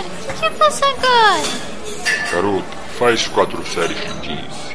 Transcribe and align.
agora? 0.00 0.08
O 0.08 0.26
que, 0.26 0.32
que 0.38 0.44
eu 0.44 0.52
faço 0.52 0.84
agora? 0.84 1.42
Garoto, 2.32 2.76
faz 2.98 3.26
quatro 3.28 3.64
séries 3.66 3.98
de 3.98 4.20
15. 4.20 4.70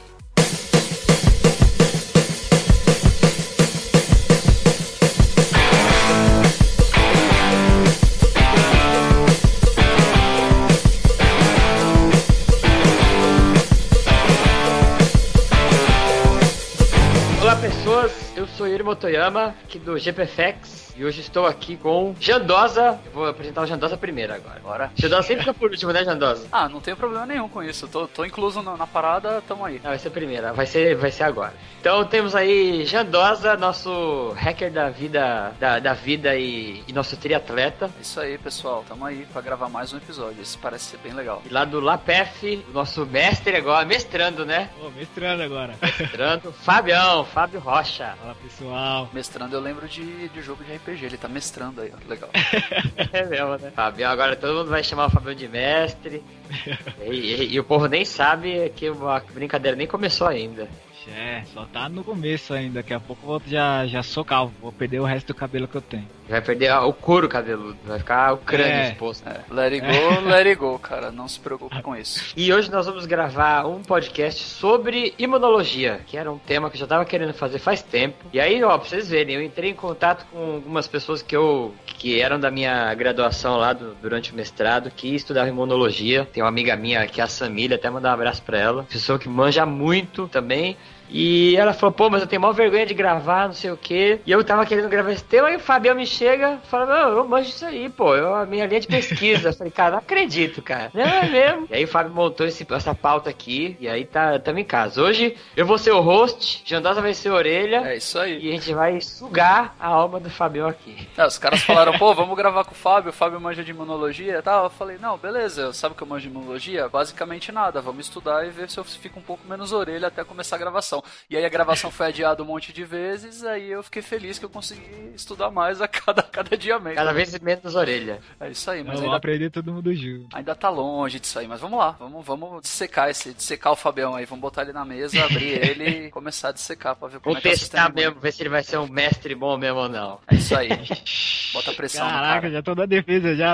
Yuri 18.78 18.84
Motoyama, 18.86 19.56
aqui 19.64 19.80
do 19.80 19.98
GPFX, 19.98 20.86
e 20.97 21.06
hoje 21.06 21.21
estou 21.21 21.46
aqui 21.46 21.78
com 21.78 22.15
Jandosa. 22.19 23.00
Eu 23.05 23.11
vou 23.11 23.28
apresentar 23.28 23.61
o 23.61 23.68
Jandosa 23.68 23.96
primeiro 23.96 24.33
agora. 24.33 24.60
Bora. 24.60 24.92
Jandosa 24.96 25.28
sempre 25.28 25.43
fica 25.43 25.54
por 25.54 25.69
último, 25.69 25.93
né, 25.93 26.04
Jandosa? 26.04 26.47
Ah, 26.51 26.68
não 26.68 26.82
tenho 26.82 26.97
problema 26.97 27.24
nenhum 27.24 27.47
com 27.47 27.61
isso. 27.61 27.88
Tô, 27.88 28.07
tô 28.07 28.25
incluso 28.25 28.64
na, 28.64 28.75
na 28.75 28.88
parada, 28.88 29.41
tamo 29.47 29.64
aí. 29.64 29.75
Não, 29.75 29.91
vai 29.91 30.00
ser 30.00 30.10
primeiro, 30.10 30.52
vai 30.55 30.65
ser, 30.65 30.96
vai 30.96 31.11
ser 31.11 31.24
agora. 31.24 31.54
Então 31.79 32.03
temos 32.03 32.36
aí 32.36 32.83
Jandosa, 32.83 33.55
nosso 33.55 34.33
hacker 34.36 34.72
da 34.72 34.89
vida, 34.89 35.53
da, 35.59 35.77
da 35.77 35.94
vida 35.94 36.35
e, 36.35 36.83
e 36.88 36.94
nosso 36.94 37.16
triatleta. 37.16 37.91
Isso 38.02 38.19
aí, 38.19 38.39
pessoal. 38.39 38.83
Tamo 38.88 39.05
aí 39.05 39.27
pra 39.31 39.41
gravar 39.41 39.69
mais 39.69 39.94
um 39.94 39.97
episódio. 39.97 40.41
Esse 40.41 40.57
parece 40.57 40.85
ser 40.85 40.97
bem 40.97 41.13
legal. 41.13 41.44
E 41.45 41.53
lá 41.53 41.63
do 41.63 41.79
Lapef, 41.79 42.66
o 42.69 42.73
nosso 42.73 43.05
mestre 43.05 43.55
agora, 43.55 43.85
mestrando, 43.85 44.44
né? 44.47 44.72
Ô, 44.81 44.89
mestrando 44.89 45.44
agora. 45.44 45.75
Mestrando, 46.00 46.52
Fabião, 46.52 47.23
Fábio 47.23 47.59
Rocha. 47.59 48.16
Fala 48.19 48.35
pessoal. 48.35 49.09
Mestrando, 49.13 49.55
eu 49.55 49.61
lembro 49.61 49.88
de, 49.88 50.27
de 50.29 50.41
jogo 50.41 50.63
de 50.63 50.73
RPG. 50.73 50.86
Ele 50.91 51.17
tá 51.17 51.27
mestrando 51.27 51.81
aí, 51.81 51.91
ó. 51.93 52.09
Legal. 52.09 52.30
É 53.13 53.25
mesmo, 53.25 53.57
né? 53.57 53.71
Fabião, 53.75 54.11
agora 54.11 54.35
todo 54.35 54.57
mundo 54.57 54.69
vai 54.69 54.83
chamar 54.83 55.07
o 55.07 55.09
Fabião 55.09 55.33
de 55.35 55.47
mestre. 55.47 56.23
e, 57.05 57.09
e- 57.16 57.53
e 57.53 57.59
o 57.59 57.63
povo 57.63 57.88
nem 57.88 58.03
sabe 58.05 58.69
que 58.75 58.88
a 58.88 59.19
brincadeira 59.33 59.75
nem 59.77 59.88
começou 59.88 60.27
ainda. 60.27 60.67
É, 61.16 61.44
só 61.53 61.66
tá 61.66 61.88
no 61.89 62.03
começo 62.03 62.53
ainda. 62.53 62.75
Daqui 62.81 62.94
a 62.94 63.00
pouco 63.00 63.22
eu 63.23 63.27
vou, 63.27 63.41
já, 63.47 63.86
já 63.88 64.03
sou 64.03 64.23
calvo. 64.25 64.53
Vou 64.61 64.72
perder 64.72 65.00
o 65.00 65.05
resto 65.05 65.27
do 65.27 65.33
cabelo 65.36 65.67
que 65.67 65.75
eu 65.75 65.81
tenho. 65.81 66.08
Vai 66.30 66.41
perder 66.41 66.73
o 66.73 66.91
couro 66.91 67.30
cabeludo, 67.30 67.77
vai 67.86 68.00
ficar 68.00 68.33
o 68.33 68.38
crânio 68.38 68.73
É. 68.73 68.89
exposto. 68.89 69.28
É, 69.30 69.39
let 69.50 69.72
it 69.73 69.80
go, 69.80 70.19
let 70.28 70.45
it 70.45 70.55
go, 70.55 70.78
cara. 70.78 71.09
Não 71.09 71.25
se 71.28 71.39
preocupe 71.39 71.81
com 71.81 71.95
isso. 71.95 72.33
E 72.35 72.52
hoje 72.53 72.69
nós 72.69 72.85
vamos 72.85 73.05
gravar 73.05 73.66
um 73.66 73.81
podcast 73.81 74.44
sobre 74.44 75.13
imunologia, 75.17 76.02
que 76.05 76.17
era 76.17 76.30
um 76.30 76.38
tema 76.38 76.69
que 76.69 76.75
eu 76.75 76.80
já 76.81 76.88
tava 76.88 77.05
querendo 77.05 77.33
fazer 77.33 77.59
faz 77.59 77.81
tempo. 77.81 78.25
E 78.33 78.39
aí, 78.41 78.61
ó, 78.63 78.78
pra 78.78 78.89
vocês 78.89 79.08
verem, 79.09 79.35
eu 79.35 79.41
entrei 79.41 79.72
em 79.72 79.75
contato 79.75 80.25
com 80.31 80.55
algumas 80.55 80.85
pessoas 80.88 81.22
que 81.22 81.35
eu 81.35 81.73
que 81.85 82.19
eram 82.22 82.39
da 82.39 82.52
minha 82.52 82.94
graduação 82.94 83.58
lá 83.58 83.73
do- 83.73 83.95
durante 83.95 84.31
o 84.31 84.35
mestrado, 84.35 84.91
que 84.91 85.16
estudavam 85.16 85.50
imunologia. 85.50 86.28
Tem 86.31 86.44
uma 86.44 86.50
amiga 86.50 86.75
minha 86.75 87.08
que 87.08 87.19
é 87.22 87.23
a 87.23 87.28
Samília, 87.28 87.75
até 87.75 87.89
mandar 87.89 88.09
um 88.11 88.13
abraço 88.13 88.44
pra 88.44 88.59
ela. 88.59 88.83
Pessoa 88.83 89.17
que 89.17 89.28
manja 89.30 89.66
muito 89.66 90.28
também. 90.28 90.75
E 91.09 91.55
ela 91.58 91.73
falou, 91.73 91.94
pô, 91.94 92.09
mas 92.09 92.22
eu 92.22 92.27
tenho 92.27 92.41
maior 92.41 92.53
vergonha 92.53 92.86
de 92.86 92.94
gravar, 92.94 93.47
não 93.47 93.53
sei 93.53 93.72
o 93.72 93.77
quê. 93.77 94.19
E 94.25 94.31
eu 94.31 94.44
tava 94.44 94.66
querendo 94.66 94.89
gravar 94.89 95.11
esse 95.11 95.23
tema, 95.23 95.50
e 95.52 95.55
o 95.55 95.59
Fabião 95.59 95.95
me 95.95 96.05
chega 96.05 96.59
e 96.63 96.67
fala, 96.67 96.86
não, 96.86 97.17
eu 97.17 97.27
manjo 97.27 97.50
isso 97.50 97.66
aí, 97.66 97.89
pô, 97.89 98.16
eu, 98.16 98.36
a 98.36 98.45
minha 98.45 98.66
linha 98.66 98.79
de 98.81 98.88
pesquisa. 98.88 99.50
eu 99.50 99.53
falei, 99.53 99.72
cara, 99.72 99.91
não 99.91 99.97
acredito, 100.00 100.62
cara. 100.62 100.91
Não 100.94 101.01
é 101.03 101.29
mesmo? 101.29 101.68
E 101.69 101.75
aí 101.75 101.84
o 101.84 101.88
Fábio 101.88 102.13
montou 102.13 102.45
esse- 102.45 102.66
essa 102.69 102.94
pauta 102.94 103.29
aqui, 103.29 103.78
e 103.79 103.88
aí 103.88 104.06
tá, 104.06 104.38
tamo 104.40 104.59
em 104.59 104.63
casa. 104.66 105.01
Hoje 105.01 105.35
eu 105.56 105.66
vou 105.66 105.78
ser 105.78 105.91
o 105.91 106.01
host, 106.01 106.62
Jandosa 106.66 107.01
vai 107.01 107.13
ser 107.13 107.29
a 107.29 107.34
orelha, 107.34 107.78
É 107.88 107.97
isso 107.97 108.19
aí. 108.19 108.39
e 108.45 108.50
a 108.50 108.51
gente 108.53 108.74
vai 108.74 109.00
sugar 109.01 109.75
a 109.79 109.88
alma 109.88 110.19
do 110.19 110.29
Fabião 110.29 110.68
aqui. 110.68 111.07
É, 111.18 111.25
os 111.25 111.38
caras 111.38 111.62
falaram, 111.63 111.97
pô, 111.97 112.13
vamos 112.13 112.35
gravar 112.35 112.63
com 112.66 112.72
o 112.72 112.75
Fábio, 112.75 113.09
o 113.09 113.13
Fábio 113.13 113.39
manja 113.39 113.63
de 113.63 113.72
imunologia 113.72 114.38
e 114.38 114.41
tal. 114.41 114.66
Eu 114.66 114.69
falei, 114.69 114.97
não, 115.00 115.18
beleza, 115.18 115.72
sabe 115.74 115.94
o 115.94 115.95
que 115.97 116.03
eu 116.03 116.07
manjo 116.07 116.28
de 116.28 116.35
imunologia? 116.35 116.89
Basicamente 116.89 117.51
nada, 117.51 117.81
vamos 117.81 118.06
estudar 118.07 118.45
e 118.45 118.50
ver 118.50 118.69
se 118.69 118.78
eu 118.78 118.84
fico 118.84 119.19
um 119.19 119.24
pouco 119.24 119.47
menos 119.47 119.72
orelha 119.72 120.07
até 120.07 120.24
começar 120.24 120.56
a 120.56 120.59
gravação. 120.59 120.97
E 121.30 121.38
aí 121.38 121.46
a 121.46 121.50
gravação 121.50 121.91
foi 121.91 122.08
adiada 122.08 122.41
um 122.41 122.46
monte 122.46 122.72
de 122.74 122.84
vezes, 122.84 123.44
aí 123.44 123.69
eu 123.72 123.84
fiquei 123.84 124.02
feliz 124.02 124.38
que 124.40 124.46
eu 124.46 124.50
consegui 124.50 125.12
estudar 125.16 125.50
mais 125.52 125.81
a 125.81 125.88
cada, 125.88 126.24
cada 126.24 126.58
dia 126.58 126.80
menos. 126.80 126.97
Cada 126.97 127.13
vez 127.13 127.38
menos 127.40 127.75
orelha. 127.75 128.19
É 128.40 128.50
isso 128.50 128.69
aí, 128.69 128.80
mas 128.80 128.96
Vamos 128.96 129.03
ainda, 129.03 129.18
aprender 129.18 129.50
todo 129.50 129.72
mundo 129.74 129.94
junto. 129.94 130.36
ainda 130.36 130.56
tá 130.56 130.69
longe 130.69 131.19
disso 131.19 131.40
aí, 131.40 131.47
mas 131.47 131.59
vamos 131.62 131.80
lá, 131.80 131.91
vamos, 131.91 132.25
vamos 132.25 132.62
dissecar 132.62 133.09
esse, 133.09 133.34
dissecar 133.34 133.74
o 133.74 133.75
Fabião 133.75 134.16
aí, 134.16 134.25
vamos 134.25 134.41
botar 134.41 134.63
ele 134.63 134.74
na 134.74 134.86
mesa, 134.86 135.24
abrir 135.24 135.59
ele 135.63 136.07
e 136.07 136.12
começar 136.12 136.50
a 136.50 136.52
dissecar 136.52 136.96
pra 136.96 137.07
ver 137.07 137.19
como 137.19 137.34
Vou 137.34 137.40
é 137.40 137.41
que 137.41 137.50
é 137.50 137.52
o 137.52 137.57
sistema 137.57 137.86
testar 137.86 137.96
mesmo, 137.96 138.19
ver 138.19 138.31
se 138.34 138.41
ele 138.41 138.50
vai 138.50 138.63
ser 138.63 138.78
um 138.78 138.88
mestre 138.88 139.36
bom 139.36 139.57
mesmo 139.57 139.80
ou 139.80 139.90
não. 139.90 140.19
É 140.28 140.36
isso 140.36 140.56
aí. 140.56 140.69
Bota 141.53 141.74
pressão 141.74 142.06
no 142.06 142.12
Caraca, 142.12 142.41
cara. 142.41 142.53
já 142.53 142.62
tô 142.62 142.75
na 142.75 142.86
defesa 142.86 143.36
já. 143.36 143.53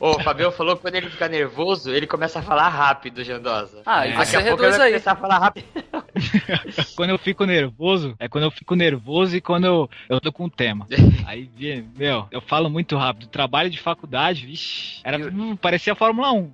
Ô, 0.00 0.12
o 0.12 0.22
Fabião 0.22 0.50
falou 0.50 0.74
que 0.76 0.82
quando 0.82 0.94
ele 0.94 1.10
fica 1.10 1.28
nervoso, 1.28 1.92
ele 1.92 2.06
começa 2.06 2.38
a 2.38 2.42
falar 2.42 2.68
rápido, 2.68 3.22
Jandosa. 3.22 3.82
Ah, 3.84 4.06
e 4.06 4.12
É. 4.12 4.16
você 4.16 4.36
Daqui 4.36 4.48
a 4.48 4.50
pouco 4.52 4.64
ele 4.64 4.72
vai 4.78 4.86
aí. 4.86 4.92
começar 4.92 5.12
a 5.12 5.16
falar 5.16 5.38
rápido. 5.38 5.66
Quando 6.96 7.10
eu 7.10 7.18
fico 7.18 7.44
nervoso, 7.44 8.14
é 8.18 8.28
quando 8.28 8.44
eu 8.44 8.50
fico 8.50 8.74
nervoso 8.74 9.36
e 9.36 9.40
quando 9.40 9.64
eu, 9.66 9.90
eu 10.08 10.20
tô 10.20 10.32
com 10.32 10.44
o 10.46 10.50
tema. 10.50 10.86
Aí, 11.26 11.48
meu, 11.96 12.26
eu 12.30 12.40
falo 12.40 12.68
muito 12.68 12.96
rápido. 12.96 13.28
Trabalho 13.28 13.70
de 13.70 13.78
faculdade, 13.80 14.44
vixi, 14.44 15.00
era, 15.04 15.16
hum, 15.16 15.54
parecia 15.56 15.94
Fórmula 15.94 16.32
1. 16.32 16.52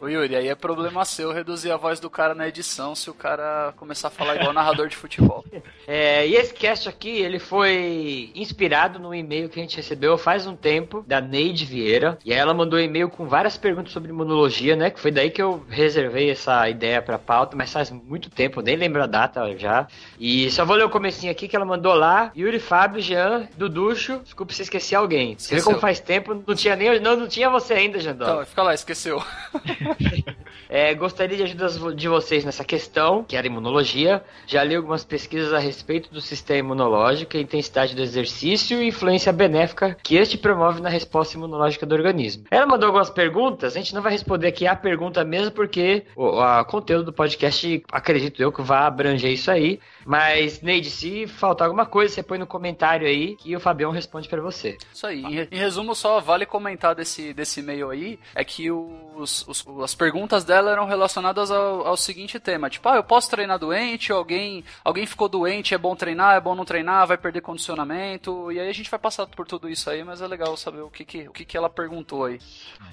Ô 0.00 0.06
Yuri, 0.08 0.36
aí 0.36 0.48
é 0.48 0.54
problema 0.54 1.04
seu 1.04 1.32
reduzir 1.32 1.72
a 1.72 1.76
voz 1.76 1.98
do 1.98 2.08
cara 2.08 2.34
na 2.34 2.46
edição 2.46 2.94
se 2.94 3.10
o 3.10 3.14
cara 3.14 3.72
começar 3.76 4.08
a 4.08 4.10
falar 4.10 4.36
igual 4.36 4.52
narrador 4.52 4.88
de 4.88 4.96
futebol. 4.96 5.44
É, 5.88 6.26
e 6.26 6.34
esse 6.34 6.52
cast 6.52 6.88
aqui, 6.88 7.08
ele 7.08 7.38
foi 7.38 8.32
inspirado 8.34 8.98
num 8.98 9.14
e-mail 9.14 9.48
que 9.48 9.60
a 9.60 9.62
gente 9.62 9.76
recebeu 9.76 10.18
faz 10.18 10.44
um 10.44 10.56
tempo, 10.56 11.04
da 11.06 11.20
Neide 11.20 11.64
Vieira. 11.64 12.18
E 12.24 12.32
aí 12.32 12.38
ela 12.40 12.52
mandou 12.52 12.65
um 12.74 12.78
e-mail 12.78 13.08
com 13.08 13.26
várias 13.26 13.56
perguntas 13.56 13.92
sobre 13.92 14.10
imunologia, 14.10 14.74
né? 14.74 14.90
Que 14.90 14.98
foi 14.98 15.10
daí 15.10 15.30
que 15.30 15.40
eu 15.40 15.64
reservei 15.68 16.30
essa 16.30 16.68
ideia 16.68 17.00
pra 17.00 17.18
pauta, 17.18 17.56
mas 17.56 17.72
faz 17.72 17.90
muito 17.90 18.30
tempo, 18.30 18.60
nem 18.60 18.76
lembro 18.76 19.02
a 19.02 19.06
data 19.06 19.56
já. 19.56 19.86
E 20.18 20.50
só 20.50 20.64
vou 20.64 20.76
ler 20.76 20.84
o 20.84 20.90
comecinho 20.90 21.30
aqui 21.30 21.46
que 21.46 21.54
ela 21.54 21.64
mandou 21.64 21.94
lá. 21.94 22.32
Yuri, 22.36 22.58
Fábio, 22.58 23.00
Jean, 23.00 23.48
Duducho. 23.56 24.20
Desculpa 24.24 24.52
se 24.52 24.62
esqueci 24.62 24.94
alguém. 24.94 25.36
Você 25.38 25.54
vê 25.54 25.58
Esqueceu. 25.58 25.64
como 25.64 25.78
faz 25.78 26.00
tempo, 26.00 26.42
não 26.46 26.54
tinha 26.54 26.74
nem. 26.74 26.98
Não, 27.00 27.16
não 27.16 27.28
tinha 27.28 27.50
você 27.50 27.74
ainda, 27.74 27.98
Jandó. 27.98 28.24
Então, 28.24 28.46
fica 28.46 28.62
lá, 28.62 28.74
esqueceu. 28.74 29.22
É, 30.68 30.94
gostaria 30.94 31.36
de 31.36 31.42
ajuda 31.44 31.94
de 31.94 32.08
vocês 32.08 32.44
nessa 32.44 32.64
questão, 32.64 33.22
que 33.22 33.36
era 33.36 33.46
imunologia. 33.46 34.22
Já 34.46 34.64
li 34.64 34.74
algumas 34.74 35.04
pesquisas 35.04 35.52
a 35.52 35.58
respeito 35.58 36.10
do 36.12 36.20
sistema 36.20 36.58
imunológico, 36.58 37.36
a 37.36 37.40
intensidade 37.40 37.94
do 37.94 38.02
exercício 38.02 38.82
e 38.82 38.88
influência 38.88 39.32
benéfica 39.32 39.96
que 40.02 40.16
este 40.16 40.36
promove 40.36 40.80
na 40.80 40.88
resposta 40.88 41.36
imunológica 41.36 41.86
do 41.86 41.94
organismo. 41.94 42.44
Ela 42.56 42.66
mandou 42.66 42.86
algumas 42.86 43.10
perguntas, 43.10 43.74
a 43.76 43.78
gente 43.78 43.94
não 43.94 44.00
vai 44.00 44.10
responder 44.12 44.46
aqui 44.46 44.66
a 44.66 44.74
pergunta 44.74 45.22
mesmo, 45.24 45.50
porque 45.50 46.06
o 46.16 46.64
conteúdo 46.64 47.04
do 47.04 47.12
podcast, 47.12 47.84
acredito 47.92 48.40
eu, 48.42 48.50
que 48.50 48.62
vai 48.62 48.78
abranger 48.84 49.30
isso 49.30 49.50
aí. 49.50 49.78
Mas, 50.06 50.62
Neide, 50.62 50.88
se 50.88 51.26
faltar 51.26 51.66
alguma 51.66 51.84
coisa, 51.84 52.14
você 52.14 52.22
põe 52.22 52.38
no 52.38 52.46
comentário 52.46 53.06
aí 53.06 53.36
que 53.36 53.54
o 53.54 53.60
Fabião 53.60 53.90
responde 53.90 54.26
pra 54.28 54.40
você. 54.40 54.78
Isso 54.90 55.06
aí. 55.06 55.22
Em, 55.22 55.48
em 55.50 55.58
resumo, 55.58 55.94
só 55.94 56.18
vale 56.20 56.46
comentar 56.46 56.94
desse, 56.94 57.34
desse 57.34 57.60
e-mail 57.60 57.90
aí, 57.90 58.18
é 58.34 58.42
que 58.44 58.70
os, 58.70 59.46
os- 59.46 59.64
as 59.82 59.94
perguntas 59.94 60.44
dela 60.44 60.70
eram 60.70 60.86
relacionadas 60.86 61.50
ao, 61.50 61.86
ao 61.86 61.96
seguinte 61.96 62.38
tema, 62.40 62.70
tipo, 62.70 62.88
ah, 62.88 62.96
eu 62.96 63.04
posso 63.04 63.28
treinar 63.28 63.58
doente, 63.58 64.12
alguém, 64.12 64.64
alguém 64.84 65.04
ficou 65.04 65.28
doente, 65.28 65.74
é 65.74 65.78
bom 65.78 65.94
treinar, 65.94 66.36
é 66.36 66.40
bom 66.40 66.54
não 66.54 66.64
treinar, 66.64 67.06
vai 67.06 67.18
perder 67.18 67.40
condicionamento, 67.42 68.50
e 68.50 68.58
aí 68.60 68.68
a 68.68 68.72
gente 68.72 68.88
vai 68.90 68.98
passar 68.98 69.26
por 69.26 69.46
tudo 69.46 69.68
isso 69.68 69.90
aí, 69.90 70.02
mas 70.04 70.22
é 70.22 70.26
legal 70.26 70.56
saber 70.56 70.80
o 70.80 70.88
que 70.90 71.04
que, 71.04 71.28
o 71.28 71.32
que, 71.32 71.44
que 71.44 71.56
ela 71.56 71.68
perguntou 71.68 72.24
aí. 72.24 72.38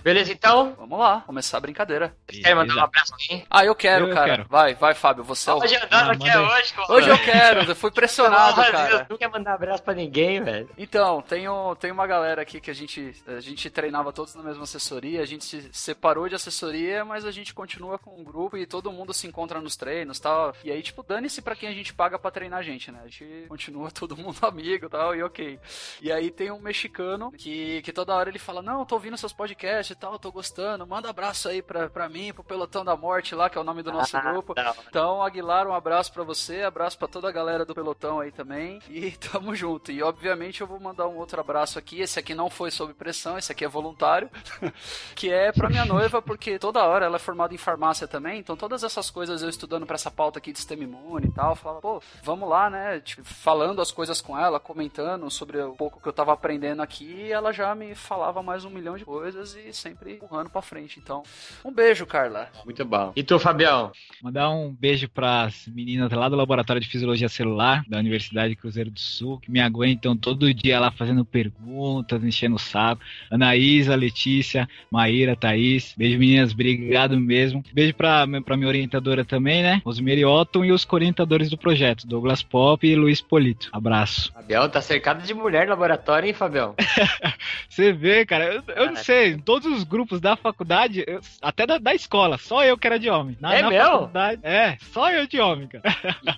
Beleza, 0.04 0.32
então? 0.34 0.74
Vamos 0.78 1.00
lá, 1.00 1.22
começar 1.22 1.58
a 1.58 1.62
brincadeira. 1.62 2.16
Quer 2.28 2.54
mandar 2.56 2.76
um 2.76 2.80
abraço 2.84 3.14
aqui? 3.14 3.46
Ah, 3.50 3.64
eu 3.64 3.74
quero, 3.74 4.10
Eu 4.10 4.14
cara. 4.14 4.30
quero. 4.38 4.50
Vai, 4.50 4.74
vai, 4.76 4.94
Fábio, 4.94 5.24
você 5.24 5.50
é 5.50 5.54
o... 5.54 5.58
Hoje 5.60 5.76
andando 5.78 5.94
Ah, 5.94 6.12
aqui 6.12 6.20
manda 6.28 6.32
é 6.32 6.38
aí. 6.38 6.46
hoje, 6.62 6.74
Hoje 6.90 7.10
eu 7.10 7.18
quero, 7.20 7.62
eu 7.64 7.76
fui 7.76 7.90
pressionado, 7.92 8.58
Nossa, 8.58 8.72
cara. 8.72 9.08
Não 9.10 9.18
quer 9.18 9.30
mandar 9.30 9.54
abraço 9.54 9.82
pra 9.84 9.94
ninguém, 9.94 10.42
velho. 10.44 10.70
Então, 10.78 11.22
tem, 11.22 11.48
um- 11.48 11.74
tem 11.76 11.90
uma 11.92 12.06
galera 12.06 12.42
aqui 12.42 12.60
que 12.60 12.70
a 12.70 12.74
gente, 12.74 13.14
a 13.28 13.40
gente 13.40 13.70
treinava 13.70 14.12
todos 14.12 14.36
na 14.36 14.44
mesma 14.44 14.64
assessoria, 14.64 15.22
a 15.22 15.26
gente 15.26 15.46
se 15.46 15.70
separou 15.72 16.28
de 16.28 16.36
assessoria, 16.36 17.06
mas 17.06 17.26
a 17.26 17.32
gente 17.32 17.54
continua 17.54 17.98
com 17.98 18.20
um 18.20 18.24
grupo 18.24 18.58
e 18.58 18.66
todo 18.66 18.92
mundo 18.92 19.14
se 19.14 19.26
encontra 19.28 19.62
nos 19.62 19.76
treinos 19.78 20.20
tal. 20.20 20.54
E 20.64 20.72
aí, 20.72 20.82
tipo, 20.82 21.02
dane-se 21.04 21.42
pra 21.42 21.56
quem 21.56 21.70
a 21.70 21.74
gente 21.74 21.94
paga 21.94 22.18
pra 22.20 22.32
treinar 22.32 22.60
a 22.60 22.64
gente, 22.64 22.92
né? 22.92 23.00
A 23.04 23.08
gente 23.08 23.46
continua 23.48 23.90
todo 23.92 24.18
mundo 24.18 24.38
amigo 24.46 24.90
tal, 24.90 25.16
e 25.16 25.24
ok. 25.24 25.60
E 26.02 26.12
aí 26.12 26.30
tem 26.30 26.52
um 26.52 26.60
mexicano 26.60 27.32
que, 27.32 27.82
que 27.84 27.92
toda 27.94 28.14
hora 28.14 28.30
ele 28.30 28.40
fala: 28.40 28.62
Não, 28.62 28.86
tô 28.86 28.96
ouvindo 28.96 29.18
seus 29.18 29.33
podcasts 29.34 29.90
e 29.92 29.96
tal, 30.00 30.18
tô 30.20 30.32
gostando, 30.32 30.86
manda 30.88 31.10
abraço 31.10 31.50
aí 31.50 31.62
pra, 31.62 31.90
pra 31.90 32.08
mim, 32.08 32.32
pro 32.34 32.44
Pelotão 32.44 32.84
da 32.86 32.96
Morte 32.96 33.36
lá, 33.36 33.50
que 33.50 33.58
é 33.58 33.62
o 33.62 33.64
nome 33.64 33.82
do 33.84 33.92
nosso 33.92 34.16
Ah, 34.16 34.22
grupo. 34.22 34.54
não. 34.56 34.74
Então, 34.88 35.22
Aguilar, 35.24 35.68
um 35.68 35.74
abraço 35.74 36.12
pra 36.14 36.24
você, 36.24 36.62
abraço 36.62 36.98
pra 36.98 37.08
toda 37.08 37.28
a 37.28 37.32
galera 37.32 37.66
do 37.66 37.74
pelotão 37.76 38.20
aí 38.20 38.32
também. 38.32 38.80
E 38.90 39.12
tamo 39.32 39.56
junto. 39.56 39.92
E 39.92 40.02
obviamente 40.04 40.62
eu 40.62 40.68
vou 40.68 40.80
mandar 40.80 41.08
um 41.08 41.18
outro 41.18 41.40
abraço 41.40 41.78
aqui. 41.80 42.02
Esse 42.02 42.20
aqui 42.20 42.34
não 42.36 42.50
foi 42.50 42.72
sob 42.72 42.94
pressão, 42.94 43.38
esse 43.38 43.52
aqui 43.52 43.66
é 43.66 43.68
voluntário. 43.68 44.30
que 45.16 45.32
é 45.32 45.52
pra 45.52 45.70
minha 45.70 45.86
noiva, 45.86 46.22
porque 46.22 46.60
toda 46.60 46.84
hora 46.84 47.06
ela 47.06 47.16
é 47.16 47.20
formada 47.20 47.54
em 47.54 47.58
farmácia 47.58 48.08
também. 48.08 48.40
Então, 48.40 48.56
todas 48.56 48.84
essas 48.84 49.10
coisas 49.10 49.42
eu 49.42 49.50
estudando 49.50 49.86
pra 49.86 49.96
essa 49.96 50.12
pauta 50.12 50.40
aqui 50.40 50.52
de 50.52 50.60
sistema 50.60 50.84
imune 50.84 51.28
e 51.28 51.32
tal. 51.32 51.56
Falava, 51.56 51.82
pô, 51.82 52.02
vamos 52.24 52.48
lá, 52.50 52.70
né? 52.70 53.00
Tipo, 53.00 53.24
falando 53.24 53.82
as 53.82 53.92
coisas 53.92 54.22
com 54.22 54.38
ela, 54.38 54.60
comentando 54.60 55.30
sobre 55.32 55.62
o 55.62 55.74
pouco 55.74 56.00
que 56.02 56.08
eu 56.08 56.14
tava 56.14 56.34
aprendendo 56.34 56.82
aqui. 56.82 57.06
E 57.06 57.32
ela 57.32 57.52
já 57.52 57.74
me 57.76 57.96
falava 57.96 58.42
mais 58.44 58.66
um 58.66 58.70
milhão 58.70 58.98
de 58.98 59.06
coisas 59.06 59.23
e 59.30 59.74
sempre 59.74 60.14
empurrando 60.14 60.50
pra 60.50 60.62
frente. 60.62 61.00
Então, 61.00 61.24
um 61.64 61.72
beijo, 61.72 62.06
Carla. 62.06 62.50
Muito 62.66 62.84
bom. 62.86 63.12
E 63.16 63.24
tu, 63.24 63.40
Fabião? 63.40 63.92
Mandar 64.22 64.50
um 64.50 64.72
beijo 64.72 65.10
pras 65.10 65.68
meninas 65.68 66.12
lá 66.12 66.30
do 66.30 66.36
Laboratório 66.36 66.82
de 66.82 66.88
Fisiologia 66.88 67.30
Celular 67.30 67.84
da 67.88 67.98
Universidade 67.98 68.56
Cruzeiro 68.56 68.92
do 68.92 69.00
Sul, 69.00 69.40
que 69.40 69.52
me 69.52 69.60
aguentam 69.60 70.16
todo 70.16 70.54
dia 70.54 70.80
lá 70.80 70.92
fazendo 70.92 71.26
perguntas, 71.26 72.24
enchendo 72.24 72.56
o 72.56 72.60
saco. 72.60 73.02
Anaísa, 73.32 73.96
Letícia, 73.96 74.68
Maíra, 74.92 75.36
Thaís. 75.36 75.94
Beijo, 75.98 76.18
meninas, 76.18 76.52
obrigado 76.52 77.20
mesmo. 77.20 77.64
Beijo 77.74 77.94
pra, 77.94 78.26
pra 78.46 78.58
minha 78.58 78.68
orientadora 78.68 79.24
também, 79.24 79.64
né? 79.64 79.82
Rosemary 79.86 80.26
Otton 80.26 80.66
e 80.66 80.72
os 80.72 80.88
orientadores 80.92 81.50
do 81.50 81.58
projeto, 81.58 82.08
Douglas 82.08 82.44
Pop 82.44 82.86
e 82.86 82.96
Luiz 82.96 83.22
Polito. 83.22 83.70
Abraço. 83.72 84.32
Fabião 84.34 84.70
tá 84.70 84.82
cercado 84.82 85.24
de 85.24 85.34
mulher 85.34 85.66
no 85.66 85.72
laboratório, 85.72 86.28
hein, 86.28 86.34
Fabião? 86.34 86.76
Você 87.70 87.92
vê, 87.92 88.26
cara, 88.26 88.46
eu, 88.46 88.64
eu 88.76 88.88
não 88.88 88.96
sei, 88.98 89.13
em 89.28 89.40
todos 89.40 89.72
os 89.72 89.84
grupos 89.84 90.20
da 90.20 90.36
faculdade, 90.36 91.04
eu- 91.08 91.20
até 91.42 91.66
da, 91.66 91.78
da 91.78 91.94
escola, 91.94 92.38
só 92.38 92.64
eu 92.64 92.78
que 92.78 92.88
era 92.88 92.98
de 93.00 93.10
homem. 93.10 93.38
Na, 93.40 93.54
É 93.56 93.62
na 93.62 93.72
faculdade, 93.72 94.42
é, 94.44 94.78
só 94.92 95.12
eu 95.12 95.26
de 95.28 95.40
homem, 95.40 95.68
cara. 95.68 95.84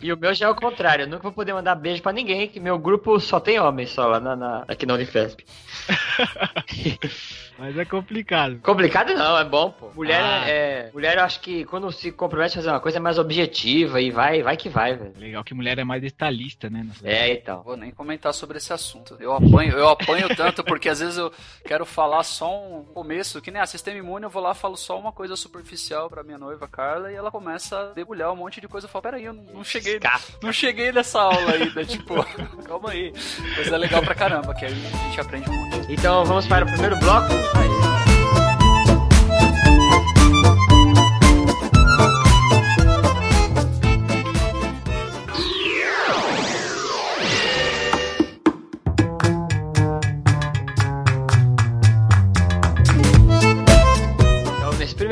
E 0.01 0.11
o 0.11 0.17
meu 0.17 0.33
já 0.33 0.47
é 0.47 0.49
o 0.49 0.55
contrário. 0.55 1.03
Eu 1.03 1.07
nunca 1.09 1.23
vou 1.23 1.31
poder 1.31 1.53
mandar 1.53 1.75
beijo 1.75 2.01
pra 2.01 2.11
ninguém, 2.11 2.47
que 2.47 2.59
meu 2.59 2.77
grupo 2.77 3.19
só 3.19 3.39
tem 3.39 3.59
homens 3.59 3.91
só 3.91 4.05
lá 4.07 4.19
na, 4.19 4.35
na- 4.35 4.63
aqui 4.67 4.85
na 4.85 4.93
Unifesp. 4.93 5.43
Mas 7.57 7.77
é 7.77 7.85
complicado. 7.85 8.59
Complicado 8.61 9.13
não, 9.13 9.37
é 9.37 9.43
bom, 9.45 9.71
pô. 9.71 9.89
Mulher 9.95 10.21
Ah. 10.21 10.49
é. 10.49 10.89
Mulher, 10.93 11.17
eu 11.17 11.23
acho 11.23 11.39
que 11.39 11.63
quando 11.65 11.89
se 11.91 12.11
compromete 12.11 12.53
a 12.53 12.61
fazer 12.61 12.69
uma 12.69 12.79
coisa 12.81 12.97
é 12.97 12.99
mais 12.99 13.17
objetiva 13.17 14.01
e 14.01 14.11
vai, 14.11 14.43
vai 14.43 14.57
que 14.57 14.67
vai, 14.67 14.95
velho. 14.95 15.13
Legal 15.17 15.43
que 15.43 15.53
mulher 15.53 15.79
é 15.79 15.83
mais 15.83 16.01
detalhista, 16.01 16.69
né? 16.69 16.85
É, 17.03 17.31
então. 17.31 17.63
Vou 17.63 17.77
nem 17.77 17.91
comentar 17.91 18.33
sobre 18.33 18.57
esse 18.57 18.73
assunto. 18.73 19.15
Eu 19.21 19.33
apanho, 19.33 19.71
eu 19.73 19.87
apanho 19.87 20.27
tanto 20.35 20.63
porque 20.65 20.89
às 20.89 20.99
vezes 20.99 21.17
eu 21.17 21.31
quero 21.65 21.85
falar 21.85 22.23
só 22.23 22.53
um 22.64 22.64
começo, 22.93 23.41
que 23.41 23.51
nem 23.51 23.61
a 23.61 23.65
sistema 23.65 23.97
imune, 23.97 24.25
eu 24.25 24.29
vou 24.29 24.41
lá 24.41 24.51
e 24.51 24.55
falo 24.55 24.75
só 24.75 24.99
uma 24.99 25.11
coisa 25.11 25.35
superficial 25.35 26.09
pra 26.09 26.23
minha 26.23 26.37
noiva 26.37 26.67
Carla 26.67 27.11
e 27.11 27.15
ela 27.15 27.31
começa 27.31 27.77
a 27.77 27.93
debulhar 27.93 28.31
um 28.31 28.35
monte 28.35 28.61
de 28.61 28.67
coisa. 28.67 28.87
Eu 28.87 28.91
falo, 28.91 29.03
peraí, 29.03 29.25
eu 29.25 29.33
não, 29.33 29.43
não 29.43 29.63
cheguei, 29.63 29.99
não 30.41 30.51
cheguei 30.51 30.91
nessa 30.91 31.21
aula 31.21 31.53
ainda, 31.53 31.83
tipo, 31.85 32.15
calma 32.63 32.91
aí. 32.91 33.11
Mas 33.57 33.71
é 33.71 33.77
legal 33.77 34.01
pra 34.01 34.15
caramba, 34.15 34.53
que 34.53 34.65
aí 34.65 34.73
a 34.73 35.07
gente 35.07 35.21
aprende 35.21 35.49
um 35.49 35.53
monte. 35.53 35.93
Então 35.93 36.25
vamos 36.25 36.47
para 36.47 36.65
o 36.65 36.67
primeiro 36.67 36.97
bloco. 36.97 37.27
Então, 37.31 37.94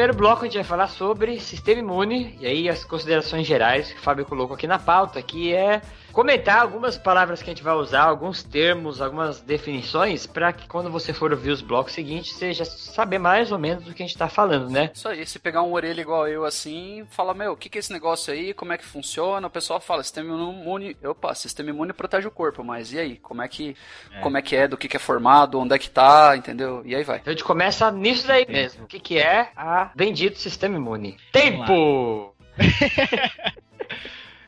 primeiro 0.03 0.17
bloco 0.17 0.41
a 0.41 0.45
gente 0.45 0.55
vai 0.55 0.65
falar 0.65 0.87
sobre 0.87 1.39
sistema 1.39 1.79
imune 1.79 2.37
e 2.41 2.45
aí 2.45 2.67
as 2.67 2.83
considerações 2.83 3.47
gerais 3.47 3.89
que 3.89 3.97
o 3.97 4.01
Fábio 4.01 4.25
colocou 4.25 4.53
aqui 4.53 4.67
na 4.67 4.77
pauta, 4.77 5.21
que 5.21 5.53
é 5.53 5.81
comentar 6.13 6.61
algumas 6.61 6.95
palavras 6.95 7.41
que 7.41 7.49
a 7.49 7.53
gente 7.53 7.63
vai 7.63 7.73
usar, 7.73 8.03
alguns 8.03 8.43
termos, 8.43 9.01
algumas 9.01 9.41
definições, 9.41 10.27
para 10.27 10.53
que 10.53 10.67
quando 10.67 10.91
você 10.91 11.11
for 11.11 11.31
ouvir 11.31 11.49
os 11.49 11.61
blocos 11.61 11.91
seguintes, 11.91 12.33
você 12.33 12.53
já 12.53 12.63
saber 12.63 13.17
mais 13.17 13.51
ou 13.51 13.57
menos 13.57 13.83
do 13.83 13.93
que 13.93 14.03
a 14.03 14.05
gente 14.05 14.17
tá 14.17 14.29
falando, 14.29 14.69
né? 14.69 14.91
Isso 14.93 15.07
aí, 15.09 15.25
se 15.25 15.39
pegar 15.39 15.63
um 15.63 15.73
orelha 15.73 15.99
igual 15.99 16.27
eu 16.27 16.45
assim, 16.45 17.03
fala, 17.09 17.33
meu, 17.33 17.53
o 17.53 17.57
que, 17.57 17.67
que 17.67 17.77
é 17.77 17.79
esse 17.79 17.91
negócio 17.91 18.31
aí? 18.31 18.53
Como 18.53 18.71
é 18.71 18.77
que 18.77 18.85
funciona? 18.85 19.47
O 19.47 19.49
pessoal 19.49 19.79
fala, 19.79 20.03
sistema 20.03 20.29
imune. 20.29 20.95
Opa, 21.03 21.33
sistema 21.33 21.71
imune 21.71 21.93
protege 21.93 22.27
o 22.27 22.31
corpo, 22.31 22.63
mas 22.63 22.93
e 22.93 22.99
aí? 22.99 23.17
Como 23.17 23.41
é 23.41 23.47
que 23.47 23.75
é, 24.11 24.19
como 24.19 24.37
é, 24.37 24.41
que 24.41 24.55
é 24.55 24.67
do 24.67 24.77
que, 24.77 24.87
que 24.87 24.97
é 24.97 24.99
formado, 24.99 25.59
onde 25.59 25.73
é 25.73 25.79
que 25.79 25.89
tá, 25.89 26.37
entendeu? 26.37 26.83
E 26.85 26.95
aí 26.95 27.03
vai. 27.03 27.17
Então 27.17 27.31
a 27.31 27.35
gente 27.35 27.43
começa 27.43 27.89
nisso 27.89 28.27
daí 28.27 28.45
mesmo. 28.47 28.83
O 28.83 28.87
que, 28.87 28.99
que 28.99 29.17
é 29.17 29.49
a 29.55 29.91
bendito 29.95 30.39
sistema 30.39 30.77
imune? 30.77 31.15
Tempo! 31.31 32.35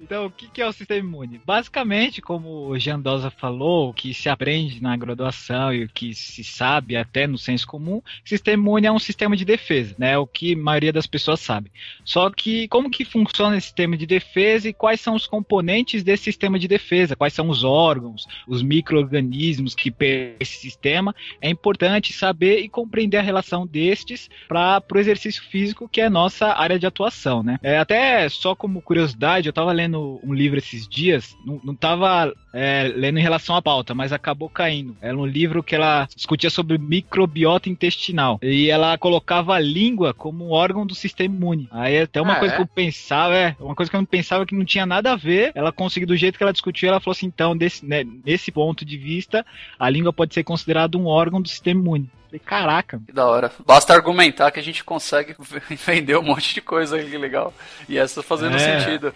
Então, 0.02 0.26
o 0.26 0.32
que 0.32 0.62
é 0.62 0.68
o 0.68 0.72
sistema 0.72 1.00
imune? 1.00 1.42
Basicamente, 1.46 2.22
como 2.22 2.68
o 2.68 2.78
Jean 2.78 3.00
Dosa 3.00 3.30
falou, 3.30 3.90
o 3.90 3.94
que 3.94 4.14
se 4.14 4.30
aprende 4.30 4.82
na 4.82 4.96
graduação 4.96 5.74
e 5.74 5.84
o 5.84 5.90
que 5.90 6.14
se 6.14 6.44
sabe 6.44 6.96
até 6.96 7.28
no 7.28 7.38
senso 7.38 7.68
comum, 7.68 8.02
sistema 8.24 8.62
imune 8.62 8.88
é 8.88 8.92
um 8.92 9.00
sistema 9.00 9.36
de 9.36 9.46
defesa, 9.46 9.96
né? 9.98 10.18
O 10.18 10.28
que 10.28 10.54
a 10.54 10.58
maioria 10.58 10.94
das 10.94 11.08
pessoas 11.08 11.40
sabe. 11.40 11.72
Só 12.04 12.30
que 12.30 12.68
como 12.68 12.90
que 12.90 13.06
funciona 13.06 13.58
esse 13.58 13.68
sistema 13.68 13.98
de 13.98 14.06
defesa 14.06 14.70
e 14.70 14.74
quais 14.74 15.02
são 15.02 15.16
os 15.16 15.28
componentes 15.28 16.04
desse 16.04 16.24
sistema 16.24 16.60
de 16.60 16.68
defesa? 16.68 17.16
Quais 17.16 17.34
são 17.34 17.50
os 17.50 17.64
órgãos, 17.64 18.28
os 18.48 18.62
micro-organismos 18.62 19.76
que 19.76 19.94
esse 20.40 20.58
sistema? 20.58 21.16
É 21.42 21.50
importante 21.50 22.14
saber 22.14 22.60
e 22.60 22.70
compreender 22.70 23.18
a 23.18 23.22
relação 23.22 23.66
destes 23.66 24.30
para 24.48 24.84
o 24.94 24.98
exercício 24.98 25.44
físico, 25.44 25.88
que 25.88 26.02
é 26.02 26.10
nossa 26.10 26.48
área 26.48 26.78
de 26.78 26.86
atuação, 26.86 27.42
né? 27.42 27.60
É, 27.62 27.78
até 27.78 28.28
só 28.30 28.56
como 28.56 28.82
curiosidade, 28.82 29.48
eu 29.48 29.52
estava 29.52 29.72
lendo 29.72 29.85
um 29.94 30.34
livro 30.34 30.58
esses 30.58 30.88
dias, 30.88 31.36
não, 31.46 31.60
não 31.64 31.76
tava 31.76 32.34
é, 32.54 32.92
lendo 32.96 33.20
em 33.20 33.22
relação 33.22 33.56
à 33.56 33.62
pauta, 33.62 33.94
mas 33.94 34.12
acabou 34.14 34.50
caindo. 34.50 34.96
Era 35.02 35.16
um 35.18 35.26
livro 35.26 35.62
que 35.62 35.76
ela 35.76 36.08
discutia 36.16 36.50
sobre 36.50 36.78
microbiota 36.78 37.70
intestinal. 37.70 38.40
E 38.42 38.70
ela 38.70 38.98
colocava 38.98 39.56
a 39.56 39.60
língua 39.60 40.14
como 40.14 40.46
um 40.48 40.52
órgão 40.52 40.86
do 40.86 40.96
sistema 40.96 41.36
imune. 41.36 41.68
Aí 41.72 42.00
até 42.02 42.22
uma 42.22 42.34
Ah, 42.34 42.40
coisa 42.40 42.54
é? 42.54 42.58
que 42.58 42.62
eu 42.64 42.68
pensava, 42.68 43.36
é, 43.36 43.56
uma 43.60 43.76
coisa 43.76 43.90
que 43.90 43.96
eu 43.96 44.02
não 44.02 44.06
pensava 44.06 44.46
que 44.46 44.56
não 44.56 44.66
tinha 44.66 44.86
nada 44.86 45.12
a 45.12 45.16
ver. 45.16 45.52
Ela 45.54 45.72
conseguiu, 45.72 46.08
do 46.08 46.16
jeito 46.16 46.38
que 46.38 46.44
ela 46.44 46.54
discutiu, 46.54 46.88
ela 46.90 47.00
falou 47.00 47.12
assim: 47.14 47.28
então, 47.28 47.56
desse, 47.56 47.86
né, 47.86 48.04
nesse 48.26 48.52
ponto 48.52 48.84
de 48.86 48.98
vista, 48.98 49.46
a 49.80 49.90
língua 49.90 50.12
pode 50.14 50.34
ser 50.34 50.44
considerada 50.44 50.98
um 50.98 51.06
órgão 51.08 51.42
do 51.42 51.48
sistema 51.48 51.80
imune. 51.82 52.10
Falei, 52.26 52.40
Caraca, 52.44 53.02
Que 53.06 53.14
da 53.14 53.26
hora. 53.28 53.52
Basta 53.66 53.94
argumentar 53.94 54.52
que 54.52 54.60
a 54.60 54.64
gente 54.64 54.84
consegue 54.84 55.36
vender 55.86 56.18
um 56.18 56.24
monte 56.24 56.54
de 56.56 56.62
coisa 56.62 57.02
que 57.02 57.18
legal. 57.18 57.54
E 57.88 57.98
essa 57.98 58.22
fazendo 58.24 58.56
É. 58.56 58.80
sentido. 58.80 59.14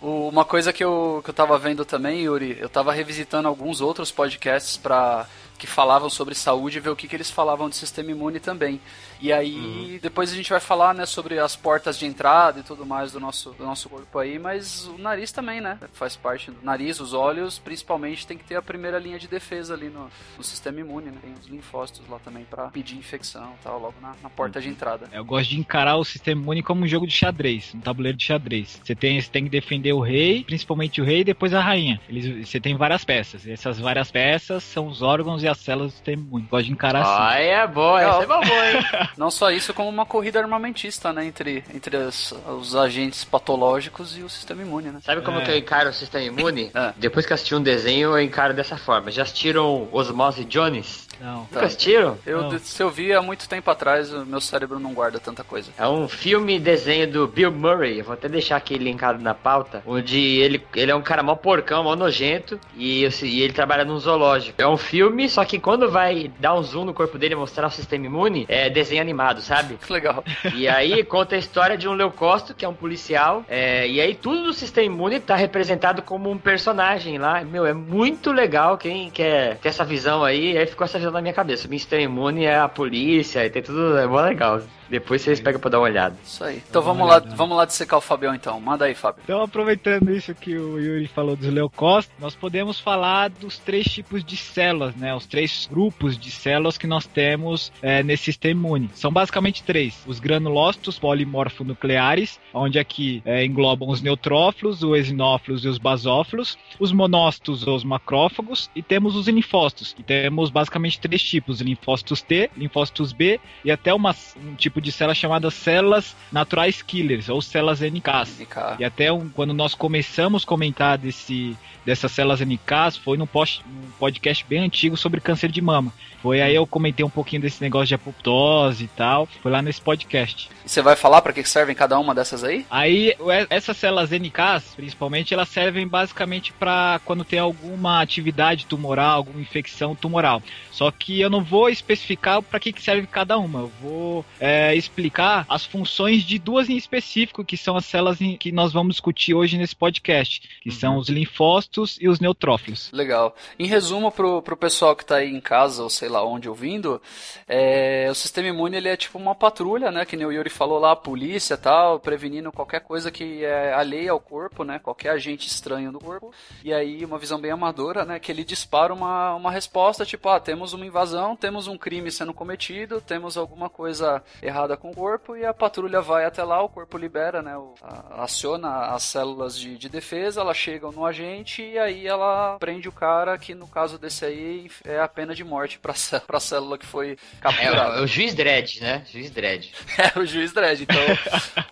O- 0.00 0.28
Uma 0.28 0.44
coisa 0.44 0.72
que 0.72 0.82
eu, 0.84 1.20
que 1.24 1.30
eu 1.30 1.34
tava 1.34 1.58
vendo 1.58 1.84
também, 1.84 2.22
Yuri, 2.22 2.56
eu 2.60 2.68
tava 2.68 2.92
revisitando 2.92 3.48
alguns 3.48 3.80
outros 3.80 4.10
podcasts 4.12 4.76
para 4.76 5.26
que 5.58 5.66
falavam 5.66 6.08
sobre 6.08 6.34
saúde 6.36 6.76
e 6.78 6.80
ver 6.80 6.90
o 6.90 6.96
que, 6.96 7.08
que 7.08 7.16
eles 7.16 7.30
falavam 7.30 7.68
de 7.68 7.74
sistema 7.74 8.12
imune 8.12 8.38
também. 8.38 8.80
E 9.20 9.32
aí, 9.32 9.98
depois 10.00 10.32
a 10.32 10.36
gente 10.36 10.50
vai 10.50 10.60
falar, 10.60 10.94
né, 10.94 11.04
sobre 11.06 11.38
as 11.38 11.56
portas 11.56 11.98
de 11.98 12.06
entrada 12.06 12.60
e 12.60 12.62
tudo 12.62 12.86
mais 12.86 13.12
do 13.12 13.20
nosso, 13.20 13.50
do 13.50 13.64
nosso 13.64 13.88
corpo 13.88 14.18
aí, 14.18 14.38
mas 14.38 14.86
o 14.86 14.98
nariz 14.98 15.32
também, 15.32 15.60
né, 15.60 15.78
faz 15.92 16.16
parte 16.16 16.50
do 16.50 16.64
nariz, 16.64 17.00
os 17.00 17.12
olhos, 17.12 17.58
principalmente, 17.58 18.26
tem 18.26 18.38
que 18.38 18.44
ter 18.44 18.56
a 18.56 18.62
primeira 18.62 18.98
linha 18.98 19.18
de 19.18 19.26
defesa 19.26 19.74
ali 19.74 19.88
no, 19.88 20.08
no 20.36 20.44
sistema 20.44 20.80
imune, 20.80 21.06
né, 21.06 21.18
tem 21.20 21.32
os 21.32 21.46
linfócitos 21.46 22.08
lá 22.08 22.18
também 22.18 22.44
para 22.44 22.68
pedir 22.68 22.96
infecção 22.96 23.54
e 23.60 23.64
tal, 23.64 23.80
logo 23.80 23.94
na, 24.00 24.14
na 24.22 24.30
porta 24.30 24.60
de 24.60 24.68
entrada. 24.68 25.08
Eu 25.12 25.24
gosto 25.24 25.50
de 25.50 25.58
encarar 25.58 25.96
o 25.96 26.04
sistema 26.04 26.40
imune 26.40 26.62
como 26.62 26.84
um 26.84 26.88
jogo 26.88 27.06
de 27.06 27.12
xadrez, 27.12 27.72
um 27.74 27.80
tabuleiro 27.80 28.16
de 28.16 28.24
xadrez. 28.24 28.80
Você 28.82 28.94
tem, 28.94 29.20
você 29.20 29.30
tem 29.30 29.44
que 29.44 29.50
defender 29.50 29.92
o 29.92 30.00
rei, 30.00 30.44
principalmente 30.44 31.00
o 31.00 31.04
rei, 31.04 31.20
e 31.20 31.24
depois 31.24 31.52
a 31.52 31.60
rainha. 31.60 32.00
Eles, 32.08 32.48
você 32.48 32.60
tem 32.60 32.76
várias 32.76 33.04
peças. 33.04 33.44
E 33.46 33.50
essas 33.50 33.78
várias 33.78 34.10
peças 34.10 34.62
são 34.62 34.86
os 34.86 35.02
órgãos 35.02 35.42
e 35.42 35.48
as 35.48 35.58
células 35.58 35.92
do 35.92 35.96
sistema 35.96 36.22
imune. 36.22 36.46
Gosto 36.50 36.66
de 36.66 36.72
encarar 36.72 37.02
assim. 37.02 37.36
Ah, 37.36 37.40
é 37.40 37.66
boa, 37.66 38.00
essa 38.00 38.22
é 38.22 38.26
uma 38.26 38.40
boa, 38.40 38.70
hein? 38.70 38.78
Não 39.16 39.30
só 39.30 39.50
isso, 39.50 39.72
como 39.74 39.88
uma 39.88 40.06
corrida 40.06 40.38
armamentista, 40.40 41.12
né, 41.12 41.24
entre, 41.26 41.64
entre 41.74 41.96
as- 41.96 42.34
os 42.60 42.76
agentes 42.76 43.24
patológicos 43.24 44.16
e 44.16 44.22
o 44.22 44.28
sistema 44.28 44.62
imune, 44.62 44.90
né. 44.90 45.00
Sabe 45.04 45.22
como 45.22 45.38
É. 45.40 45.44
que 45.44 45.50
eu 45.50 45.56
encaro 45.58 45.90
o 45.90 45.92
sistema 45.92 46.24
imune? 46.24 46.70
É. 46.74 46.92
Depois 46.96 47.26
que 47.26 47.32
assisti 47.32 47.54
um 47.54 47.62
desenho, 47.62 48.10
eu 48.10 48.20
encaro 48.20 48.54
dessa 48.54 48.76
forma. 48.76 49.10
Já 49.10 49.22
assistiram 49.22 49.88
Osmose 49.92 50.44
Jones? 50.44 51.07
Não. 51.20 51.40
Nunca 51.40 51.64
assistiram? 51.66 52.16
Eu, 52.24 52.42
Não. 52.42 52.58
se 52.58 52.82
eu 52.82 52.90
vi 52.90 53.12
há 53.12 53.20
muito 53.22 53.48
tempo 53.48 53.70
atrás, 53.70 54.12
o 54.12 54.24
meu 54.24 54.40
cérebro 54.40 54.78
não 54.78 54.92
guarda 54.92 55.18
tanta 55.18 55.42
coisa. 55.44 55.70
É 55.78 55.86
um 55.86 56.06
filme 56.08 56.56
e 56.56 56.58
desenho 56.60 57.10
do 57.10 57.26
Bill 57.26 57.50
Murray, 57.52 57.98
eu 57.98 58.04
vou 58.04 58.14
até 58.14 58.28
deixar 58.28 58.56
aqui 58.56 58.76
linkado 58.78 59.22
na 59.22 59.34
pauta, 59.34 59.82
onde 59.86 60.18
ele, 60.18 60.62
ele 60.74 60.90
é 60.90 60.94
um 60.94 61.02
cara 61.02 61.22
mó 61.22 61.34
porcão, 61.34 61.84
mó 61.84 61.96
nojento, 61.96 62.58
e, 62.76 63.04
esse- 63.04 63.26
e 63.26 63.42
ele 63.42 63.52
trabalha 63.52 63.84
num 63.84 63.98
zoológico. 63.98 64.60
É 64.60 64.66
um 64.66 64.76
filme, 64.76 65.28
só 65.28 65.44
que 65.44 65.58
quando 65.58 65.90
vai 65.90 66.30
dar 66.38 66.54
um 66.54 66.62
zoom 66.62 66.84
no 66.84 66.94
corpo 66.94 67.18
dele 67.18 67.34
e 67.34 67.36
mostrar 67.36 67.66
o 67.66 67.70
sistema 67.70 68.06
imune, 68.06 68.44
é 68.48 68.70
desenho 68.70 69.00
animado, 69.02 69.40
sabe? 69.40 69.74
Que 69.84 69.92
legal. 69.92 70.22
E 70.54 70.68
aí 70.68 71.02
conta 71.04 71.34
a 71.34 71.38
história 71.38 71.76
de 71.76 71.88
um 71.88 71.92
leucócito, 71.94 72.54
que 72.54 72.64
é 72.64 72.68
um 72.68 72.74
policial, 72.74 73.44
é, 73.48 73.86
e 73.88 74.00
aí 74.00 74.14
tudo 74.14 74.44
do 74.44 74.52
sistema 74.52 74.86
imune 74.86 75.20
tá 75.20 75.34
representado 75.36 76.02
como 76.02 76.30
um 76.30 76.38
personagem 76.38 77.18
lá. 77.18 77.42
Meu, 77.44 77.66
é 77.66 77.72
muito 77.74 78.32
legal 78.32 78.76
quem 78.78 79.10
quer 79.10 79.56
ter 79.58 79.68
essa 79.68 79.84
visão 79.84 80.22
aí, 80.24 80.56
aí 80.56 80.66
ficou 80.66 80.84
essa 80.84 80.98
visão 80.98 81.07
na 81.10 81.20
minha 81.20 81.34
cabeça. 81.34 81.66
O 81.66 81.70
sistema 81.70 82.02
imune 82.02 82.44
é 82.44 82.58
a 82.58 82.68
polícia, 82.68 83.44
e 83.44 83.50
tem 83.50 83.62
tudo, 83.62 83.96
é 83.98 84.06
mó 84.06 84.20
legal. 84.20 84.60
Depois 84.88 85.20
vocês 85.20 85.40
pegam 85.40 85.60
pra 85.60 85.70
dar 85.70 85.78
uma 85.78 85.84
olhada. 85.84 86.16
Isso 86.24 86.42
aí. 86.42 86.62
Então 86.68 86.80
vamos 86.80 87.06
lá, 87.06 87.18
vamos 87.18 87.56
lá 87.56 87.64
dissecar 87.64 87.98
o 87.98 88.02
Fabião 88.02 88.34
então. 88.34 88.58
Manda 88.60 88.86
aí, 88.86 88.94
Fábio. 88.94 89.22
Então, 89.22 89.42
aproveitando 89.42 90.10
isso 90.10 90.34
que 90.34 90.56
o 90.56 90.78
Yuri 90.78 91.06
falou 91.06 91.36
dos 91.36 91.48
leucócitos, 91.48 92.16
nós 92.18 92.34
podemos 92.34 92.80
falar 92.80 93.28
dos 93.28 93.58
três 93.58 93.86
tipos 93.86 94.24
de 94.24 94.36
células, 94.36 94.96
né? 94.96 95.14
Os 95.14 95.26
três 95.26 95.68
grupos 95.70 96.16
de 96.16 96.30
células 96.30 96.78
que 96.78 96.86
nós 96.86 97.06
temos 97.06 97.70
é, 97.82 98.02
nesse 98.02 98.24
sistema 98.24 98.52
imune. 98.52 98.90
São 98.94 99.12
basicamente 99.12 99.62
três: 99.62 100.02
os 100.06 100.18
granulócitos 100.18 100.98
polimorfonucleares, 100.98 102.40
onde 102.54 102.78
aqui 102.78 103.22
é, 103.26 103.44
englobam 103.44 103.90
os 103.90 104.00
neutrófilos, 104.00 104.82
os 104.82 104.96
eosinófilos 104.96 105.64
e 105.64 105.68
os 105.68 105.78
basófilos, 105.78 106.56
os 106.78 106.92
monócitos 106.92 107.66
ou 107.66 107.76
os 107.76 107.84
macrófagos, 107.84 108.70
e 108.74 108.82
temos 108.82 109.14
os 109.14 109.28
linfócitos, 109.28 109.92
que 109.92 110.02
temos 110.02 110.48
basicamente 110.48 110.97
três 110.98 111.22
tipos: 111.22 111.60
linfócitos 111.60 112.20
T, 112.22 112.50
linfócitos 112.56 113.12
B 113.12 113.40
e 113.64 113.70
até 113.70 113.92
uma, 113.94 114.14
um 114.36 114.54
tipo 114.54 114.80
de 114.80 114.92
célula 114.92 115.14
chamada 115.14 115.50
células 115.50 116.14
naturais 116.30 116.82
killers, 116.82 117.28
ou 117.28 117.40
células 117.40 117.80
NKs. 117.80 118.40
NK. 118.40 118.76
E 118.80 118.84
até 118.84 119.12
um- 119.12 119.28
quando 119.28 119.54
nós 119.54 119.74
começamos 119.74 120.42
a 120.42 120.46
comentar 120.46 120.98
desse, 120.98 121.56
dessas 121.84 122.12
células 122.12 122.40
NKs, 122.40 122.96
foi 122.96 123.16
num, 123.16 123.26
post, 123.26 123.62
num 123.66 123.90
podcast 123.98 124.44
bem 124.48 124.60
antigo 124.60 124.96
sobre 124.96 125.20
câncer 125.20 125.50
de 125.50 125.60
mama. 125.60 125.92
Foi 126.20 126.42
aí 126.42 126.54
eu 126.54 126.66
comentei 126.66 127.04
um 127.06 127.10
pouquinho 127.10 127.42
desse 127.42 127.62
negócio 127.62 127.86
de 127.86 127.94
apoptose 127.94 128.84
e 128.84 128.88
tal. 128.88 129.26
Foi 129.40 129.52
lá 129.52 129.62
nesse 129.62 129.80
podcast. 129.80 130.50
E 130.64 130.68
você 130.68 130.82
vai 130.82 130.96
falar 130.96 131.22
pra 131.22 131.32
que 131.32 131.44
servem 131.44 131.76
cada 131.76 131.96
uma 131.98 132.12
dessas 132.14 132.42
aí? 132.42 132.66
Aí, 132.68 133.14
essas 133.48 133.76
células 133.76 134.10
NKs, 134.10 134.74
principalmente, 134.74 135.32
elas 135.32 135.48
servem 135.48 135.86
basicamente 135.86 136.52
para 136.52 137.00
quando 137.04 137.24
tem 137.24 137.38
alguma 137.38 138.02
atividade 138.02 138.66
tumoral, 138.66 139.16
alguma 139.18 139.40
infecção 139.40 139.94
tumoral. 139.94 140.42
Só 140.72 140.87
que 140.92 141.20
eu 141.20 141.30
não 141.30 141.42
vou 141.42 141.68
especificar 141.68 142.42
para 142.42 142.58
que, 142.60 142.72
que 142.72 142.82
serve 142.82 143.06
cada 143.06 143.38
uma. 143.38 143.60
Eu 143.60 143.72
vou 143.80 144.24
é, 144.40 144.74
explicar 144.74 145.44
as 145.48 145.64
funções 145.64 146.22
de 146.22 146.38
duas 146.38 146.68
em 146.68 146.76
específico, 146.76 147.44
que 147.44 147.56
são 147.56 147.76
as 147.76 147.84
células 147.84 148.20
em- 148.20 148.36
que 148.36 148.50
nós 148.52 148.72
vamos 148.72 148.94
discutir 148.94 149.34
hoje 149.34 149.56
nesse 149.58 149.74
podcast, 149.76 150.42
que 150.62 150.70
são 150.70 150.96
os 150.96 151.08
linfócitos 151.08 151.98
e 152.00 152.08
os 152.08 152.20
neutrófilos. 152.20 152.90
Legal. 152.92 153.34
Em 153.58 153.66
resumo, 153.66 154.10
pro, 154.10 154.42
pro 154.42 154.56
pessoal 154.56 154.94
que 154.96 155.04
tá 155.04 155.16
aí 155.16 155.30
em 155.34 155.40
casa, 155.40 155.82
ou 155.82 155.90
sei 155.90 156.08
lá 156.08 156.24
onde 156.24 156.48
ouvindo, 156.48 157.00
é, 157.46 158.08
o 158.10 158.14
sistema 158.14 158.48
imune 158.48 158.76
ele 158.76 158.88
é 158.88 158.96
tipo 158.96 159.18
uma 159.18 159.34
patrulha, 159.34 159.90
né? 159.90 160.04
Que 160.04 160.16
nem 160.16 160.26
o 160.26 160.32
Yuri 160.32 160.50
falou 160.50 160.78
lá, 160.78 160.92
a 160.92 160.96
polícia 160.96 161.54
e 161.54 161.58
tal, 161.58 162.00
prevenindo 162.00 162.50
qualquer 162.52 162.80
coisa 162.80 163.10
que 163.10 163.44
é 163.44 163.72
alheia 163.72 164.12
ao 164.12 164.20
corpo, 164.20 164.64
né? 164.64 164.78
Qualquer 164.78 165.10
agente 165.10 165.46
estranho 165.46 165.92
do 165.92 165.98
corpo. 165.98 166.32
E 166.64 166.72
aí, 166.72 167.04
uma 167.04 167.18
visão 167.18 167.40
bem 167.40 167.50
amadora, 167.50 168.04
né? 168.04 168.18
Que 168.18 168.30
ele 168.32 168.44
dispara 168.44 168.92
uma, 168.92 169.34
uma 169.34 169.50
resposta, 169.50 170.04
tipo, 170.04 170.28
ah, 170.28 170.40
temos 170.40 170.72
uma 170.78 170.86
invasão, 170.86 171.36
temos 171.36 171.66
um 171.66 171.76
crime 171.76 172.10
sendo 172.10 172.32
cometido, 172.32 173.00
temos 173.00 173.36
alguma 173.36 173.68
coisa 173.68 174.22
errada 174.42 174.76
com 174.76 174.90
o 174.90 174.94
corpo, 174.94 175.36
e 175.36 175.44
a 175.44 175.52
patrulha 175.52 176.00
vai 176.00 176.24
até 176.24 176.42
lá, 176.42 176.62
o 176.62 176.68
corpo 176.68 176.96
libera, 176.96 177.42
né? 177.42 177.56
o- 177.56 177.74
a- 177.82 178.24
aciona 178.24 178.86
as 178.94 179.02
células 179.02 179.58
de, 179.58 179.76
de 179.76 179.88
defesa, 179.88 180.40
elas 180.40 180.56
chegam 180.56 180.90
no 180.92 181.04
agente 181.04 181.62
e 181.62 181.78
aí 181.78 182.06
ela 182.06 182.56
prende 182.58 182.88
o 182.88 182.92
cara, 182.92 183.36
que 183.36 183.54
no 183.54 183.66
caso 183.66 183.98
desse 183.98 184.24
aí 184.24 184.70
é 184.84 185.00
a 185.00 185.08
pena 185.08 185.34
de 185.34 185.44
morte 185.44 185.78
pra, 185.78 185.92
pra 186.26 186.40
célula 186.40 186.78
que 186.78 186.86
foi 186.86 187.12
É, 187.12 187.16
capturada. 187.40 188.00
o, 188.00 188.04
o 188.04 188.06
juiz 188.06 188.34
Dredd, 188.34 188.80
né? 188.80 189.04
Juiz 189.10 189.30
Dredd. 189.30 189.68
É, 189.98 190.18
o 190.18 190.24
juiz 190.24 190.52
Dredd. 190.52 190.82
Então, 190.82 191.00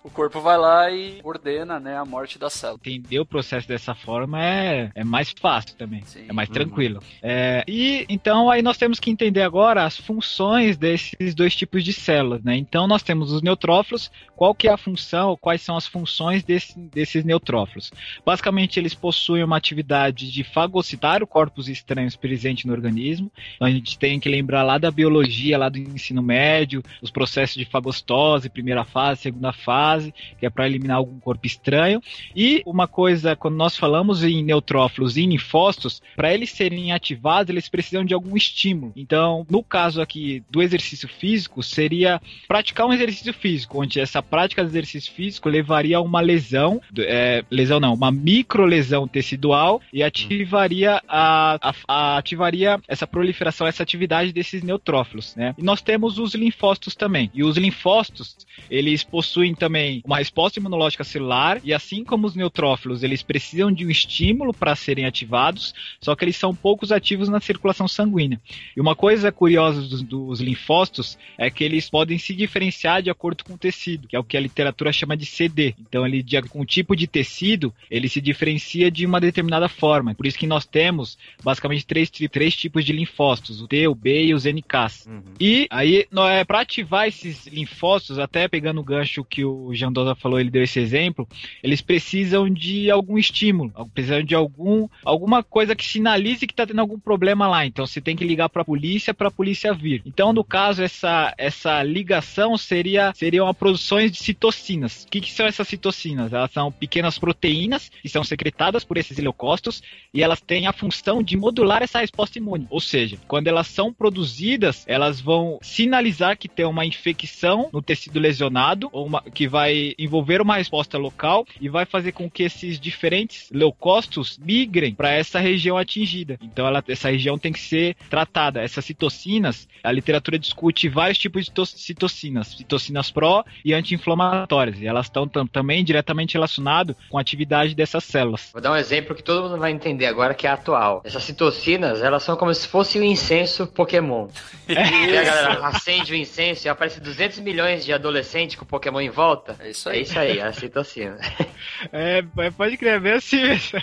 o 0.03 0.11
corpo 0.11 0.41
vai 0.41 0.59
lá 0.59 0.91
e 0.91 1.21
ordena, 1.23 1.79
né, 1.79 1.97
a 1.97 2.05
morte 2.05 2.39
da 2.39 2.51
célula. 2.51 2.81
entender 2.85 3.21
o 3.21 3.27
processo 3.27 3.69
dessa 3.69 3.95
forma 3.95 4.43
é, 4.45 4.91
é 4.95 5.05
mais 5.05 5.33
fácil 5.41 5.77
também. 5.77 6.03
Sim. 6.05 6.27
É 6.29 6.33
mais 6.33 6.49
tranquilo. 6.49 7.01
É, 7.23 7.63
e 7.69 8.05
então 8.09 8.51
aí 8.51 8.63
nós 8.63 8.77
temos 8.77 8.86
que 9.01 9.11
entender 9.11 9.43
agora 9.43 9.85
as 9.85 9.97
funções 9.97 10.77
desses 10.77 11.35
dois 11.35 11.55
tipos 11.55 11.83
de 11.83 11.93
células, 11.93 12.43
né? 12.43 12.57
Então 12.57 12.87
nós 12.87 13.03
temos 13.03 13.33
os 13.33 13.43
neutrófilos, 13.43 14.11
qual 14.37 14.55
que 14.55 14.69
é 14.69 14.73
a 14.73 14.77
função, 14.77 15.37
quais 15.41 15.63
são 15.63 15.77
as 15.77 15.87
funções 15.87 16.43
desse- 16.43 16.79
desses 16.79 17.25
neutrófilos? 17.25 17.91
Basicamente 18.25 18.79
eles 18.79 18.95
possuem 18.95 19.43
uma 19.43 19.57
atividade 19.57 20.31
de 20.31 20.45
fagocitar 20.45 21.23
o 21.23 21.27
corpos 21.27 21.69
estranhos 21.69 22.17
presentes 22.17 22.65
no 22.65 22.73
organismo. 22.73 23.31
Então, 23.55 23.67
a 23.67 23.71
gente 23.71 23.99
tem 23.99 24.21
que 24.21 24.29
lembrar 24.29 24.63
lá 24.63 24.79
da 24.79 24.91
biologia, 24.91 25.59
lá 25.59 25.69
do 25.69 25.79
ensino 25.79 26.23
médio, 26.23 26.83
os 27.03 27.11
processos 27.11 27.57
de 27.57 27.65
fagostose, 27.65 28.49
primeira 28.49 28.85
fase, 28.85 29.23
segunda 29.23 29.53
fase, 29.53 30.15
que 30.39 30.47
é 30.47 30.51
para 30.51 30.67
eliminar 30.67 30.99
algum 30.99 31.19
corpo 31.19 31.47
estranho. 31.47 32.01
E 32.35 32.63
uma 32.65 32.87
coisa, 32.87 33.35
quando 33.35 33.57
nós 33.57 33.77
falamos 33.77 34.23
em 34.23 34.43
neutrófilos 34.43 35.17
e 35.17 35.27
linfócitos, 35.27 36.03
para 36.15 36.33
eles 36.33 36.51
serem 36.51 36.93
ativados, 36.93 37.51
eles 37.51 37.69
precisam 37.69 38.05
de 38.05 38.15
algum 38.15 38.37
estímulo. 38.37 38.76
Então, 38.97 39.47
no 39.51 39.63
caso 39.63 40.01
aqui 40.01 40.43
do 40.51 40.63
exercício 40.63 41.09
físico, 41.09 41.63
seria 41.63 42.21
praticar 42.49 42.87
um 42.87 42.93
exercício 42.93 43.33
físico, 43.33 43.81
onde 43.83 44.01
essa 44.01 44.23
prática 44.23 44.63
de 44.63 44.69
exercício 44.69 45.13
físico 45.13 45.49
levaria 45.49 45.97
a 45.99 46.01
uma 46.01 46.21
lesão, 46.21 46.81
é, 46.99 47.45
lesão 47.51 47.81
não, 47.81 47.95
uma 47.95 48.11
microlesão 48.13 49.07
tecidual 49.09 49.81
e 49.93 50.03
ativaria 50.03 51.03
a, 51.09 51.59
a- 51.71 51.75
a- 51.89 52.17
ativaria 52.19 52.81
essa 52.89 53.07
proliferação, 53.07 53.67
essa 53.67 53.83
atividade 53.83 54.33
desses 54.33 54.63
neutrófilos, 54.63 55.35
né? 55.37 55.55
E 55.59 55.63
nós 55.63 55.81
temos 55.83 56.19
os 56.19 56.35
linfócitos 56.35 56.95
também. 56.95 57.31
E 57.35 57.43
os 57.43 57.57
linfócitos, 57.57 58.37
eles 58.71 59.03
possuem 59.05 59.55
também 59.55 60.03
uma 60.05 60.19
resposta 60.19 60.59
imunológica 60.59 61.05
celular 61.05 61.61
e 61.65 61.73
assim 61.73 62.05
como 62.05 62.27
os 62.27 62.35
neutrófilos, 62.35 63.03
eles 63.03 63.23
precisam 63.23 63.71
de 63.73 63.87
um 63.87 63.91
estímulo 63.91 64.53
para 64.53 64.75
serem 64.77 65.05
ativados, 65.05 65.75
só 66.01 66.15
que 66.15 66.25
eles 66.25 66.37
são 66.37 66.55
poucos 66.55 66.91
ativos 66.93 67.29
na 67.29 67.41
circulação 67.41 67.87
sanguínea. 67.89 68.41
E 68.77 68.81
uma 68.81 68.95
coisa 68.95 69.31
curiosa 69.31 69.81
dos, 69.81 70.03
dos 70.03 70.41
linfócitos 70.41 71.19
é 71.39 71.51
que 71.51 71.63
eles 71.65 71.89
podem 71.91 72.19
se 72.19 72.35
diferenciar 72.35 73.03
de 73.03 73.11
acordo 73.11 73.45
com 73.45 73.55
o 73.55 73.59
tecido, 73.59 74.09
que 74.09 74.17
é 74.17 74.19
o 74.19 74.25
que 74.25 74.37
a 74.37 74.41
literatura 74.41 74.93
chama 74.93 75.17
de 75.17 75.27
CD. 75.27 75.75
Então, 75.81 76.07
ele 76.07 76.23
de, 76.23 76.41
com 76.43 76.61
o 76.61 76.67
tipo 76.67 76.97
de 76.97 77.07
tecido, 77.07 77.73
ele 77.91 78.09
se 78.09 78.21
diferencia 78.21 78.91
de 78.91 79.07
uma 79.07 79.21
determinada 79.21 79.69
forma. 79.69 80.15
Por 80.15 80.27
isso 80.27 80.39
que 80.39 80.47
nós 80.47 80.65
temos 80.65 81.19
basicamente 81.43 81.87
três, 81.87 82.11
três 82.11 82.57
tipos 82.57 82.85
de 82.85 82.93
linfócitos: 82.93 83.61
o 83.61 83.69
T, 83.69 83.87
o 83.89 83.95
B 83.95 84.27
e 84.27 84.35
os 84.35 84.45
NKs. 84.45 85.09
E 85.41 85.67
aí, 85.71 86.07
é, 86.31 86.45
para 86.45 86.61
ativar 86.61 87.07
esses 87.07 87.47
linfócitos, 87.47 88.19
até 88.19 88.49
pegando 88.49 88.81
o 88.81 88.85
gancho 88.85 89.25
que 89.25 89.45
o 89.45 89.75
Jandosa 89.75 90.15
falou, 90.15 90.41
ele 90.41 90.51
deu 90.51 90.63
esse 90.63 90.79
exemplo, 90.79 91.29
eles 91.63 91.81
precisam 91.81 92.49
de 92.49 92.91
algum 92.91 93.19
estímulo, 93.19 93.73
precisam 93.93 94.23
de 94.23 94.35
algum 94.35 94.89
alguma 95.05 95.43
coisa 95.43 95.75
que 95.75 95.85
sinalize 95.85 96.47
que 96.47 96.53
está 96.53 96.67
tendo 96.67 96.81
algum 96.81 96.99
problema 96.99 97.47
lá. 97.47 97.67
Então 97.67 97.87
você 97.87 98.01
tem 98.01 98.17
que 98.17 98.25
ligar 98.25 98.49
para 98.57 98.63
a 98.63 98.65
polícia 98.65 99.13
para 99.13 99.29
a 99.29 99.31
polícia 99.31 99.75
vir. 99.75 100.03
Então 100.07 100.33
no 100.33 100.43
caso 100.43 100.83
essa 100.83 101.35
essa 101.37 101.83
ligação 101.83 102.57
seria 102.57 103.13
seriam 103.15 103.47
a 103.47 103.53
produções 103.53 104.11
de 104.11 104.19
citocinas. 104.19 105.05
O 105.05 105.09
que, 105.11 105.21
que 105.21 105.33
são 105.33 105.47
essas 105.47 105.69
citocinas? 105.69 106.33
Elas 106.33 106.51
são 106.51 106.73
pequenas 106.73 107.19
proteínas 107.19 107.91
que 108.01 108.09
são 108.09 108.25
secretadas 108.25 108.85
por 108.85 108.97
esses 108.97 109.19
leucócitos 109.19 109.83
e 110.15 110.23
elas 110.23 110.41
têm 110.41 110.67
a 110.67 110.73
função 110.73 111.23
de 111.23 111.37
modular 111.37 111.83
essa 111.83 112.01
resposta 112.01 112.39
imune. 112.39 112.67
Ou 112.71 112.81
seja, 112.81 113.19
quando 113.29 113.49
elas 113.49 113.67
são 113.67 113.93
produzidas, 113.93 114.85
elas 114.87 115.21
vão 115.21 115.59
sinalizar 115.61 116.39
que 116.39 116.49
tem 116.49 116.65
uma 116.65 116.87
infecção 116.87 117.69
no 117.73 117.83
tecido 117.83 118.19
lesionado, 118.19 118.89
ou 118.93 119.07
uma, 119.07 119.23
que 119.23 119.47
vai 119.47 119.95
envolver 119.99 120.41
uma 120.41 120.57
resposta 120.57 120.97
local 120.97 121.45
e 121.61 121.69
vai 121.69 121.85
fazer 121.85 122.13
com 122.13 122.31
que 122.31 122.45
esses 122.45 122.81
diferentes 122.81 123.51
leucócitos 123.53 124.39
migrem 124.39 124.95
para 124.95 125.13
essa 125.13 125.39
região 125.39 125.77
atingida. 125.77 126.39
Então, 126.41 126.67
ela, 126.67 126.83
essa 126.89 127.11
região 127.11 127.39
tem 127.39 127.53
que 127.53 127.61
ser 127.61 127.97
tratada. 128.09 128.46
Essas 128.55 128.85
citocinas, 128.85 129.67
a 129.83 129.91
literatura 129.91 130.39
discute 130.39 130.89
vários 130.89 131.19
tipos 131.19 131.47
de 131.47 131.51
to- 131.51 131.67
citocinas, 131.67 132.49
citocinas 132.49 133.11
pró 133.11 133.45
e 133.65 133.75
anti-inflamatórias. 133.75 134.79
E 134.81 134.87
elas 134.87 135.07
estão 135.07 135.27
tam- 135.27 135.47
também 135.47 135.83
diretamente 135.85 136.35
relacionadas 136.35 136.95
com 137.09 137.19
a 137.19 137.21
atividade 137.21 137.75
dessas 137.75 138.05
células. 138.05 138.51
Vou 138.53 138.63
dar 138.63 138.73
um 138.73 138.77
exemplo 138.77 139.15
que 139.15 139.23
todo 139.23 139.43
mundo 139.49 139.59
vai 139.59 139.73
entender 139.73 140.07
agora, 140.07 140.35
que 140.35 140.47
é 140.47 140.51
atual. 140.51 141.03
Essas 141.05 141.25
citocinas, 141.25 142.03
elas 142.03 142.23
são 142.23 142.37
como 142.37 142.53
se 142.55 142.69
fosse 142.69 142.99
o 142.99 143.05
incenso 143.05 143.67
Pokémon. 143.67 144.29
E 144.69 145.17
a 145.17 145.23
galera 145.23 145.67
acende 145.69 146.13
o 146.13 146.17
incenso 146.17 146.67
e 146.67 146.69
aparece 146.69 147.01
200 147.01 147.39
milhões 147.39 147.85
de 147.85 147.93
adolescentes 147.93 148.57
com 148.57 148.65
Pokémon 148.65 149.01
em 149.01 149.11
volta. 149.11 149.57
É 149.61 149.71
isso 149.71 149.89
É 149.89 149.93
aí. 149.93 150.03
isso 150.03 150.19
aí, 150.19 150.41
a 150.41 150.53
citocina. 150.53 151.17
É, 151.93 152.25
é, 152.39 152.51
pode 152.51 152.77
crer, 152.77 152.95
é 152.95 153.01
bem 153.01 153.13
assim 153.13 153.37
mesmo. 153.43 153.83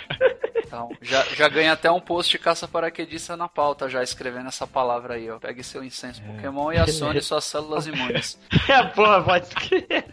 Então, 0.66 0.90
já, 1.02 1.22
já 1.36 1.48
ganha 1.48 1.72
até 1.72 1.90
um 1.90 2.00
post 2.00 2.32
de 2.32 2.38
caça-paraquedista 2.38 3.36
na 3.36 3.46
pauta, 3.48 3.88
já 3.88 4.02
escrevendo 4.02 4.48
essa 4.54 4.66
palavra 4.66 5.14
aí, 5.14 5.28
ó. 5.30 5.38
Pegue 5.38 5.62
seu 5.62 5.82
incenso 5.82 6.22
é. 6.22 6.32
Pokémon 6.32 6.72
e 6.72 6.78
acione 6.78 7.20
suas 7.22 7.44
células 7.44 7.86
imunes. 7.86 8.38
É, 8.68 8.82
porra, 8.82 9.22
pode 9.22 9.46
escrever. 9.46 10.04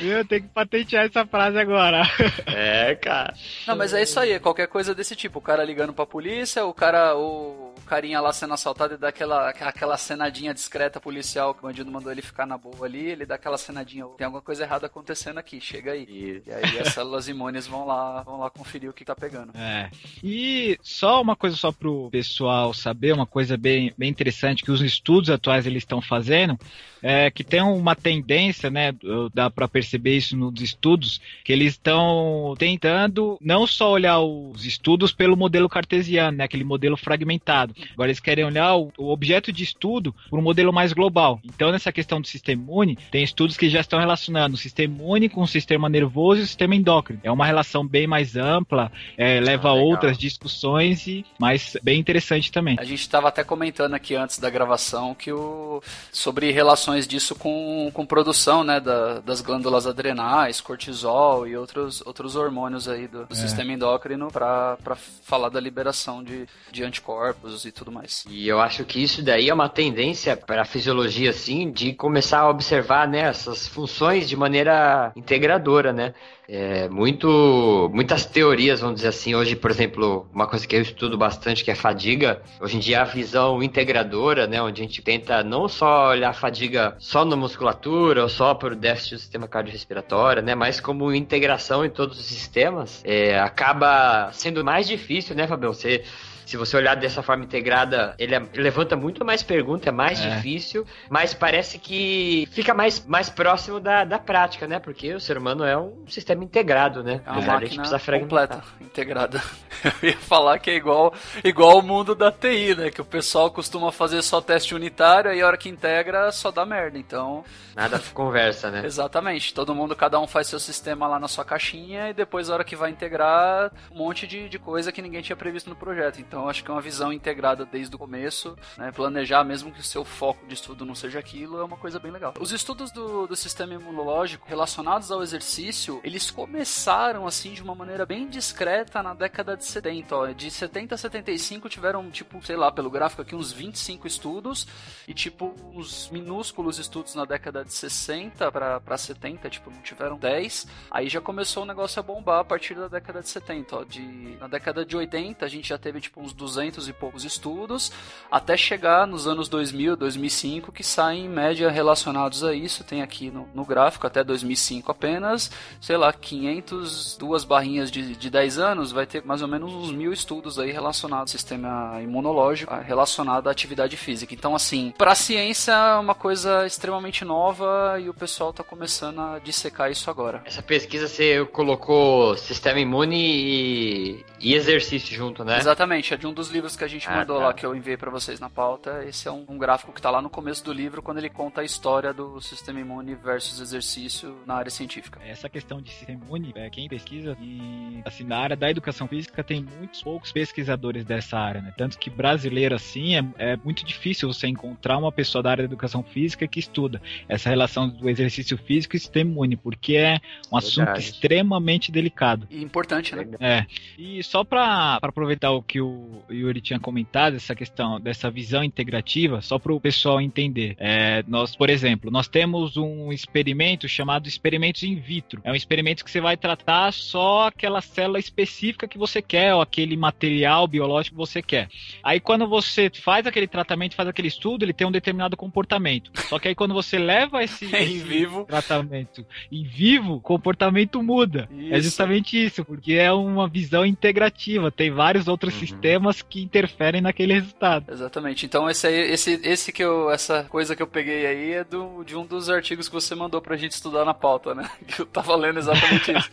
Eu 0.00 0.24
tenho 0.24 0.42
que 0.42 0.48
patentear 0.48 1.04
essa 1.04 1.26
frase 1.26 1.58
agora. 1.58 2.02
É, 2.46 2.94
cara. 2.94 3.34
Não, 3.66 3.76
mas 3.76 3.92
é 3.92 4.02
isso 4.02 4.18
aí, 4.18 4.32
é 4.32 4.38
qualquer 4.38 4.68
coisa 4.68 4.94
desse 4.94 5.14
tipo. 5.14 5.38
O 5.38 5.42
cara 5.42 5.64
ligando 5.64 5.92
pra 5.92 6.06
polícia, 6.06 6.64
o 6.64 6.72
cara, 6.72 7.16
o 7.16 7.72
carinha 7.92 8.20
lá 8.20 8.32
sendo 8.32 8.54
assaltado 8.54 8.94
e 8.94 8.96
dá 8.96 9.08
aquela, 9.08 9.50
aquela 9.50 9.98
cenadinha 9.98 10.54
discreta 10.54 10.98
policial 10.98 11.52
que 11.52 11.60
o 11.60 11.68
bandido 11.68 11.90
mandou 11.90 12.10
ele 12.10 12.22
ficar 12.22 12.46
na 12.46 12.56
boa 12.56 12.86
ali, 12.86 13.04
ele 13.04 13.26
dá 13.26 13.34
aquela 13.34 13.58
cenadinha, 13.58 14.06
tem 14.16 14.24
alguma 14.24 14.40
coisa 14.40 14.64
errada 14.64 14.86
acontecendo 14.86 15.36
aqui, 15.38 15.60
chega 15.60 15.92
aí. 15.92 16.06
E, 16.08 16.42
e 16.46 16.52
aí 16.52 16.78
as 16.78 16.88
células 16.94 17.28
imunes 17.28 17.66
vão 17.66 17.86
lá, 17.86 18.22
vão 18.22 18.38
lá 18.38 18.48
conferir 18.48 18.88
o 18.88 18.94
que 18.94 19.04
tá 19.04 19.14
pegando. 19.14 19.52
É. 19.54 19.90
E 20.22 20.78
só 20.80 21.20
uma 21.20 21.36
coisa 21.36 21.56
só 21.56 21.70
pro 21.70 22.08
pessoal 22.10 22.72
saber, 22.72 23.12
uma 23.12 23.26
coisa 23.26 23.56
bem, 23.56 23.71
bem 23.96 24.08
interessante 24.08 24.62
que 24.62 24.70
os 24.70 24.80
estudos 24.80 25.30
atuais 25.30 25.66
eles 25.66 25.82
estão 25.82 26.00
fazendo, 26.00 26.58
é 27.02 27.30
que 27.30 27.42
tem 27.42 27.60
uma 27.60 27.96
tendência, 27.96 28.70
né, 28.70 28.94
dá 29.34 29.50
para 29.50 29.66
perceber 29.66 30.16
isso 30.16 30.36
nos 30.36 30.60
estudos, 30.60 31.20
que 31.44 31.52
eles 31.52 31.72
estão 31.72 32.54
tentando 32.56 33.36
não 33.40 33.66
só 33.66 33.90
olhar 33.90 34.20
os 34.20 34.64
estudos 34.64 35.12
pelo 35.12 35.36
modelo 35.36 35.68
cartesiano, 35.68 36.38
né, 36.38 36.44
aquele 36.44 36.64
modelo 36.64 36.96
fragmentado. 36.96 37.74
Agora 37.92 38.08
eles 38.08 38.20
querem 38.20 38.44
olhar 38.44 38.76
o, 38.76 38.92
o 38.96 39.10
objeto 39.10 39.52
de 39.52 39.64
estudo 39.64 40.14
por 40.30 40.38
um 40.38 40.42
modelo 40.42 40.72
mais 40.72 40.92
global. 40.92 41.40
Então 41.44 41.72
nessa 41.72 41.90
questão 41.90 42.20
do 42.20 42.26
sistema 42.26 42.62
imune, 42.62 42.96
tem 43.10 43.24
estudos 43.24 43.56
que 43.56 43.68
já 43.68 43.80
estão 43.80 43.98
relacionando 43.98 44.54
o 44.54 44.58
sistema 44.58 44.94
imune 44.94 45.28
com 45.28 45.42
o 45.42 45.48
sistema 45.48 45.88
nervoso 45.88 46.40
e 46.40 46.44
o 46.44 46.46
sistema 46.46 46.76
endócrino. 46.76 47.20
É 47.24 47.30
uma 47.30 47.46
relação 47.46 47.86
bem 47.86 48.06
mais 48.06 48.36
ampla, 48.36 48.92
é, 49.16 49.40
leva 49.40 49.68
ah, 49.68 49.72
a 49.72 49.74
outras 49.74 50.16
discussões, 50.16 51.06
e, 51.06 51.24
mas 51.38 51.76
bem 51.82 51.98
interessante 51.98 52.52
também. 52.52 52.76
A 52.78 52.84
gente 52.84 53.00
estava 53.00 53.28
até 53.28 53.42
comentando 53.42 53.61
aqui 53.94 54.14
antes 54.14 54.38
da 54.38 54.50
gravação 54.50 55.14
que 55.14 55.32
o 55.32 55.82
sobre 56.10 56.50
relações 56.50 56.72
relações 56.72 57.06
disso 57.06 57.34
com, 57.34 57.90
com 57.92 58.04
produção 58.04 58.64
né, 58.64 58.80
da, 58.80 59.20
das 59.20 59.40
glândulas 59.40 59.86
adrenais, 59.86 60.60
cortisol 60.60 61.46
e 61.46 61.56
outros, 61.56 62.02
outros 62.04 62.36
hormônios 62.36 62.88
aí 62.88 63.06
do, 63.06 63.26
do 63.26 63.32
é. 63.32 63.36
sistema 63.36 63.72
endócrino 63.72 64.30
para 64.30 64.76
falar 65.22 65.48
da 65.48 65.60
liberação 65.60 66.22
de, 66.22 66.46
de 66.70 66.82
anticorpos 66.82 67.64
e 67.64 67.72
tudo 67.72 67.92
mais. 67.92 68.24
E 68.28 68.48
eu 68.48 68.60
acho 68.60 68.84
que 68.84 69.02
isso 69.02 69.22
daí 69.22 69.48
é 69.48 69.54
uma 69.54 69.68
tendência 69.68 70.36
para 70.36 70.62
a 70.62 70.64
fisiologia, 70.64 71.30
assim, 71.30 71.70
de 71.70 71.92
começar 71.92 72.40
a 72.40 72.48
observar 72.48 73.06
né, 73.08 73.20
essas 73.20 73.66
funções 73.66 74.28
de 74.28 74.36
maneira 74.36 75.12
integradora, 75.16 75.92
né? 75.92 76.14
É, 76.54 76.86
muito, 76.86 77.90
muitas 77.94 78.26
teorias, 78.26 78.82
vamos 78.82 78.96
dizer 78.96 79.08
assim. 79.08 79.34
Hoje, 79.34 79.56
por 79.56 79.70
exemplo, 79.70 80.28
uma 80.34 80.46
coisa 80.46 80.66
que 80.66 80.76
eu 80.76 80.82
estudo 80.82 81.16
bastante, 81.16 81.64
que 81.64 81.70
é 81.70 81.74
fadiga. 81.74 82.42
Hoje 82.60 82.76
em 82.76 82.78
dia, 82.78 83.00
a 83.00 83.04
visão 83.04 83.62
integradora, 83.62 84.46
né? 84.46 84.60
Onde 84.60 84.82
a 84.82 84.84
gente 84.84 85.00
tenta 85.00 85.42
não 85.42 85.66
só 85.66 86.10
olhar 86.10 86.28
a 86.28 86.34
fadiga 86.34 86.94
só 86.98 87.24
na 87.24 87.36
musculatura 87.36 88.22
ou 88.22 88.28
só 88.28 88.52
para 88.52 88.74
o 88.74 88.76
déficit 88.76 89.14
do 89.14 89.20
sistema 89.20 89.48
cardiorrespiratório, 89.48 90.42
né? 90.42 90.54
Mas 90.54 90.78
como 90.78 91.14
integração 91.14 91.86
em 91.86 91.90
todos 91.90 92.20
os 92.20 92.26
sistemas, 92.26 93.02
é, 93.02 93.38
acaba 93.38 94.30
sendo 94.32 94.62
mais 94.62 94.86
difícil, 94.86 95.34
né, 95.34 95.46
Fabião? 95.46 95.72
Você 95.72 96.04
se 96.52 96.56
você 96.58 96.76
olhar 96.76 96.94
dessa 96.94 97.22
forma 97.22 97.44
integrada, 97.44 98.14
ele, 98.18 98.34
é, 98.34 98.42
levanta 98.52 98.94
muito 98.94 99.24
mais 99.24 99.42
perguntas, 99.42 99.86
é 99.86 99.90
mais 99.90 100.20
é. 100.20 100.36
difícil, 100.36 100.86
mas 101.08 101.32
parece 101.32 101.78
que 101.78 102.46
fica 102.52 102.74
mais, 102.74 103.02
mais 103.06 103.30
próximo 103.30 103.80
da, 103.80 104.04
da 104.04 104.18
prática, 104.18 104.66
né? 104.66 104.78
Porque 104.78 105.14
o 105.14 105.20
ser 105.20 105.38
humano 105.38 105.64
é 105.64 105.78
um 105.78 106.04
sistema 106.06 106.44
integrado, 106.44 107.02
né? 107.02 107.22
É 107.24 107.30
uma 107.30 107.38
Apesar 107.38 107.52
máquina 107.54 108.20
completa, 108.20 108.62
integrada. 108.82 109.42
Eu 110.02 110.10
ia 110.10 110.16
falar 110.18 110.58
que 110.58 110.70
é 110.70 110.74
igual, 110.74 111.14
igual 111.42 111.78
o 111.78 111.82
mundo 111.82 112.14
da 112.14 112.30
TI, 112.30 112.74
né? 112.74 112.90
Que 112.90 113.00
o 113.00 113.04
pessoal 113.04 113.50
costuma 113.50 113.90
fazer 113.90 114.20
só 114.20 114.42
teste 114.42 114.74
unitário 114.74 115.32
e 115.32 115.40
a 115.40 115.46
hora 115.46 115.56
que 115.56 115.70
integra 115.70 116.30
só 116.32 116.50
dá 116.50 116.66
merda. 116.66 116.98
Então. 116.98 117.44
Nada 117.74 117.98
conversa, 118.12 118.70
né? 118.70 118.82
Exatamente. 118.84 119.54
Todo 119.54 119.74
mundo, 119.74 119.96
cada 119.96 120.20
um 120.20 120.26
faz 120.26 120.48
seu 120.48 120.60
sistema 120.60 121.06
lá 121.06 121.18
na 121.18 121.28
sua 121.28 121.46
caixinha 121.46 122.10
e 122.10 122.12
depois, 122.12 122.50
a 122.50 122.54
hora 122.54 122.64
que 122.64 122.76
vai 122.76 122.90
integrar, 122.90 123.72
um 123.90 123.96
monte 123.96 124.26
de, 124.26 124.50
de 124.50 124.58
coisa 124.58 124.92
que 124.92 125.00
ninguém 125.00 125.22
tinha 125.22 125.34
previsto 125.34 125.70
no 125.70 125.76
projeto. 125.76 126.20
Então, 126.20 126.41
então 126.42 126.50
acho 126.50 126.64
que 126.64 126.70
é 126.72 126.74
uma 126.74 126.80
visão 126.80 127.12
integrada 127.12 127.64
desde 127.64 127.94
o 127.94 127.98
começo, 127.98 128.58
né? 128.76 128.90
Planejar 128.90 129.44
mesmo 129.44 129.70
que 129.70 129.78
o 129.78 129.84
seu 129.84 130.04
foco 130.04 130.44
de 130.44 130.54
estudo 130.54 130.84
não 130.84 130.92
seja 130.92 131.20
aquilo 131.20 131.60
é 131.60 131.64
uma 131.64 131.76
coisa 131.76 132.00
bem 132.00 132.10
legal. 132.10 132.34
Os 132.40 132.50
estudos 132.50 132.90
do, 132.90 133.28
do 133.28 133.36
sistema 133.36 133.74
imunológico 133.74 134.48
relacionados 134.48 135.12
ao 135.12 135.22
exercício, 135.22 136.00
eles 136.02 136.32
começaram 136.32 137.28
assim 137.28 137.52
de 137.52 137.62
uma 137.62 137.76
maneira 137.76 138.04
bem 138.04 138.28
discreta 138.28 139.04
na 139.04 139.14
década 139.14 139.56
de 139.56 139.64
70. 139.64 140.16
Ó. 140.16 140.26
De 140.32 140.50
70 140.50 140.96
a 140.96 140.98
75 140.98 141.68
tiveram, 141.68 142.10
tipo, 142.10 142.44
sei 142.44 142.56
lá, 142.56 142.72
pelo 142.72 142.90
gráfico 142.90 143.22
aqui, 143.22 143.36
uns 143.36 143.52
25 143.52 144.08
estudos 144.08 144.66
e, 145.06 145.14
tipo, 145.14 145.54
uns 145.72 146.10
minúsculos 146.10 146.80
estudos 146.80 147.14
na 147.14 147.24
década 147.24 147.64
de 147.64 147.72
60 147.72 148.50
para 148.50 148.98
70, 148.98 149.48
tipo, 149.48 149.70
não 149.70 149.80
tiveram 149.80 150.18
10. 150.18 150.66
Aí 150.90 151.08
já 151.08 151.20
começou 151.20 151.62
o 151.62 151.66
negócio 151.66 152.00
a 152.00 152.02
bombar 152.02 152.40
a 152.40 152.44
partir 152.44 152.74
da 152.74 152.88
década 152.88 153.20
de 153.20 153.28
70. 153.28 153.76
Ó. 153.76 153.84
De, 153.84 154.36
na 154.40 154.48
década 154.48 154.84
de 154.84 154.96
80 154.96 155.46
a 155.46 155.48
gente 155.48 155.68
já 155.68 155.78
teve, 155.78 156.00
tipo, 156.00 156.20
uns 156.22 156.32
uns 156.32 156.32
200 156.32 156.88
e 156.88 156.92
poucos 156.92 157.24
estudos, 157.24 157.92
até 158.30 158.56
chegar 158.56 159.06
nos 159.06 159.26
anos 159.26 159.48
2000, 159.48 159.96
2005, 159.96 160.72
que 160.72 160.82
saem 160.82 161.26
em 161.26 161.28
média 161.28 161.70
relacionados 161.70 162.42
a 162.42 162.54
isso. 162.54 162.82
Tem 162.84 163.02
aqui 163.02 163.30
no, 163.30 163.48
no 163.54 163.64
gráfico 163.64 164.06
até 164.06 164.24
2005 164.24 164.90
apenas, 164.90 165.50
sei 165.80 165.96
lá, 165.96 166.12
500, 166.12 167.16
duas 167.18 167.44
barrinhas 167.44 167.90
de, 167.90 168.16
de 168.16 168.30
10 168.30 168.58
anos, 168.58 168.92
vai 168.92 169.06
ter 169.06 169.24
mais 169.24 169.42
ou 169.42 169.48
menos 169.48 169.72
uns 169.72 169.92
mil 169.92 170.12
estudos 170.12 170.58
aí 170.58 170.70
relacionados 170.70 171.32
ao 171.32 171.38
sistema 171.38 172.00
imunológico, 172.00 172.74
relacionado 172.74 173.48
à 173.48 173.50
atividade 173.50 173.96
física. 173.96 174.34
Então, 174.34 174.54
assim, 174.54 174.92
para 174.96 175.12
a 175.12 175.14
ciência 175.14 175.72
é 175.72 175.98
uma 175.98 176.14
coisa 176.14 176.66
extremamente 176.66 177.24
nova 177.24 177.98
e 178.00 178.08
o 178.08 178.14
pessoal 178.14 178.50
está 178.50 178.64
começando 178.64 179.20
a 179.20 179.38
dissecar 179.38 179.90
isso 179.90 180.08
agora. 180.08 180.42
Essa 180.44 180.62
pesquisa 180.62 181.08
você 181.08 181.44
colocou 181.46 182.36
sistema 182.36 182.80
imune 182.80 183.16
e, 183.16 184.24
e 184.40 184.54
exercício 184.54 185.14
junto, 185.14 185.44
né? 185.44 185.58
Exatamente, 185.58 186.11
de 186.16 186.26
um 186.26 186.32
dos 186.32 186.50
livros 186.50 186.76
que 186.76 186.84
a 186.84 186.88
gente 186.88 187.08
ah, 187.08 187.16
mandou 187.16 187.38
tá. 187.38 187.46
lá, 187.46 187.54
que 187.54 187.64
eu 187.64 187.74
enviei 187.74 187.96
para 187.96 188.10
vocês 188.10 188.40
na 188.40 188.50
pauta. 188.50 189.04
Esse 189.04 189.28
é 189.28 189.32
um, 189.32 189.44
um, 189.48 189.58
gráfico 189.58 189.92
que 189.92 190.00
tá 190.00 190.10
lá 190.10 190.20
no 190.20 190.30
começo 190.30 190.64
do 190.64 190.72
livro, 190.72 191.02
quando 191.02 191.18
ele 191.18 191.28
conta 191.28 191.60
a 191.60 191.64
história 191.64 192.12
do 192.12 192.40
sistema 192.40 192.80
imune 192.80 193.14
versus 193.14 193.60
exercício 193.60 194.36
na 194.46 194.54
área 194.54 194.70
científica. 194.70 195.20
Essa 195.24 195.48
questão 195.48 195.80
de 195.80 195.90
sistema 195.90 196.24
imune, 196.24 196.52
é, 196.54 196.68
quem 196.70 196.88
pesquisa, 196.88 197.36
e 197.40 198.02
assim, 198.04 198.24
na 198.24 198.38
área 198.38 198.56
da 198.56 198.70
educação 198.70 199.06
física 199.06 199.42
tem 199.42 199.62
muitos 199.78 200.02
poucos 200.02 200.32
pesquisadores 200.32 201.04
dessa 201.04 201.38
área, 201.38 201.60
né? 201.60 201.72
Tanto 201.76 201.98
que 201.98 202.10
brasileiro, 202.10 202.74
assim, 202.74 203.16
é, 203.16 203.24
é 203.38 203.56
muito 203.56 203.84
difícil 203.84 204.32
você 204.32 204.46
encontrar 204.46 204.98
uma 204.98 205.12
pessoa 205.12 205.42
da 205.42 205.50
área 205.50 205.62
da 205.62 205.72
educação 205.72 206.02
física 206.02 206.46
que 206.46 206.58
estuda 206.58 207.00
essa 207.28 207.48
relação 207.48 207.88
do 207.88 208.08
exercício 208.08 208.56
físico 208.58 208.96
e 208.96 209.00
sistema 209.00 209.30
imune, 209.30 209.56
porque 209.56 209.96
é 209.96 210.20
um 210.50 210.56
assunto 210.56 210.86
Verdade. 210.86 211.04
extremamente 211.04 211.90
delicado. 211.90 212.46
E 212.50 212.62
importante, 212.62 213.14
né? 213.14 213.26
É. 213.40 213.66
E 213.98 214.22
só 214.22 214.44
para 214.44 214.98
aproveitar 215.02 215.50
o 215.50 215.62
que 215.62 215.80
o 215.80 216.01
o 216.28 216.32
Yuri 216.32 216.60
tinha 216.60 216.78
comentado, 216.78 217.36
essa 217.36 217.54
questão 217.54 218.00
dessa 218.00 218.30
visão 218.30 218.62
integrativa, 218.64 219.40
só 219.40 219.58
para 219.58 219.72
o 219.72 219.80
pessoal 219.80 220.20
entender. 220.20 220.74
É, 220.78 221.24
nós, 221.26 221.54
por 221.54 221.70
exemplo, 221.70 222.10
nós 222.10 222.28
temos 222.28 222.76
um 222.76 223.12
experimento 223.12 223.88
chamado 223.88 224.28
experimentos 224.28 224.82
in 224.82 224.96
vitro. 224.96 225.40
É 225.44 225.52
um 225.52 225.54
experimento 225.54 226.04
que 226.04 226.10
você 226.10 226.20
vai 226.20 226.36
tratar 226.36 226.92
só 226.92 227.48
aquela 227.48 227.80
célula 227.80 228.18
específica 228.18 228.88
que 228.88 228.98
você 228.98 229.22
quer, 229.22 229.54
ou 229.54 229.60
aquele 229.60 229.96
material 229.96 230.66
biológico 230.66 231.16
que 231.16 231.20
você 231.20 231.42
quer. 231.42 231.68
Aí 232.02 232.20
quando 232.20 232.46
você 232.46 232.90
faz 232.92 233.26
aquele 233.26 233.46
tratamento, 233.46 233.94
faz 233.94 234.08
aquele 234.08 234.28
estudo, 234.28 234.64
ele 234.64 234.72
tem 234.72 234.86
um 234.86 234.92
determinado 234.92 235.36
comportamento. 235.36 236.10
Só 236.28 236.38
que 236.38 236.48
aí 236.48 236.54
quando 236.54 236.74
você 236.74 236.98
leva 236.98 237.42
esse, 237.42 237.64
esse 237.74 237.98
vivo. 237.98 238.44
tratamento 238.44 239.24
em 239.50 239.64
vivo, 239.64 240.14
o 240.14 240.20
comportamento 240.20 241.02
muda. 241.02 241.48
É 241.50 241.54
isso. 241.54 241.74
É 241.74 241.80
justamente 241.80 242.44
isso, 242.44 242.64
porque 242.64 242.94
é 242.94 243.12
uma 243.12 243.48
visão 243.48 243.84
integrativa. 243.84 244.70
Tem 244.70 244.90
vários 244.90 245.28
outros 245.28 245.54
uhum. 245.54 245.60
sistemas 245.60 245.91
sistemas 245.92 246.22
que 246.22 246.42
interferem 246.42 247.00
naquele 247.00 247.34
resultado. 247.34 247.92
Exatamente. 247.92 248.46
Então 248.46 248.68
esse 248.68 248.86
aí, 248.86 249.12
esse, 249.12 249.40
esse 249.44 249.72
que 249.72 249.82
eu, 249.82 250.10
essa 250.10 250.44
coisa 250.44 250.74
que 250.74 250.82
eu 250.82 250.86
peguei 250.86 251.26
aí 251.26 251.52
é 251.52 251.64
do, 251.64 252.02
de 252.04 252.16
um 252.16 252.24
dos 252.24 252.48
artigos 252.48 252.88
que 252.88 252.94
você 252.94 253.14
mandou 253.14 253.40
pra 253.40 253.56
gente 253.56 253.72
estudar 253.72 254.04
na 254.04 254.14
pauta, 254.14 254.54
né? 254.54 254.68
Que 254.92 255.00
eu 255.00 255.06
tava 255.06 255.34
lendo 255.36 255.58
exatamente 255.58 256.12
isso. 256.12 256.30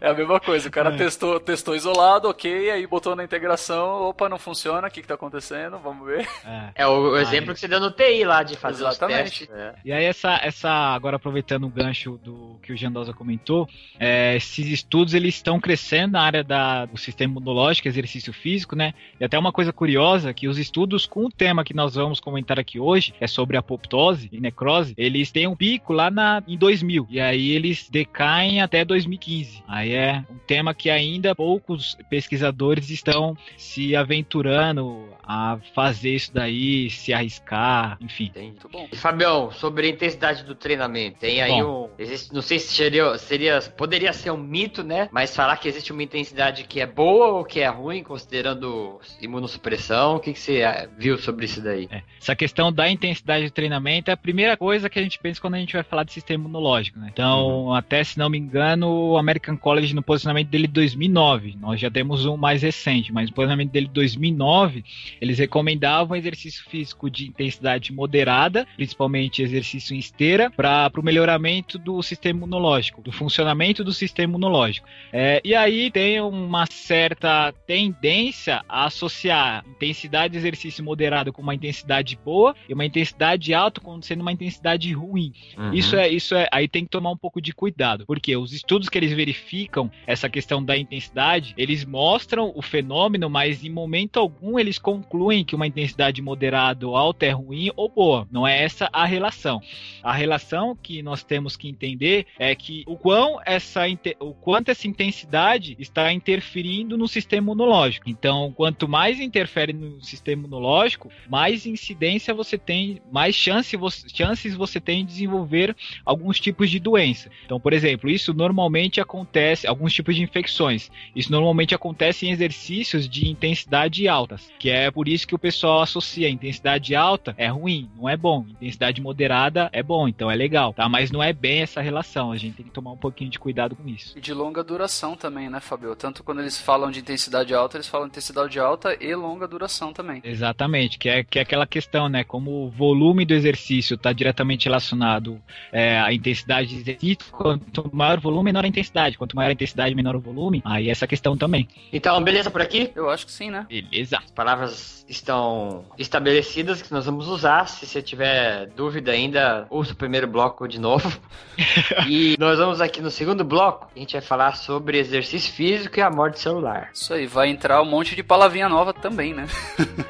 É 0.00 0.08
a 0.08 0.14
mesma 0.14 0.40
coisa. 0.40 0.68
O 0.68 0.70
cara 0.70 0.94
é. 0.94 0.96
testou, 0.96 1.38
testou 1.38 1.74
isolado, 1.74 2.28
ok, 2.28 2.70
aí 2.70 2.86
botou 2.86 3.14
na 3.14 3.24
integração, 3.24 4.08
opa, 4.08 4.28
não 4.28 4.38
funciona, 4.38 4.88
o 4.88 4.90
que 4.90 5.02
que 5.02 5.08
tá 5.08 5.14
acontecendo? 5.14 5.78
Vamos 5.78 6.06
ver. 6.06 6.26
É, 6.44 6.70
é 6.82 6.86
o, 6.86 7.12
o 7.12 7.18
exemplo 7.18 7.52
que 7.52 7.60
você 7.60 7.68
deu 7.68 7.80
no 7.80 7.90
TI 7.90 8.24
lá 8.24 8.42
de 8.42 8.56
fazer 8.56 8.86
exatamente. 8.86 9.42
os 9.42 9.48
testes. 9.48 9.50
É. 9.50 9.74
E 9.84 9.92
aí 9.92 10.04
essa, 10.04 10.40
essa, 10.42 10.70
agora 10.70 11.16
aproveitando 11.16 11.64
o 11.64 11.68
gancho 11.68 12.18
do 12.22 12.58
que 12.62 12.72
o 12.72 12.76
Jandosa 12.76 13.12
comentou, 13.12 13.68
é, 13.98 14.36
esses 14.36 14.66
estudos 14.66 15.12
eles 15.14 15.34
estão 15.34 15.60
crescendo 15.60 16.12
na 16.12 16.22
área 16.22 16.44
da, 16.44 16.86
do 16.86 16.96
sistema 16.96 17.32
imunológico, 17.32 17.88
exercício 17.88 18.32
físico, 18.32 18.74
né? 18.74 18.94
E 19.20 19.24
até 19.24 19.38
uma 19.38 19.52
coisa 19.52 19.72
curiosa, 19.72 20.32
que 20.32 20.48
os 20.48 20.58
estudos 20.58 21.06
com 21.06 21.26
o 21.26 21.30
tema 21.30 21.64
que 21.64 21.74
nós 21.74 21.94
vamos 21.94 22.20
comentar 22.20 22.58
aqui 22.58 22.78
hoje, 22.78 23.14
é 23.20 23.26
sobre 23.26 23.56
apoptose 23.56 24.28
e 24.32 24.40
necrose, 24.40 24.94
eles 24.96 25.30
têm 25.30 25.46
um 25.46 25.56
pico 25.56 25.92
lá 25.92 26.10
na, 26.10 26.42
em 26.46 26.56
2000, 26.56 27.06
e 27.10 27.20
aí 27.20 27.50
eles 27.50 27.88
decaem 27.90 28.60
até 28.60 28.84
2015. 28.84 29.62
Aí 29.66 29.92
é 29.92 30.24
um 30.30 30.38
tema 30.46 30.74
que 30.74 30.90
ainda 30.90 31.34
poucos 31.34 31.96
pesquisadores 32.08 32.90
estão 32.90 33.36
se 33.56 33.94
aventurando 33.96 35.08
a 35.22 35.58
fazer 35.74 36.14
isso 36.14 36.32
daí, 36.32 36.88
se 36.88 37.12
arriscar, 37.12 37.98
enfim. 38.00 38.32
Muito 38.34 38.68
bom. 38.68 38.88
E, 38.90 38.96
Fabião, 38.96 39.50
sobre 39.50 39.86
a 39.86 39.90
intensidade 39.90 40.42
do 40.44 40.54
treinamento, 40.54 41.18
tem 41.18 41.42
aí 41.42 41.62
bom. 41.62 41.84
um. 41.84 41.90
Existe, 41.98 42.32
não 42.32 42.40
sei 42.40 42.58
se 42.58 42.74
seria, 42.74 43.18
seria. 43.18 43.60
Poderia 43.76 44.12
ser 44.12 44.30
um 44.30 44.38
mito, 44.38 44.82
né? 44.82 45.08
Mas 45.12 45.36
falar 45.36 45.56
que 45.58 45.68
existe 45.68 45.92
uma 45.92 46.02
intensidade 46.02 46.64
que 46.64 46.80
é 46.80 46.86
boa 46.86 47.28
ou 47.28 47.44
que 47.44 47.60
é 47.60 47.68
ruim, 47.68 48.02
considerando 48.02 48.87
imunossupressão, 49.20 50.16
o 50.16 50.20
que, 50.20 50.32
que 50.32 50.38
você 50.38 50.62
ah, 50.62 50.88
viu 50.96 51.18
sobre 51.18 51.44
isso 51.44 51.60
daí? 51.60 51.88
É, 51.90 52.02
essa 52.20 52.34
questão 52.34 52.72
da 52.72 52.88
intensidade 52.90 53.44
de 53.44 53.50
treinamento 53.50 54.10
é 54.10 54.14
a 54.14 54.16
primeira 54.16 54.56
coisa 54.56 54.88
que 54.88 54.98
a 54.98 55.02
gente 55.02 55.18
pensa 55.18 55.40
quando 55.40 55.54
a 55.54 55.58
gente 55.58 55.72
vai 55.72 55.82
falar 55.82 56.04
de 56.04 56.12
sistema 56.12 56.44
imunológico, 56.44 56.98
né? 56.98 57.08
Então, 57.12 57.66
uhum. 57.66 57.74
até 57.74 58.02
se 58.04 58.18
não 58.18 58.28
me 58.28 58.38
engano, 58.38 58.88
o 58.88 59.18
American 59.18 59.56
College, 59.56 59.94
no 59.94 60.02
posicionamento 60.02 60.48
dele 60.48 60.66
de 60.66 60.72
2009, 60.72 61.56
nós 61.60 61.80
já 61.80 61.90
temos 61.90 62.26
um 62.26 62.36
mais 62.36 62.62
recente, 62.62 63.12
mas 63.12 63.28
no 63.28 63.34
posicionamento 63.34 63.70
dele 63.70 63.86
de 63.86 63.92
2009, 63.92 64.84
eles 65.20 65.38
recomendavam 65.38 66.16
exercício 66.16 66.64
físico 66.68 67.10
de 67.10 67.28
intensidade 67.28 67.92
moderada, 67.92 68.66
principalmente 68.76 69.42
exercício 69.42 69.94
em 69.94 69.98
esteira, 69.98 70.50
para 70.50 70.90
o 70.96 71.02
melhoramento 71.02 71.78
do 71.78 72.02
sistema 72.02 72.38
imunológico, 72.38 73.02
do 73.02 73.12
funcionamento 73.12 73.82
do 73.84 73.92
sistema 73.92 74.30
imunológico. 74.30 74.86
É, 75.12 75.40
e 75.44 75.54
aí 75.54 75.90
tem 75.90 76.20
uma 76.20 76.66
certa 76.66 77.52
tendência 77.66 78.62
a 78.68 78.77
associar 78.84 79.64
intensidade 79.68 80.32
de 80.32 80.38
exercício 80.38 80.84
moderado 80.84 81.32
com 81.32 81.42
uma 81.42 81.54
intensidade 81.54 82.18
boa 82.24 82.54
e 82.68 82.74
uma 82.74 82.84
intensidade 82.84 83.52
alta 83.54 83.80
como 83.80 84.02
sendo 84.02 84.22
uma 84.22 84.32
intensidade 84.32 84.92
ruim. 84.92 85.32
Uhum. 85.56 85.72
Isso 85.72 85.96
é 85.96 86.08
isso 86.08 86.34
é 86.34 86.48
aí 86.52 86.68
tem 86.68 86.84
que 86.84 86.90
tomar 86.90 87.10
um 87.10 87.16
pouco 87.16 87.40
de 87.40 87.52
cuidado, 87.52 88.04
porque 88.06 88.36
os 88.36 88.52
estudos 88.52 88.88
que 88.88 88.98
eles 88.98 89.12
verificam 89.12 89.90
essa 90.06 90.28
questão 90.28 90.64
da 90.64 90.76
intensidade, 90.76 91.54
eles 91.56 91.84
mostram 91.84 92.52
o 92.54 92.62
fenômeno, 92.62 93.28
mas 93.28 93.64
em 93.64 93.70
momento 93.70 94.18
algum 94.18 94.58
eles 94.58 94.78
concluem 94.78 95.44
que 95.44 95.54
uma 95.54 95.66
intensidade 95.66 96.20
moderada 96.22 96.86
ou 96.86 96.96
alta 96.96 97.26
é 97.26 97.30
ruim 97.30 97.70
ou 97.76 97.88
boa. 97.88 98.26
Não 98.30 98.46
é 98.46 98.62
essa 98.62 98.88
a 98.92 99.04
relação. 99.04 99.60
A 100.02 100.12
relação 100.12 100.76
que 100.76 101.02
nós 101.02 101.22
temos 101.22 101.56
que 101.56 101.68
entender 101.68 102.26
é 102.38 102.54
que 102.54 102.84
o 102.86 102.96
quão 102.96 103.38
essa 103.44 103.82
o 104.20 104.34
quanto 104.34 104.70
essa 104.70 104.86
intensidade 104.86 105.76
está 105.78 106.12
interferindo 106.12 106.96
no 106.96 107.08
sistema 107.08 107.52
imunológico. 107.52 108.08
Então, 108.08 108.52
quanto 108.68 108.86
mais 108.86 109.18
interfere 109.18 109.72
no 109.72 110.02
sistema 110.02 110.42
imunológico, 110.42 111.10
mais 111.26 111.64
incidência 111.64 112.34
você 112.34 112.58
tem, 112.58 113.00
mais 113.10 113.34
chance 113.34 113.74
você, 113.78 114.06
chances 114.10 114.54
você 114.54 114.78
tem 114.78 115.06
de 115.06 115.12
desenvolver 115.12 115.74
alguns 116.04 116.38
tipos 116.38 116.68
de 116.68 116.78
doença. 116.78 117.30
Então, 117.46 117.58
por 117.58 117.72
exemplo, 117.72 118.10
isso 118.10 118.34
normalmente 118.34 119.00
acontece, 119.00 119.66
alguns 119.66 119.94
tipos 119.94 120.14
de 120.14 120.22
infecções. 120.22 120.90
Isso 121.16 121.32
normalmente 121.32 121.74
acontece 121.74 122.26
em 122.26 122.30
exercícios 122.30 123.08
de 123.08 123.26
intensidade 123.26 124.06
altas, 124.06 124.52
que 124.58 124.68
é 124.68 124.90
por 124.90 125.08
isso 125.08 125.26
que 125.26 125.34
o 125.34 125.38
pessoal 125.38 125.80
associa 125.80 126.28
intensidade 126.28 126.94
alta 126.94 127.34
é 127.38 127.46
ruim, 127.46 127.88
não 127.96 128.06
é 128.06 128.18
bom. 128.18 128.44
Intensidade 128.50 129.00
moderada 129.00 129.70
é 129.72 129.82
bom, 129.82 130.06
então 130.06 130.30
é 130.30 130.36
legal, 130.36 130.74
tá? 130.74 130.86
Mas 130.90 131.10
não 131.10 131.22
é 131.22 131.32
bem 131.32 131.62
essa 131.62 131.80
relação. 131.80 132.32
A 132.32 132.36
gente 132.36 132.56
tem 132.56 132.66
que 132.66 132.72
tomar 132.72 132.92
um 132.92 132.96
pouquinho 132.98 133.30
de 133.30 133.38
cuidado 133.38 133.74
com 133.74 133.88
isso. 133.88 134.18
E 134.18 134.20
de 134.20 134.34
longa 134.34 134.62
duração 134.62 135.16
também, 135.16 135.48
né, 135.48 135.58
Fabio? 135.58 135.96
Tanto 135.96 136.22
quando 136.22 136.40
eles 136.40 136.60
falam 136.60 136.90
de 136.90 137.00
intensidade 137.00 137.54
alta, 137.54 137.78
eles 137.78 137.88
falam 137.88 138.08
intensidade 138.08 138.47
alta 138.56 138.96
e 139.00 139.12
longa 139.14 139.48
duração 139.48 139.92
também. 139.92 140.20
Exatamente, 140.24 140.96
que 140.98 141.08
é, 141.08 141.24
que 141.24 141.38
é 141.38 141.42
aquela 141.42 141.66
questão, 141.66 142.08
né? 142.08 142.22
Como 142.22 142.66
o 142.66 142.70
volume 142.70 143.24
do 143.24 143.34
exercício 143.34 143.96
está 143.96 144.12
diretamente 144.12 144.66
relacionado 144.66 145.40
é, 145.72 145.98
à 145.98 146.12
intensidade 146.12 146.68
de 146.68 146.80
exercício, 146.80 147.32
quanto 147.32 147.90
maior 147.92 148.18
o 148.18 148.20
volume, 148.20 148.44
menor 148.44 148.64
a 148.64 148.68
intensidade. 148.68 149.18
Quanto 149.18 149.34
maior 149.34 149.48
a 149.48 149.52
intensidade, 149.52 149.94
menor 149.94 150.14
o 150.14 150.20
volume. 150.20 150.62
Aí 150.64 150.88
essa 150.88 151.06
questão 151.06 151.36
também. 151.36 151.68
Então, 151.92 152.22
beleza 152.22 152.50
por 152.50 152.60
aqui? 152.60 152.90
Eu 152.94 153.10
acho 153.10 153.26
que 153.26 153.32
sim, 153.32 153.50
né? 153.50 153.66
Beleza. 153.68 154.18
As 154.18 154.30
palavras 154.30 155.04
estão 155.08 155.84
estabelecidas 155.98 156.82
que 156.82 156.92
nós 156.92 157.06
vamos 157.06 157.28
usar. 157.28 157.66
Se 157.68 157.86
você 157.86 158.02
tiver 158.02 158.66
dúvida 158.76 159.12
ainda, 159.12 159.66
ouça 159.70 159.92
o 159.92 159.96
primeiro 159.96 160.26
bloco 160.26 160.68
de 160.68 160.78
novo. 160.78 161.18
e 162.08 162.36
nós 162.38 162.58
vamos 162.58 162.80
aqui 162.80 163.00
no 163.00 163.10
segundo 163.10 163.44
bloco, 163.44 163.90
a 163.94 163.98
gente 163.98 164.12
vai 164.12 164.22
falar 164.22 164.56
sobre 164.56 164.98
exercício 164.98 165.52
físico 165.52 165.98
e 165.98 166.02
a 166.02 166.10
morte 166.10 166.38
celular. 166.38 166.90
Isso 166.92 167.12
aí, 167.14 167.26
vai 167.26 167.48
entrar 167.48 167.82
um 167.82 167.86
monte 167.86 168.14
de 168.14 168.22
palavrinha 168.38 168.68
nova 168.68 168.94
também, 168.94 169.34
né? 169.34 169.46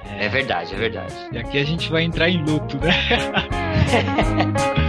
é, 0.04 0.26
é 0.26 0.28
verdade, 0.28 0.74
é 0.74 0.76
verdade. 0.76 1.14
E 1.32 1.38
aqui 1.38 1.58
a 1.58 1.64
gente 1.64 1.90
vai 1.90 2.02
entrar 2.02 2.28
em 2.28 2.44
luto, 2.44 2.76
né? 2.76 2.92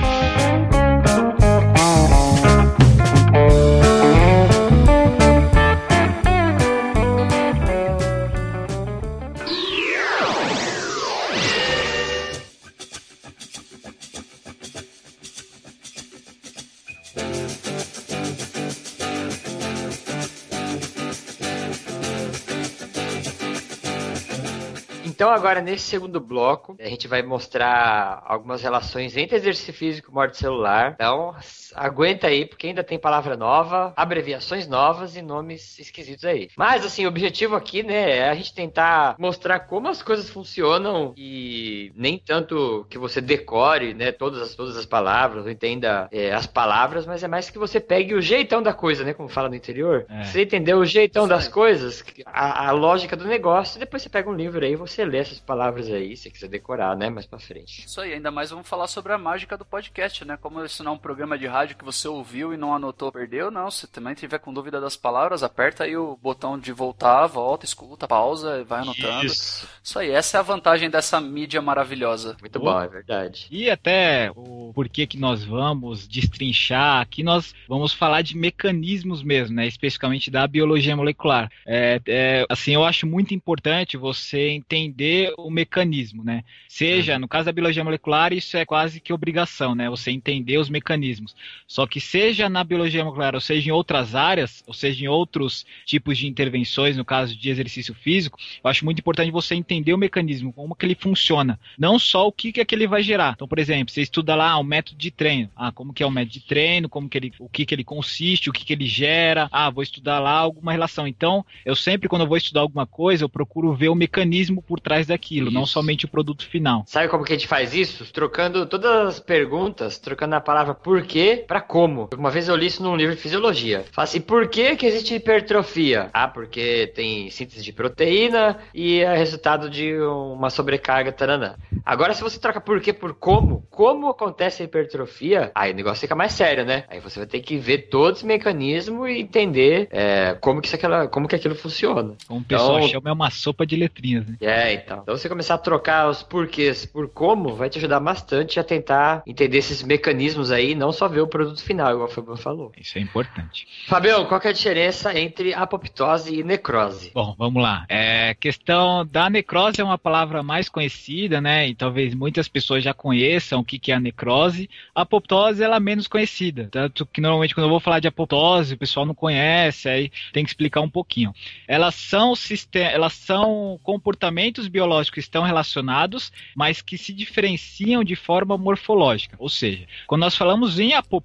agora 25.40 25.62
nesse 25.62 25.86
segundo 25.86 26.20
bloco, 26.20 26.76
a 26.80 26.90
gente 26.90 27.08
vai 27.08 27.24
mostrar 27.24 28.22
algumas 28.26 28.62
relações 28.62 29.16
entre 29.16 29.38
exercício 29.38 29.74
físico 29.74 30.12
e 30.12 30.14
morte 30.14 30.38
celular. 30.38 30.92
Então, 30.94 31.34
aguenta 31.76 32.28
aí, 32.28 32.46
porque 32.46 32.68
ainda 32.68 32.84
tem 32.84 33.00
palavra 33.00 33.36
nova, 33.36 33.94
abreviações 33.96 34.68
novas 34.68 35.16
e 35.16 35.22
nomes 35.22 35.80
esquisitos 35.80 36.26
aí. 36.26 36.50
Mas, 36.58 36.86
assim, 36.86 37.06
o 37.06 37.10
objetivo 37.10 37.56
aqui, 37.56 37.84
né, 37.84 38.18
é 38.18 38.30
a 38.30 38.36
gente 38.36 38.54
tentar 38.54 39.16
mostrar 39.18 39.60
como 39.62 39.88
as 39.88 40.02
coisas 40.02 40.30
funcionam 40.30 41.14
e 41.18 41.92
nem 41.96 42.18
tanto 42.18 42.86
que 42.90 42.98
você 42.98 43.22
decore, 43.22 43.94
né, 43.94 44.12
todas 44.12 44.42
as, 44.42 44.56
todas 44.56 44.78
as 44.78 44.86
palavras, 44.86 45.46
ou 45.46 45.52
entenda 45.52 46.08
é, 46.12 46.34
as 46.34 46.48
palavras, 46.48 47.06
mas 47.06 47.24
é 47.24 47.28
mais 47.28 47.50
que 47.50 47.58
você 47.58 47.80
pegue 47.80 48.14
o 48.14 48.22
jeitão 48.22 48.62
da 48.62 48.74
coisa, 48.74 49.04
né, 49.04 49.14
como 49.14 49.30
fala 49.30 49.50
no 49.50 49.56
interior. 49.56 50.06
É. 50.10 50.24
Você 50.24 50.44
entendeu 50.44 50.80
o 50.80 50.86
jeitão 50.86 51.24
Sim. 51.24 51.30
das 51.30 51.48
coisas, 51.48 52.04
a, 52.26 52.68
a, 52.68 52.72
lógica 52.72 53.16
do 53.16 53.26
negócio, 53.26 53.78
e 53.78 53.80
depois 53.80 54.02
você 54.02 54.10
pega 54.10 54.30
um 54.30 54.36
livro 54.36 54.64
aí 54.64 54.74
e 54.74 54.76
você 54.76 55.06
lê 55.06 55.20
essas 55.20 55.40
palavras 55.40 55.90
aí, 55.90 56.16
se 56.16 56.30
quiser 56.30 56.48
decorar, 56.48 56.96
né, 56.96 57.10
mais 57.10 57.26
pra 57.26 57.40
frente. 57.40 57.86
Isso 57.86 58.02
aí, 58.02 58.14
ainda 58.14 58.32
mais 58.32 58.50
vamos 58.50 58.68
falar 58.68 58.88
sobre 58.88 59.14
a 59.14 59.18
mágica 59.18 59.58
do 59.58 59.66
podcast, 59.66 60.26
né, 60.26 60.38
como 60.42 60.64
isso 60.64 60.84
não 60.84 60.94
é 60.94 60.96
um 60.96 61.00
programa 61.00 61.38
de 61.38 61.48
rádio 61.48 61.59
rádio 61.60 61.76
que 61.76 61.84
você 61.84 62.08
ouviu 62.08 62.54
e 62.54 62.58
não 62.58 62.74
anotou, 62.74 63.12
perdeu, 63.12 63.52
não. 63.52 63.70
Se 63.70 63.86
também 63.88 64.14
tiver 64.14 64.40
com 64.40 64.54
dúvida 64.54 64.80
das 64.80 64.96
palavras, 64.96 65.44
aperta 65.44 65.84
aí 65.84 65.96
o 65.98 66.18
botão 66.22 66.58
de 66.58 66.72
voltar, 66.72 67.28
volta, 67.28 67.66
escuta, 67.66 68.08
pausa, 68.08 68.64
vai 68.64 68.82
anotando. 68.82 69.26
Isso. 69.26 69.68
Isso 69.84 70.00
aí, 70.00 70.10
essa 70.10 70.38
é 70.38 70.40
a 70.40 70.44
vantagem 70.44 70.90
dessa 70.90 71.20
mídia 71.20 71.62
maravilhosa. 71.62 72.38
Muito 72.40 72.60
bom, 72.60 72.80
é 72.80 72.88
verdade. 72.88 73.48
E 73.52 73.70
até 73.70 74.32
o 74.36 74.72
porquê 74.74 75.06
que 75.06 75.18
nós 75.18 75.44
vamos 75.44 76.08
destrinchar, 76.08 77.02
aqui 77.02 77.24
nós 77.24 77.54
vamos 77.68 77.94
falar 77.94 78.22
de 78.22 78.38
mecanismos 78.38 79.22
mesmo, 79.22 79.56
né? 79.56 79.68
Especificamente 79.68 80.32
da 80.32 80.48
biologia 80.48 80.96
molecular. 80.96 81.52
É, 81.66 82.00
é, 82.08 82.46
assim, 82.48 82.74
eu 82.74 82.86
acho 82.86 83.06
muito 83.06 83.34
importante 83.34 83.98
você 83.98 84.50
entender 84.50 85.34
o 85.38 85.50
mecanismo, 85.50 86.24
né? 86.24 86.44
Seja, 86.70 87.14
uhum. 87.16 87.20
no 87.20 87.28
caso 87.28 87.46
da 87.46 87.52
biologia 87.52 87.84
molecular, 87.84 88.32
isso 88.32 88.56
é 88.56 88.66
quase 88.66 89.02
que 89.02 89.12
obrigação, 89.12 89.76
né? 89.76 89.90
Você 89.90 90.12
entender 90.12 90.58
os 90.58 90.70
mecanismos. 90.70 91.36
Só 91.68 91.86
que 91.86 92.02
seja 92.02 92.50
na 92.50 92.64
biologia 92.64 93.04
molecular, 93.04 93.36
ou 93.36 93.42
seja 93.42 93.70
em 93.70 93.72
outras 93.72 94.16
áreas, 94.16 94.64
ou 94.66 94.74
seja 94.74 95.04
em 95.04 95.08
outros 95.08 95.66
tipos 95.86 96.18
de 96.18 96.28
intervenções, 96.28 96.98
no 96.98 97.06
caso 97.06 97.36
de 97.36 97.50
exercício 97.50 97.94
físico, 97.94 98.40
eu 98.64 98.70
acho 98.70 98.84
muito 98.84 99.00
importante 99.00 99.32
você 99.32 99.56
entender 99.56 99.94
o 99.94 99.98
mecanismo, 99.98 100.52
como 100.52 100.76
que 100.76 100.86
ele 100.86 100.96
funciona. 100.96 101.60
Não 101.78 102.00
só 102.00 102.28
o 102.28 102.32
que, 102.32 102.52
que 102.52 102.62
é 102.62 102.66
que 102.66 102.74
ele 102.74 102.88
vai 102.88 103.04
gerar. 103.04 103.34
Então, 103.36 103.48
por 103.48 103.60
exemplo, 103.60 103.94
você 103.94 104.02
estuda 104.02 104.36
lá 104.36 104.58
o 104.58 104.64
método 104.64 104.98
de 104.98 105.12
treino. 105.12 105.50
Ah, 105.56 105.72
como 105.72 105.94
que 105.94 106.02
é 106.02 106.06
o 106.06 106.12
método 106.12 106.34
de 106.34 106.42
treino, 106.42 106.90
como 106.90 107.08
que 107.08 107.18
ele, 107.18 107.34
o 107.40 107.48
que, 107.48 107.66
que 107.66 107.76
ele 107.76 107.84
consiste, 107.84 108.50
o 108.50 108.54
que, 108.54 108.66
que 108.66 108.74
ele 108.74 108.88
gera. 108.88 109.48
Ah, 109.52 109.70
vou 109.70 109.84
estudar 109.84 110.20
lá 110.20 110.32
alguma 110.32 110.72
relação. 110.72 111.08
Então, 111.08 111.46
eu 111.66 111.76
sempre, 111.76 112.10
quando 112.10 112.24
eu 112.24 112.28
vou 112.28 112.38
estudar 112.38 112.62
alguma 112.62 112.86
coisa, 112.86 113.24
eu 113.24 113.30
procuro 113.30 113.74
ver 113.74 113.90
o 113.90 113.96
mecanismo 113.96 114.62
por 114.62 114.80
trás 114.80 115.08
daquilo, 115.08 115.48
isso. 115.48 115.54
não 115.54 115.66
somente 115.66 116.06
o 116.06 116.08
produto 116.08 116.48
final. 116.48 116.84
Sabe 116.88 117.08
como 117.08 117.24
que 117.24 117.34
a 117.34 117.36
gente 117.36 117.48
faz 117.48 117.74
isso? 117.74 118.12
Trocando 118.12 118.66
todas 118.66 119.08
as 119.08 119.20
perguntas, 119.20 119.98
trocando 119.98 120.36
a 120.36 120.42
palavra 120.42 120.74
porquê 120.74 121.39
para 121.48 121.62
como. 121.62 122.10
Uma 122.18 122.30
vez 122.30 122.48
eu 122.48 122.56
li 122.56 122.68
isso 122.68 122.84
num 122.84 122.96
livro 122.96 123.16
de 123.16 123.22
fisiologia. 123.22 123.86
Fala 123.92 124.04
assim, 124.04 124.22
por 124.22 124.48
que 124.48 124.76
que 124.76 124.86
existe 124.86 125.16
hipertrofia? 125.16 126.10
Ah, 126.14 126.28
porque 126.28 126.92
tem 126.96 127.30
síntese 127.30 127.64
de 127.64 127.74
proteína 127.74 128.58
e 128.74 129.00
é 129.00 129.16
resultado 129.16 129.70
de 129.70 129.96
uma 129.98 130.50
sobrecarga, 130.50 131.12
taranã. 131.12 131.56
Agora, 131.86 132.14
se 132.14 132.22
você 132.22 132.40
troca 132.40 132.62
por 132.62 132.80
que 132.82 132.94
por 132.94 133.14
como, 133.14 133.66
como 133.70 134.10
acontece 134.10 134.62
a 134.62 134.66
hipertrofia, 134.66 135.52
aí 135.56 135.72
o 135.72 135.76
negócio 135.76 136.02
fica 136.02 136.16
mais 136.16 136.34
sério, 136.34 136.66
né? 136.66 136.84
Aí 136.90 137.00
você 137.00 137.20
vai 137.20 137.28
ter 137.28 137.40
que 137.42 137.58
ver 137.58 137.90
todos 137.90 138.20
os 138.20 138.24
mecanismos 138.24 139.10
e 139.10 139.20
entender 139.20 139.88
é, 139.92 140.36
como, 140.40 140.62
que 140.62 140.68
isso, 140.68 140.76
aquela, 140.76 141.08
como 141.08 141.28
que 141.28 141.36
aquilo 141.36 141.56
funciona. 141.56 142.16
Como 142.28 142.42
o 142.42 142.44
pessoal 142.44 142.78
então, 142.78 142.90
chama, 142.90 143.10
é 143.10 143.14
uma 143.14 143.30
sopa 143.30 143.66
de 143.66 143.76
letrinhas, 143.76 144.26
né? 144.26 144.36
É, 144.42 144.74
então. 144.74 145.00
Então, 145.04 145.18
você 145.18 145.30
começar 145.30 145.56
a 145.56 145.58
trocar 145.58 146.10
os 146.10 146.24
porquês 146.24 146.86
por 146.86 147.10
como, 147.10 147.56
vai 147.56 147.70
te 147.70 147.78
ajudar 147.78 148.00
bastante 148.00 148.60
a 148.60 148.64
tentar 148.64 149.24
entender 149.26 149.58
esses 149.58 149.84
mecanismos 149.84 150.52
aí, 150.52 150.76
não 150.76 150.92
só 150.92 151.08
ver 151.08 151.22
o 151.22 151.28
produto 151.30 151.64
final, 151.64 151.92
igual 151.94 152.08
o 152.08 152.12
Fabião 152.12 152.36
falou. 152.36 152.72
Isso 152.78 152.98
é 152.98 153.02
importante. 153.02 153.68
Fabião, 153.88 154.26
qual 154.26 154.40
que 154.40 154.48
é 154.48 154.52
a 154.52 154.54
diferença 154.54 155.18
entre 155.18 155.54
apoptose 155.54 156.36
e 156.36 156.44
necrose? 156.44 157.12
Bom, 157.14 157.36
vamos 157.38 157.62
lá. 157.62 157.86
É, 157.88 158.34
questão 158.34 159.06
da 159.06 159.30
necrose 159.30 159.82
é 159.82 159.84
uma 159.84 159.98
palavra 159.98 160.44
mais 160.44 160.70
conhecida, 160.70 161.40
né? 161.40 161.68
E 161.68 161.76
talvez 161.76 162.14
muitas 162.14 162.48
pessoas 162.48 162.84
já 162.84 162.94
conheçam 162.94 163.60
o 163.60 163.64
que, 163.64 163.80
que 163.80 163.92
é 163.92 163.96
a 163.96 164.00
necrose. 164.00 164.70
A 164.94 165.02
apoptose 165.02 165.64
ela 165.64 165.78
é 165.78 165.80
menos 165.80 166.08
conhecida. 166.08 166.68
Tanto 166.72 167.06
que 167.06 167.22
normalmente 167.22 167.54
quando 167.54 167.66
eu 167.66 167.70
vou 167.72 167.80
falar 167.80 168.00
de 168.00 168.08
apoptose, 168.08 168.74
o 168.74 168.78
pessoal 168.78 169.06
não 169.06 169.16
conhece, 169.16 169.88
aí 169.90 170.12
tem 170.34 170.44
que 170.44 170.50
explicar 170.50 170.82
um 170.82 170.90
pouquinho. 170.90 171.34
Elas 171.68 171.96
são, 171.96 172.34
elas 172.74 173.14
são 173.14 173.80
comportamentos 173.84 174.68
biológicos 174.68 175.16
que 175.16 175.20
estão 175.20 175.44
relacionados, 175.44 176.32
mas 176.56 176.82
que 176.82 176.98
se 176.98 177.14
diferenciam 177.14 178.04
de 178.04 178.16
forma 178.16 178.58
morfológica. 178.58 179.36
Ou 179.40 179.50
seja, 179.50 179.86
quando 180.08 180.22
nós 180.22 180.36
falamos 180.36 180.80
em 180.80 180.94
apoptose, 180.94 181.19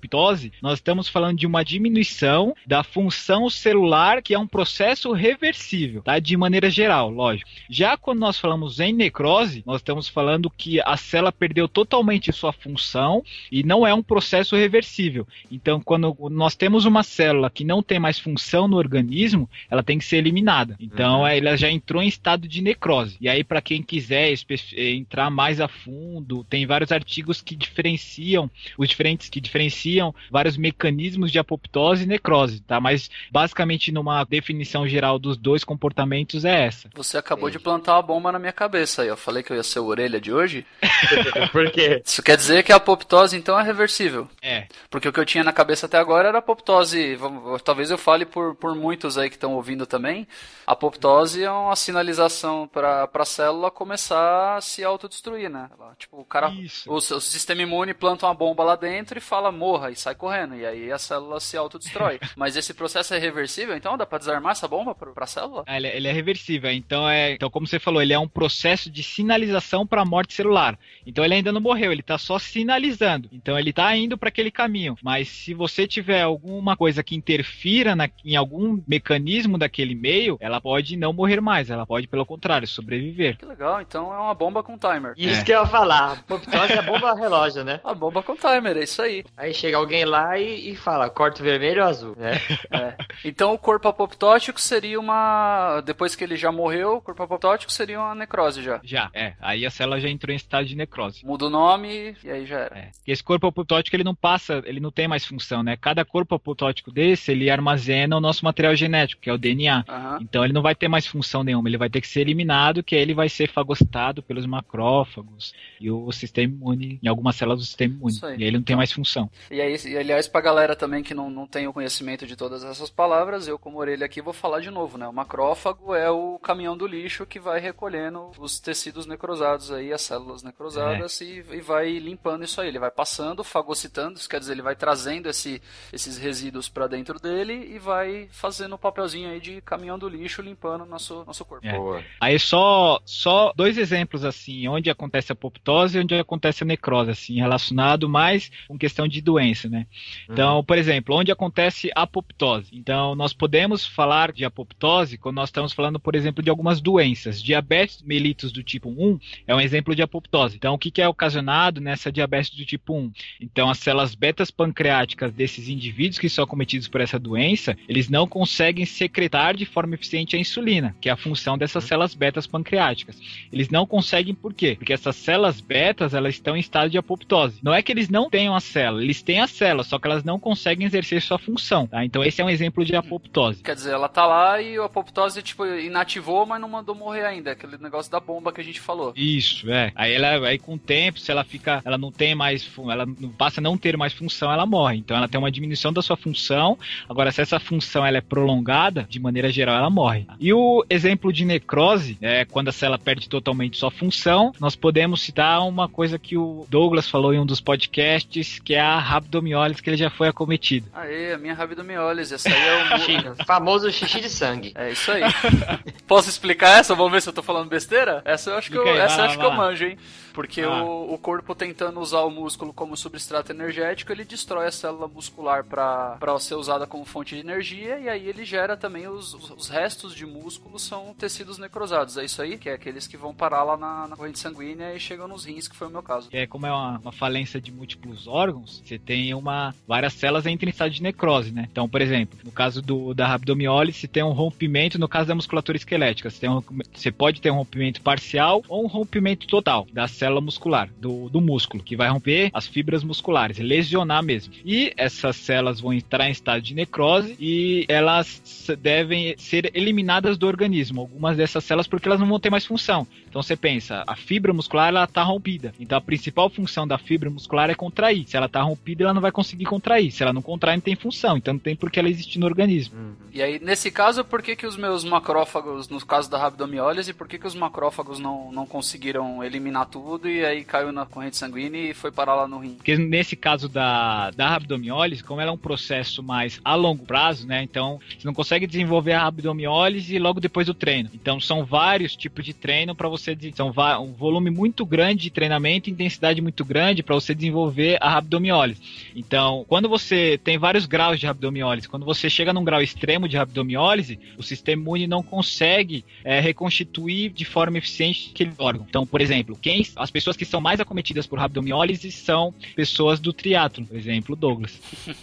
nós 0.62 0.74
estamos 0.78 1.08
falando 1.08 1.38
de 1.38 1.46
uma 1.46 1.64
diminuição 1.64 2.54
da 2.66 2.82
função 2.82 3.48
celular, 3.48 4.22
que 4.22 4.34
é 4.34 4.38
um 4.38 4.46
processo 4.46 5.12
reversível, 5.12 6.02
tá? 6.02 6.18
De 6.18 6.36
maneira 6.36 6.70
geral, 6.70 7.10
lógico. 7.10 7.48
Já 7.68 7.96
quando 7.96 8.20
nós 8.20 8.38
falamos 8.38 8.80
em 8.80 8.92
necrose, 8.92 9.62
nós 9.66 9.76
estamos 9.76 10.08
falando 10.08 10.50
que 10.50 10.80
a 10.80 10.96
célula 10.96 11.32
perdeu 11.32 11.68
totalmente 11.68 12.32
sua 12.32 12.52
função 12.52 13.22
e 13.50 13.62
não 13.62 13.86
é 13.86 13.92
um 13.94 14.02
processo 14.02 14.56
reversível. 14.56 15.26
Então, 15.50 15.80
quando 15.80 16.16
nós 16.30 16.54
temos 16.54 16.84
uma 16.84 17.02
célula 17.02 17.50
que 17.50 17.64
não 17.64 17.82
tem 17.82 17.98
mais 17.98 18.18
função 18.18 18.68
no 18.68 18.76
organismo, 18.76 19.48
ela 19.70 19.82
tem 19.82 19.98
que 19.98 20.04
ser 20.04 20.16
eliminada. 20.16 20.76
Então, 20.80 21.20
uhum. 21.20 21.26
ela 21.26 21.56
já 21.56 21.70
entrou 21.70 22.02
em 22.02 22.08
estado 22.08 22.46
de 22.48 22.62
necrose. 22.62 23.16
E 23.20 23.28
aí, 23.28 23.44
para 23.44 23.60
quem 23.60 23.82
quiser 23.82 24.34
entrar 24.76 25.30
mais 25.30 25.60
a 25.60 25.68
fundo, 25.68 26.44
tem 26.44 26.66
vários 26.66 26.92
artigos 26.92 27.40
que 27.40 27.56
diferenciam 27.56 28.50
os 28.78 28.88
diferentes 28.88 29.28
que 29.28 29.40
diferenciam 29.40 29.83
vários 30.30 30.56
mecanismos 30.56 31.30
de 31.30 31.38
apoptose 31.38 32.04
e 32.04 32.06
necrose, 32.06 32.60
tá? 32.60 32.80
Mas 32.80 33.10
basicamente 33.30 33.92
numa 33.92 34.24
definição 34.24 34.86
geral 34.86 35.18
dos 35.18 35.36
dois 35.36 35.64
comportamentos 35.64 36.44
é 36.44 36.66
essa. 36.66 36.88
Você 36.94 37.16
acabou 37.18 37.50
de 37.50 37.58
plantar 37.58 37.94
uma 37.94 38.02
bomba 38.02 38.32
na 38.32 38.38
minha 38.38 38.52
cabeça 38.52 39.02
aí. 39.02 39.08
Eu 39.08 39.16
falei 39.16 39.42
que 39.42 39.52
eu 39.52 39.56
ia 39.56 39.62
ser 39.62 39.78
a 39.78 39.82
orelha 39.82 40.20
de 40.20 40.32
hoje. 40.32 40.66
Por 41.52 41.70
quê? 41.70 42.02
Isso 42.04 42.22
quer 42.22 42.36
dizer 42.36 42.62
que 42.62 42.72
a 42.72 42.76
apoptose 42.76 43.36
então 43.36 43.58
é 43.58 43.62
reversível. 43.62 44.28
É. 44.42 44.66
Porque 44.90 45.08
o 45.08 45.12
que 45.12 45.20
eu 45.20 45.26
tinha 45.26 45.44
na 45.44 45.52
cabeça 45.52 45.86
até 45.86 45.98
agora 45.98 46.28
era 46.28 46.38
apoptose. 46.38 47.18
Talvez 47.64 47.90
eu 47.90 47.98
fale 47.98 48.24
por, 48.24 48.54
por 48.54 48.74
muitos 48.74 49.18
aí 49.18 49.28
que 49.28 49.36
estão 49.36 49.54
ouvindo 49.54 49.86
também. 49.86 50.26
A 50.66 50.72
apoptose 50.72 51.42
é 51.42 51.50
uma 51.50 51.76
sinalização 51.76 52.66
para 52.66 53.08
a 53.12 53.24
célula 53.24 53.70
começar 53.70 54.56
a 54.56 54.60
se 54.60 54.82
autodestruir, 54.84 55.50
né? 55.50 55.68
Tipo, 55.98 56.20
o 56.20 56.24
cara, 56.24 56.50
o, 56.86 56.94
o, 56.94 57.00
sistema 57.00 57.62
imune 57.62 57.94
planta 57.94 58.26
uma 58.26 58.34
bomba 58.34 58.64
lá 58.64 58.76
dentro 58.76 59.18
e 59.18 59.20
fala 59.20 59.52
morra 59.52 59.73
e 59.90 59.96
sai 59.96 60.14
correndo. 60.14 60.54
E 60.54 60.64
aí 60.64 60.92
a 60.92 60.98
célula 60.98 61.40
se 61.40 61.56
autodestrói. 61.56 62.18
Mas 62.36 62.56
esse 62.56 62.72
processo 62.74 63.14
é 63.14 63.18
reversível, 63.18 63.76
então 63.76 63.96
dá 63.96 64.06
para 64.06 64.18
desarmar 64.18 64.52
essa 64.52 64.68
bomba 64.68 64.94
para 64.94 65.12
a 65.16 65.26
célula? 65.26 65.64
É, 65.66 65.76
ele, 65.76 65.86
é, 65.86 65.96
ele, 65.96 66.08
é 66.08 66.12
reversível. 66.12 66.70
Então 66.70 67.08
é, 67.08 67.32
então 67.32 67.50
como 67.50 67.66
você 67.66 67.78
falou, 67.78 68.02
ele 68.02 68.12
é 68.12 68.18
um 68.18 68.28
processo 68.28 68.90
de 68.90 69.02
sinalização 69.02 69.86
para 69.86 70.02
a 70.02 70.04
morte 70.04 70.34
celular. 70.34 70.78
Então 71.06 71.24
ele 71.24 71.34
ainda 71.34 71.52
não 71.52 71.60
morreu, 71.60 71.92
ele 71.92 72.00
está 72.00 72.18
só 72.18 72.38
sinalizando. 72.38 73.28
Então 73.32 73.58
ele 73.58 73.70
está 73.70 73.94
indo 73.96 74.16
para 74.16 74.28
aquele 74.28 74.50
caminho. 74.50 74.96
Mas 75.02 75.28
se 75.28 75.54
você 75.54 75.86
tiver 75.86 76.22
alguma 76.22 76.76
coisa 76.76 77.02
que 77.02 77.14
interfira 77.14 77.96
na, 77.96 78.08
em 78.24 78.36
algum 78.36 78.82
mecanismo 78.86 79.58
daquele 79.58 79.94
meio, 79.94 80.36
ela 80.40 80.60
pode 80.60 80.96
não 80.96 81.12
morrer 81.12 81.40
mais. 81.40 81.70
Ela 81.70 81.86
pode, 81.86 82.06
pelo 82.06 82.26
contrário, 82.26 82.66
sobreviver. 82.66 83.36
Que 83.36 83.46
legal. 83.46 83.80
Então 83.80 84.12
é 84.12 84.18
uma 84.18 84.34
bomba 84.34 84.62
com 84.62 84.76
timer. 84.76 85.14
Isso 85.16 85.40
é. 85.40 85.44
que 85.44 85.52
eu 85.52 85.60
ia 85.60 85.66
falar. 85.66 86.12
Apoptose 86.12 86.72
é 86.72 86.78
a 86.78 86.82
bomba 86.82 87.14
relógio, 87.14 87.64
né? 87.64 87.80
A 87.84 87.94
bomba 87.94 88.22
com 88.22 88.36
timer, 88.36 88.76
é 88.76 88.84
isso 88.84 89.00
aí. 89.00 89.24
Aí 89.36 89.53
chega 89.54 89.76
alguém 89.76 90.04
lá 90.04 90.38
e, 90.38 90.70
e 90.70 90.76
fala, 90.76 91.08
corta 91.08 91.42
vermelho 91.42 91.82
ou 91.82 91.88
azul, 91.88 92.16
né? 92.16 92.32
é. 92.70 92.96
Então 93.24 93.54
o 93.54 93.58
corpo 93.58 93.88
apoptótico 93.88 94.60
seria 94.60 94.98
uma... 94.98 95.80
Depois 95.82 96.14
que 96.14 96.24
ele 96.24 96.36
já 96.36 96.52
morreu, 96.52 96.96
o 96.96 97.00
corpo 97.00 97.22
apoptótico 97.22 97.72
seria 97.72 98.00
uma 98.00 98.14
necrose 98.14 98.62
já. 98.62 98.80
Já, 98.82 99.10
é. 99.14 99.34
Aí 99.40 99.64
a 99.64 99.70
célula 99.70 100.00
já 100.00 100.08
entrou 100.08 100.32
em 100.32 100.36
estado 100.36 100.66
de 100.66 100.76
necrose. 100.76 101.24
Muda 101.24 101.46
o 101.46 101.50
nome 101.50 102.16
e 102.22 102.30
aí 102.30 102.46
já 102.46 102.58
era. 102.58 102.78
É. 102.78 102.90
Esse 103.06 103.22
corpo 103.22 103.46
apoptótico, 103.46 103.94
ele 103.96 104.04
não 104.04 104.14
passa, 104.14 104.62
ele 104.66 104.80
não 104.80 104.90
tem 104.90 105.08
mais 105.08 105.24
função, 105.24 105.62
né? 105.62 105.76
Cada 105.76 106.04
corpo 106.04 106.34
apoptótico 106.34 106.90
desse, 106.90 107.32
ele 107.32 107.50
armazena 107.50 108.16
o 108.16 108.20
nosso 108.20 108.44
material 108.44 108.74
genético, 108.74 109.22
que 109.22 109.30
é 109.30 109.32
o 109.32 109.38
DNA. 109.38 109.84
Uhum. 109.88 110.18
Então 110.20 110.44
ele 110.44 110.52
não 110.52 110.62
vai 110.62 110.74
ter 110.74 110.88
mais 110.88 111.06
função 111.06 111.44
nenhuma, 111.44 111.68
ele 111.68 111.78
vai 111.78 111.88
ter 111.88 112.00
que 112.00 112.08
ser 112.08 112.20
eliminado, 112.20 112.82
que 112.82 112.94
aí 112.94 113.02
ele 113.02 113.14
vai 113.14 113.28
ser 113.28 113.48
fagocitado 113.50 114.22
pelos 114.22 114.46
macrófagos 114.46 115.54
e 115.80 115.90
o 115.90 116.10
sistema 116.12 116.52
imune, 116.52 116.98
em 117.02 117.08
algumas 117.08 117.36
células 117.36 117.60
do 117.60 117.66
sistema 117.66 117.94
imune. 117.94 118.18
E 118.22 118.26
aí 118.26 118.44
ele 118.44 118.58
não 118.58 118.64
tem 118.64 118.76
mais 118.76 118.92
função. 118.92 119.30
E 119.50 119.60
aí, 119.60 119.76
e, 119.84 119.96
aliás, 119.96 120.28
pra 120.28 120.40
galera 120.40 120.76
também 120.76 121.02
que 121.02 121.14
não, 121.14 121.30
não 121.30 121.46
tem 121.46 121.66
o 121.66 121.72
conhecimento 121.72 122.26
de 122.26 122.36
todas 122.36 122.64
essas 122.64 122.90
palavras, 122.90 123.46
eu 123.46 123.58
como 123.58 123.78
orelha 123.78 124.06
aqui 124.06 124.20
vou 124.20 124.32
falar 124.32 124.60
de 124.60 124.70
novo, 124.70 124.98
né? 124.98 125.06
O 125.06 125.12
macrófago 125.12 125.94
é 125.94 126.10
o 126.10 126.38
caminhão 126.38 126.76
do 126.76 126.86
lixo 126.86 127.26
que 127.26 127.38
vai 127.38 127.60
recolhendo 127.60 128.30
os 128.38 128.60
tecidos 128.60 129.06
necrosados 129.06 129.70
aí, 129.70 129.92
as 129.92 130.02
células 130.02 130.42
necrosadas 130.42 131.20
é. 131.20 131.24
e, 131.24 131.44
e, 131.52 131.60
vai 131.60 131.98
limpando 131.98 132.44
isso 132.44 132.60
aí. 132.60 132.68
Ele 132.68 132.78
vai 132.78 132.90
passando, 132.90 133.44
fagocitando, 133.44 134.18
isso 134.18 134.28
quer 134.28 134.40
dizer, 134.40 134.52
ele 134.52 134.62
vai 134.62 134.76
trazendo 134.76 135.28
esse, 135.28 135.60
esses 135.92 136.18
resíduos 136.18 136.68
para 136.68 136.86
dentro 136.86 137.18
dele 137.18 137.74
e 137.74 137.78
vai 137.78 138.28
fazendo 138.30 138.72
o 138.72 138.74
um 138.76 138.78
papelzinho 138.78 139.30
aí 139.30 139.40
de 139.40 139.60
caminhão 139.60 139.98
do 139.98 140.08
lixo 140.08 140.42
limpando 140.42 140.84
nosso, 140.84 141.24
nosso 141.24 141.44
corpo. 141.44 141.66
É. 141.66 142.04
Aí 142.20 142.38
só, 142.38 143.00
só 143.04 143.52
dois 143.56 143.78
exemplos 143.78 144.24
assim, 144.24 144.66
onde 144.68 144.90
acontece 144.90 145.32
a 145.32 145.34
apoptose 145.34 145.96
e 145.96 146.00
onde 146.00 146.14
acontece 146.14 146.62
a 146.62 146.66
necrose, 146.66 147.10
assim, 147.10 147.34
relacionado 147.34 148.08
mais 148.08 148.50
com 148.68 148.78
questão 148.78 149.06
de 149.06 149.20
doença, 149.20 149.33
né? 149.68 149.86
Então, 150.28 150.58
uhum. 150.58 150.64
por 150.64 150.78
exemplo, 150.78 151.16
onde 151.16 151.32
acontece 151.32 151.90
a 151.94 152.02
apoptose. 152.02 152.68
Então, 152.72 153.14
nós 153.14 153.32
podemos 153.32 153.86
falar 153.86 154.32
de 154.32 154.44
apoptose 154.44 155.18
quando 155.18 155.36
nós 155.36 155.48
estamos 155.48 155.72
falando, 155.72 155.98
por 155.98 156.14
exemplo, 156.14 156.42
de 156.42 156.50
algumas 156.50 156.80
doenças. 156.80 157.42
Diabetes 157.42 158.02
mellitus 158.02 158.52
do 158.52 158.62
tipo 158.62 158.88
1 158.88 159.18
é 159.46 159.54
um 159.54 159.60
exemplo 159.60 159.94
de 159.94 160.02
apoptose. 160.02 160.56
Então, 160.56 160.74
o 160.74 160.78
que, 160.78 160.90
que 160.90 161.02
é 161.02 161.08
ocasionado 161.08 161.80
nessa 161.80 162.12
diabetes 162.12 162.50
do 162.50 162.64
tipo 162.64 162.94
1? 162.94 163.12
Então, 163.40 163.68
as 163.68 163.78
células 163.78 164.14
betas 164.14 164.50
pancreáticas 164.50 165.32
desses 165.32 165.68
indivíduos 165.68 166.18
que 166.18 166.28
são 166.28 166.44
acometidos 166.44 166.88
por 166.88 167.00
essa 167.00 167.18
doença, 167.18 167.76
eles 167.88 168.08
não 168.08 168.26
conseguem 168.26 168.84
secretar 168.84 169.56
de 169.56 169.64
forma 169.64 169.94
eficiente 169.94 170.36
a 170.36 170.38
insulina, 170.38 170.94
que 171.00 171.08
é 171.08 171.12
a 171.12 171.16
função 171.16 171.58
dessas 171.58 171.84
uhum. 171.84 171.88
células 171.88 172.14
betas 172.14 172.46
pancreáticas. 172.46 173.18
Eles 173.52 173.68
não 173.68 173.86
conseguem 173.86 174.34
por 174.34 174.52
quê? 174.52 174.74
Porque 174.76 174.92
essas 174.92 175.16
células 175.16 175.60
betas, 175.60 176.14
elas 176.14 176.34
estão 176.34 176.56
em 176.56 176.60
estado 176.60 176.90
de 176.90 176.98
apoptose. 176.98 177.58
Não 177.62 177.72
é 177.72 177.82
que 177.82 177.92
eles 177.92 178.08
não 178.08 178.28
tenham 178.28 178.54
a 178.54 178.60
célula, 178.60 179.02
eles 179.02 179.22
têm 179.24 179.40
a 179.40 179.46
célula, 179.46 179.84
só 179.84 179.98
que 179.98 180.06
elas 180.06 180.24
não 180.24 180.38
conseguem 180.38 180.86
exercer 180.86 181.22
sua 181.22 181.38
função, 181.38 181.86
tá? 181.86 182.04
Então 182.04 182.22
esse 182.22 182.40
é 182.40 182.44
um 182.44 182.50
exemplo 182.50 182.84
de 182.84 182.94
apoptose. 182.94 183.62
Quer 183.62 183.74
dizer, 183.74 183.92
ela 183.92 184.08
tá 184.08 184.26
lá 184.26 184.60
e 184.60 184.76
a 184.76 184.84
apoptose, 184.84 185.42
tipo, 185.42 185.64
inativou, 185.66 186.46
mas 186.46 186.60
não 186.60 186.68
mandou 186.68 186.94
morrer 186.94 187.24
ainda, 187.24 187.52
aquele 187.52 187.78
negócio 187.78 188.10
da 188.10 188.20
bomba 188.20 188.52
que 188.52 188.60
a 188.60 188.64
gente 188.64 188.80
falou. 188.80 189.12
Isso, 189.16 189.70
é. 189.70 189.92
Aí 189.94 190.12
ela, 190.12 190.46
aí 190.46 190.58
com 190.58 190.74
o 190.74 190.78
tempo, 190.78 191.18
se 191.18 191.30
ela 191.30 191.44
fica, 191.44 191.80
ela 191.84 191.98
não 191.98 192.12
tem 192.12 192.34
mais, 192.34 192.68
ela 192.90 193.06
passa 193.38 193.60
a 193.60 193.62
não 193.62 193.76
ter 193.76 193.96
mais 193.96 194.12
função, 194.12 194.52
ela 194.52 194.66
morre. 194.66 194.98
Então 194.98 195.16
ela 195.16 195.28
tem 195.28 195.38
uma 195.38 195.50
diminuição 195.50 195.92
da 195.92 196.02
sua 196.02 196.16
função. 196.16 196.78
Agora, 197.08 197.32
se 197.32 197.40
essa 197.40 197.58
função 197.58 198.04
ela 198.04 198.18
é 198.18 198.20
prolongada, 198.20 199.06
de 199.08 199.18
maneira 199.18 199.50
geral, 199.50 199.76
ela 199.76 199.90
morre. 199.90 200.26
E 200.38 200.52
o 200.52 200.84
exemplo 200.90 201.32
de 201.32 201.44
necrose, 201.44 202.18
é 202.20 202.44
quando 202.44 202.68
a 202.68 202.72
célula 202.72 202.98
perde 202.98 203.28
totalmente 203.28 203.76
sua 203.76 203.90
função, 203.90 204.52
nós 204.60 204.76
podemos 204.76 205.22
citar 205.22 205.66
uma 205.66 205.88
coisa 205.88 206.18
que 206.18 206.36
o 206.36 206.66
Douglas 206.68 207.08
falou 207.08 207.32
em 207.32 207.38
um 207.38 207.46
dos 207.46 207.60
podcasts, 207.60 208.58
que 208.58 208.74
é 208.74 208.80
a 208.80 208.98
rabdomiólise, 209.14 209.82
que 209.82 209.90
ele 209.90 209.96
já 209.96 210.10
foi 210.10 210.28
acometido. 210.28 210.88
Aê, 210.92 211.32
a 211.32 211.38
minha 211.38 211.54
rabdomiólise, 211.54 212.34
essa 212.34 212.48
aí 212.48 212.54
é 212.54 213.30
o 213.30 213.44
famoso 213.46 213.90
xixi 213.90 214.20
de 214.20 214.28
sangue. 214.28 214.72
É 214.74 214.90
isso 214.90 215.10
aí. 215.10 215.22
Posso 216.06 216.28
explicar 216.28 216.78
essa? 216.78 216.94
Vamos 216.94 217.12
ver 217.12 217.22
se 217.22 217.28
eu 217.28 217.32
tô 217.32 217.42
falando 217.42 217.68
besteira? 217.68 218.22
Essa 218.24 218.50
eu 218.50 218.56
acho 218.56 218.70
que 218.70 218.76
eu, 218.76 218.82
aí, 218.82 218.98
essa 218.98 219.20
eu 219.20 219.24
acho 219.26 219.38
que 219.38 219.44
eu 219.44 219.52
manjo, 219.52 219.84
hein? 219.84 219.98
Porque 220.34 220.62
ah. 220.62 220.82
o, 220.82 221.14
o, 221.14 221.18
corpo 221.18 221.54
tentando 221.54 222.00
usar 222.00 222.22
o 222.22 222.30
músculo 222.30 222.72
como 222.72 222.96
substrato 222.96 223.52
energético, 223.52 224.10
ele 224.10 224.24
destrói 224.24 224.66
a 224.66 224.72
célula 224.72 225.06
muscular 225.06 225.64
para 225.64 226.18
ser 226.40 226.56
usada 226.56 226.88
como 226.88 227.04
fonte 227.04 227.36
de 227.36 227.40
energia 227.40 228.00
e 228.00 228.08
aí 228.08 228.28
ele 228.28 228.44
gera 228.44 228.76
também 228.76 229.06
os, 229.06 229.32
os 229.32 229.68
restos 229.68 230.12
de 230.12 230.26
músculo 230.26 230.76
são 230.76 231.14
tecidos 231.14 231.56
necrosados. 231.56 232.18
É 232.18 232.24
isso 232.24 232.42
aí? 232.42 232.58
Que 232.58 232.68
é 232.68 232.72
aqueles 232.72 233.06
que 233.06 233.16
vão 233.16 233.32
parar 233.32 233.62
lá 233.62 233.76
na, 233.76 234.08
na 234.08 234.16
corrente 234.16 234.40
sanguínea 234.40 234.92
e 234.92 234.98
chegam 234.98 235.28
nos 235.28 235.44
rins, 235.44 235.68
que 235.68 235.76
foi 235.76 235.86
o 235.86 235.90
meu 235.90 236.02
caso. 236.02 236.28
É 236.32 236.48
como 236.48 236.66
é 236.66 236.72
uma, 236.72 236.98
uma 236.98 237.12
falência 237.12 237.60
de 237.60 237.70
múltiplos 237.70 238.26
órgãos, 238.26 238.82
você 238.84 238.98
tem 238.98 239.32
uma 239.34 239.72
várias 239.86 240.14
células 240.14 240.46
entram 240.46 240.68
em 240.68 240.70
estado 240.70 240.90
de 240.90 241.02
necrose, 241.02 241.52
né? 241.52 241.68
Então, 241.70 241.88
por 241.88 242.02
exemplo, 242.02 242.36
no 242.42 242.50
caso 242.50 242.82
do, 242.82 243.14
da 243.14 243.28
rabdomiólise, 243.28 244.00
você 244.00 244.08
tem 244.08 244.24
um 244.24 244.32
rompimento, 244.32 244.98
no 244.98 245.08
caso 245.08 245.28
da 245.28 245.34
musculatura 245.36 245.76
esquelética, 245.76 246.28
você, 246.28 246.40
tem 246.40 246.50
um, 246.50 246.60
você 246.92 247.12
pode 247.12 247.40
ter 247.40 247.52
um 247.52 247.56
rompimento 247.56 248.02
parcial 248.02 248.64
ou 248.68 248.82
um 248.82 248.88
rompimento 248.88 249.46
total 249.46 249.86
das 249.92 250.10
célula 250.23 250.23
muscular, 250.40 250.88
do, 250.98 251.28
do 251.28 251.40
músculo, 251.40 251.82
que 251.82 251.96
vai 251.96 252.08
romper 252.08 252.50
as 252.52 252.66
fibras 252.66 253.02
musculares, 253.02 253.58
lesionar 253.58 254.22
mesmo. 254.22 254.52
E 254.64 254.92
essas 254.96 255.36
células 255.36 255.80
vão 255.80 255.92
entrar 255.92 256.28
em 256.28 256.32
estado 256.32 256.62
de 256.62 256.74
necrose 256.74 257.36
e 257.38 257.84
elas 257.88 258.68
devem 258.80 259.34
ser 259.36 259.70
eliminadas 259.74 260.36
do 260.38 260.46
organismo, 260.46 261.00
algumas 261.00 261.36
dessas 261.36 261.64
células, 261.64 261.86
porque 261.86 262.08
elas 262.08 262.20
não 262.20 262.26
vão 262.26 262.40
ter 262.40 262.50
mais 262.50 262.64
função. 262.64 263.06
Então 263.34 263.42
você 263.42 263.56
pensa, 263.56 264.04
a 264.06 264.14
fibra 264.14 264.52
muscular 264.52 264.90
ela 264.90 265.02
está 265.02 265.24
rompida. 265.24 265.74
Então 265.80 265.98
a 265.98 266.00
principal 266.00 266.48
função 266.48 266.86
da 266.86 266.96
fibra 266.96 267.28
muscular 267.28 267.68
é 267.68 267.74
contrair. 267.74 268.24
Se 268.28 268.36
ela 268.36 268.46
está 268.46 268.62
rompida, 268.62 269.02
ela 269.02 269.12
não 269.12 269.20
vai 269.20 269.32
conseguir 269.32 269.64
contrair. 269.64 270.12
Se 270.12 270.22
ela 270.22 270.32
não 270.32 270.40
contrai, 270.40 270.76
não 270.76 270.80
tem 270.80 270.94
função. 270.94 271.36
Então 271.36 271.54
não 271.54 271.58
tem 271.58 271.74
por 271.74 271.90
que 271.90 271.98
ela 271.98 272.08
existir 272.08 272.38
no 272.38 272.46
organismo. 272.46 272.96
Uhum. 272.96 273.14
E 273.32 273.42
aí, 273.42 273.58
nesse 273.58 273.90
caso, 273.90 274.24
por 274.24 274.40
que, 274.40 274.54
que 274.54 274.64
os 274.64 274.76
meus 274.76 275.02
macrófagos, 275.02 275.88
no 275.88 275.98
caso 276.06 276.30
da 276.30 276.38
rabdomiólise, 276.38 277.12
por 277.12 277.26
que, 277.26 277.36
que 277.36 277.46
os 277.48 277.56
macrófagos 277.56 278.20
não, 278.20 278.52
não 278.52 278.64
conseguiram 278.64 279.42
eliminar 279.42 279.86
tudo 279.86 280.30
e 280.30 280.44
aí 280.44 280.64
caiu 280.64 280.92
na 280.92 281.04
corrente 281.04 281.36
sanguínea 281.36 281.90
e 281.90 281.92
foi 281.92 282.12
parar 282.12 282.36
lá 282.36 282.46
no 282.46 282.60
rim? 282.60 282.74
Porque 282.74 282.96
nesse 282.96 283.34
caso 283.34 283.68
da, 283.68 284.30
da 284.30 284.48
rabdomiólise, 284.50 285.24
como 285.24 285.40
ela 285.40 285.50
é 285.50 285.52
um 285.52 285.58
processo 285.58 286.22
mais 286.22 286.60
a 286.64 286.76
longo 286.76 287.04
prazo, 287.04 287.48
né? 287.48 287.64
Então 287.64 287.98
você 288.16 288.24
não 288.24 288.32
consegue 288.32 288.64
desenvolver 288.64 289.14
a 289.14 289.24
rabdomiólise 289.24 290.20
logo 290.20 290.38
depois 290.38 290.68
do 290.68 290.74
treino. 290.74 291.10
Então 291.12 291.40
são 291.40 291.64
vários 291.64 292.14
tipos 292.14 292.44
de 292.44 292.54
treino 292.54 292.94
para 292.94 293.08
você. 293.08 293.23
São 293.54 293.72
um 294.02 294.12
volume 294.12 294.50
muito 294.50 294.84
grande 294.84 295.22
de 295.22 295.30
treinamento, 295.30 295.88
intensidade 295.88 296.40
muito 296.40 296.64
grande 296.64 297.02
para 297.02 297.14
você 297.14 297.34
desenvolver 297.34 297.96
a 298.00 298.10
rabdomiólise. 298.10 298.80
Então, 299.16 299.64
quando 299.68 299.88
você 299.88 300.38
tem 300.42 300.58
vários 300.58 300.84
graus 300.84 301.18
de 301.18 301.26
rabdomiólise, 301.26 301.88
quando 301.88 302.04
você 302.04 302.28
chega 302.28 302.52
num 302.52 302.64
grau 302.64 302.82
extremo 302.82 303.28
de 303.28 303.36
rabdomiólise, 303.36 304.18
o 304.36 304.42
sistema 304.42 304.82
imune 304.82 305.06
não 305.06 305.22
consegue 305.22 306.04
é, 306.22 306.40
reconstituir 306.40 307.30
de 307.30 307.44
forma 307.44 307.78
eficiente 307.78 308.30
aquele 308.32 308.52
órgão. 308.58 308.86
Então, 308.88 309.06
por 309.06 309.20
exemplo, 309.20 309.56
quem, 309.60 309.86
as 309.96 310.10
pessoas 310.10 310.36
que 310.36 310.44
são 310.44 310.60
mais 310.60 310.80
acometidas 310.80 311.26
por 311.26 311.38
rabdomiólise 311.38 312.12
são 312.12 312.52
pessoas 312.76 313.20
do 313.20 313.32
triatlo, 313.32 313.86
por 313.86 313.96
exemplo, 313.96 314.36
Douglas. 314.36 314.80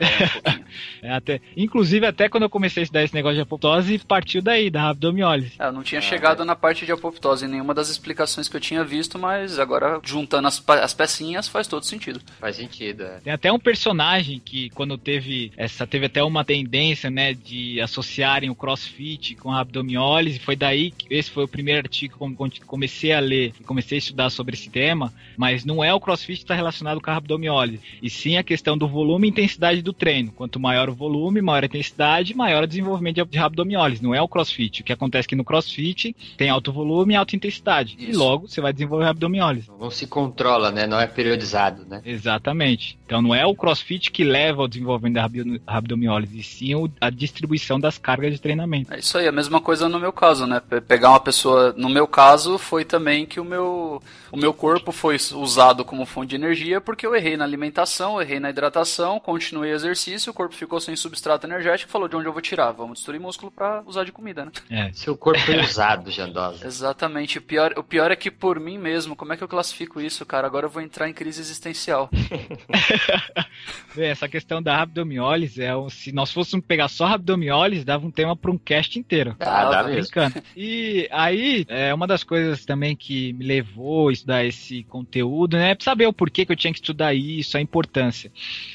é, 1.02 1.12
até, 1.12 1.40
inclusive, 1.56 2.06
até 2.06 2.28
quando 2.28 2.44
eu 2.44 2.50
comecei 2.50 2.82
a 2.82 2.84
estudar 2.84 3.04
esse 3.04 3.14
negócio 3.14 3.36
de 3.36 3.42
apoptose, 3.42 3.98
partiu 3.98 4.40
daí, 4.40 4.70
da 4.70 4.82
rabdomiólise. 4.82 5.52
É, 5.58 5.66
eu 5.66 5.72
não 5.72 5.82
tinha 5.82 5.98
ah, 5.98 6.02
chegado 6.02 6.42
é. 6.42 6.46
na 6.46 6.56
parte 6.56 6.86
de 6.86 6.92
apoptose 6.92 7.09
em 7.42 7.48
nenhuma 7.48 7.74
das 7.74 7.88
explicações 7.88 8.48
que 8.48 8.56
eu 8.56 8.60
tinha 8.60 8.84
visto, 8.84 9.18
mas 9.18 9.58
agora, 9.58 10.00
juntando 10.02 10.48
as, 10.48 10.62
as 10.68 10.94
pecinhas, 10.94 11.48
faz 11.48 11.66
todo 11.66 11.84
sentido. 11.84 12.20
Faz 12.38 12.56
sentido, 12.56 13.04
é. 13.04 13.20
Tem 13.20 13.32
até 13.32 13.52
um 13.52 13.58
personagem 13.58 14.40
que, 14.44 14.70
quando 14.70 14.98
teve 14.98 15.52
essa, 15.56 15.86
teve 15.86 16.06
até 16.06 16.22
uma 16.22 16.44
tendência, 16.44 17.10
né, 17.10 17.34
de 17.34 17.80
associarem 17.80 18.50
o 18.50 18.54
crossfit 18.54 19.34
com 19.36 19.52
a 19.52 19.60
abdomiólise, 19.60 20.38
foi 20.38 20.56
daí 20.56 20.90
que 20.90 21.12
esse 21.14 21.30
foi 21.30 21.44
o 21.44 21.48
primeiro 21.48 21.80
artigo 21.80 22.18
que 22.50 22.60
comecei 22.60 23.12
a 23.12 23.20
ler, 23.20 23.52
comecei 23.66 23.96
a 23.96 24.00
estudar 24.00 24.30
sobre 24.30 24.54
esse 24.54 24.68
tema, 24.68 25.12
mas 25.36 25.64
não 25.64 25.82
é 25.82 25.92
o 25.92 26.00
crossfit 26.00 26.38
que 26.38 26.44
está 26.44 26.54
relacionado 26.54 27.00
com 27.00 27.10
a 27.10 27.16
abdomiólise, 27.16 27.80
e 28.02 28.10
sim 28.10 28.36
a 28.36 28.42
questão 28.42 28.76
do 28.76 28.88
volume 28.88 29.28
e 29.28 29.30
intensidade 29.30 29.82
do 29.82 29.92
treino. 29.92 30.32
Quanto 30.32 30.60
maior 30.60 30.88
o 30.88 30.94
volume, 30.94 31.40
maior 31.40 31.62
a 31.62 31.66
intensidade, 31.66 32.34
maior 32.34 32.64
o 32.64 32.66
desenvolvimento 32.66 33.24
de 33.24 33.38
abdomiólise. 33.38 34.02
Não 34.02 34.14
é 34.14 34.20
o 34.20 34.28
crossfit. 34.28 34.80
O 34.80 34.84
que 34.84 34.92
acontece 34.92 35.26
é 35.26 35.30
que 35.30 35.36
no 35.36 35.44
crossfit 35.44 36.14
tem 36.36 36.48
alto 36.48 36.72
volume 37.00 37.14
e 37.14 37.16
alta 37.16 37.36
intensidade. 37.36 37.96
Isso. 37.98 38.10
E 38.10 38.16
logo 38.16 38.48
você 38.48 38.60
vai 38.60 38.72
desenvolver 38.72 39.06
abdomiólise. 39.06 39.70
Não 39.78 39.90
se 39.90 40.06
controla, 40.06 40.70
né? 40.70 40.86
Não 40.86 41.00
é 41.00 41.06
periodizado, 41.06 41.84
né? 41.86 42.00
Exatamente. 42.04 42.98
Então 43.04 43.20
não 43.22 43.34
é 43.34 43.44
o 43.46 43.54
crossfit 43.54 44.10
que 44.10 44.22
leva 44.22 44.62
ao 44.62 44.68
desenvolvimento 44.68 45.14
da 45.14 45.28
abdomiólise, 45.66 46.38
e 46.38 46.42
sim 46.42 46.70
a 47.00 47.10
distribuição 47.10 47.80
das 47.80 47.98
cargas 47.98 48.32
de 48.32 48.40
treinamento. 48.40 48.92
É 48.92 48.98
isso 48.98 49.18
aí, 49.18 49.26
a 49.26 49.32
mesma 49.32 49.60
coisa 49.60 49.88
no 49.88 49.98
meu 49.98 50.12
caso, 50.12 50.46
né? 50.46 50.60
Pegar 50.86 51.10
uma 51.10 51.20
pessoa, 51.20 51.74
no 51.76 51.88
meu 51.88 52.06
caso, 52.06 52.58
foi 52.58 52.84
também 52.84 53.26
que 53.26 53.40
o 53.40 53.44
meu, 53.44 54.02
o 54.30 54.36
meu 54.36 54.52
corpo 54.52 54.92
foi 54.92 55.16
usado 55.34 55.84
como 55.84 56.06
fonte 56.06 56.30
de 56.30 56.36
energia 56.36 56.80
porque 56.80 57.06
eu 57.06 57.14
errei 57.14 57.36
na 57.36 57.44
alimentação, 57.44 58.20
errei 58.20 58.38
na 58.38 58.50
hidratação, 58.50 59.18
continuei 59.18 59.72
exercício, 59.72 60.30
o 60.30 60.34
corpo 60.34 60.54
ficou 60.54 60.80
sem 60.80 60.94
substrato 60.94 61.46
energético, 61.46 61.90
falou 61.90 62.08
de 62.08 62.16
onde 62.16 62.26
eu 62.26 62.32
vou 62.32 62.42
tirar, 62.42 62.72
vamos 62.72 62.98
destruir 62.98 63.20
músculo 63.20 63.50
para 63.50 63.82
usar 63.86 64.04
de 64.04 64.12
comida, 64.12 64.44
né? 64.44 64.52
É. 64.70 64.92
Seu 64.92 65.16
corpo 65.16 65.40
foi 65.40 65.58
usado, 65.60 66.10
Jandosa. 66.10 66.66
Exatamente. 66.90 67.38
O 67.38 67.42
pior, 67.42 67.72
o 67.76 67.84
pior 67.84 68.10
é 68.10 68.16
que 68.16 68.30
por 68.30 68.58
mim 68.58 68.76
mesmo, 68.76 69.14
como 69.14 69.32
é 69.32 69.36
que 69.36 69.44
eu 69.44 69.48
classifico 69.48 70.00
isso, 70.00 70.26
cara? 70.26 70.46
Agora 70.46 70.66
eu 70.66 70.70
vou 70.70 70.82
entrar 70.82 71.08
em 71.08 71.12
crise 71.12 71.40
existencial. 71.40 72.10
Essa 73.96 74.28
questão 74.28 74.62
da 74.62 74.80
abdomiólise 74.80 75.62
é 75.62 75.70
se 75.88 76.12
nós 76.12 76.32
fôssemos 76.32 76.66
pegar 76.66 76.88
só 76.88 77.06
abdomiólise, 77.06 77.84
dava 77.84 78.06
um 78.06 78.10
tema 78.10 78.36
para 78.36 78.50
um 78.50 78.58
cast 78.58 78.98
inteiro. 78.98 79.36
Ah, 79.38 79.64
dá 79.70 79.84
mesmo. 79.84 80.10
E 80.56 81.08
aí, 81.12 81.64
é 81.68 81.94
uma 81.94 82.06
das 82.06 82.24
coisas 82.24 82.64
também 82.64 82.96
que 82.96 83.32
me 83.34 83.44
levou 83.44 84.08
a 84.08 84.12
estudar 84.12 84.44
esse 84.44 84.82
conteúdo, 84.84 85.56
né? 85.56 85.72
É 85.72 85.76
saber 85.78 86.06
o 86.06 86.12
porquê 86.12 86.44
que 86.44 86.52
eu 86.52 86.56
tinha 86.56 86.72
que 86.72 86.80
estudar 86.80 87.14
isso, 87.14 87.56
a 87.56 87.60
importância. 87.60 88.32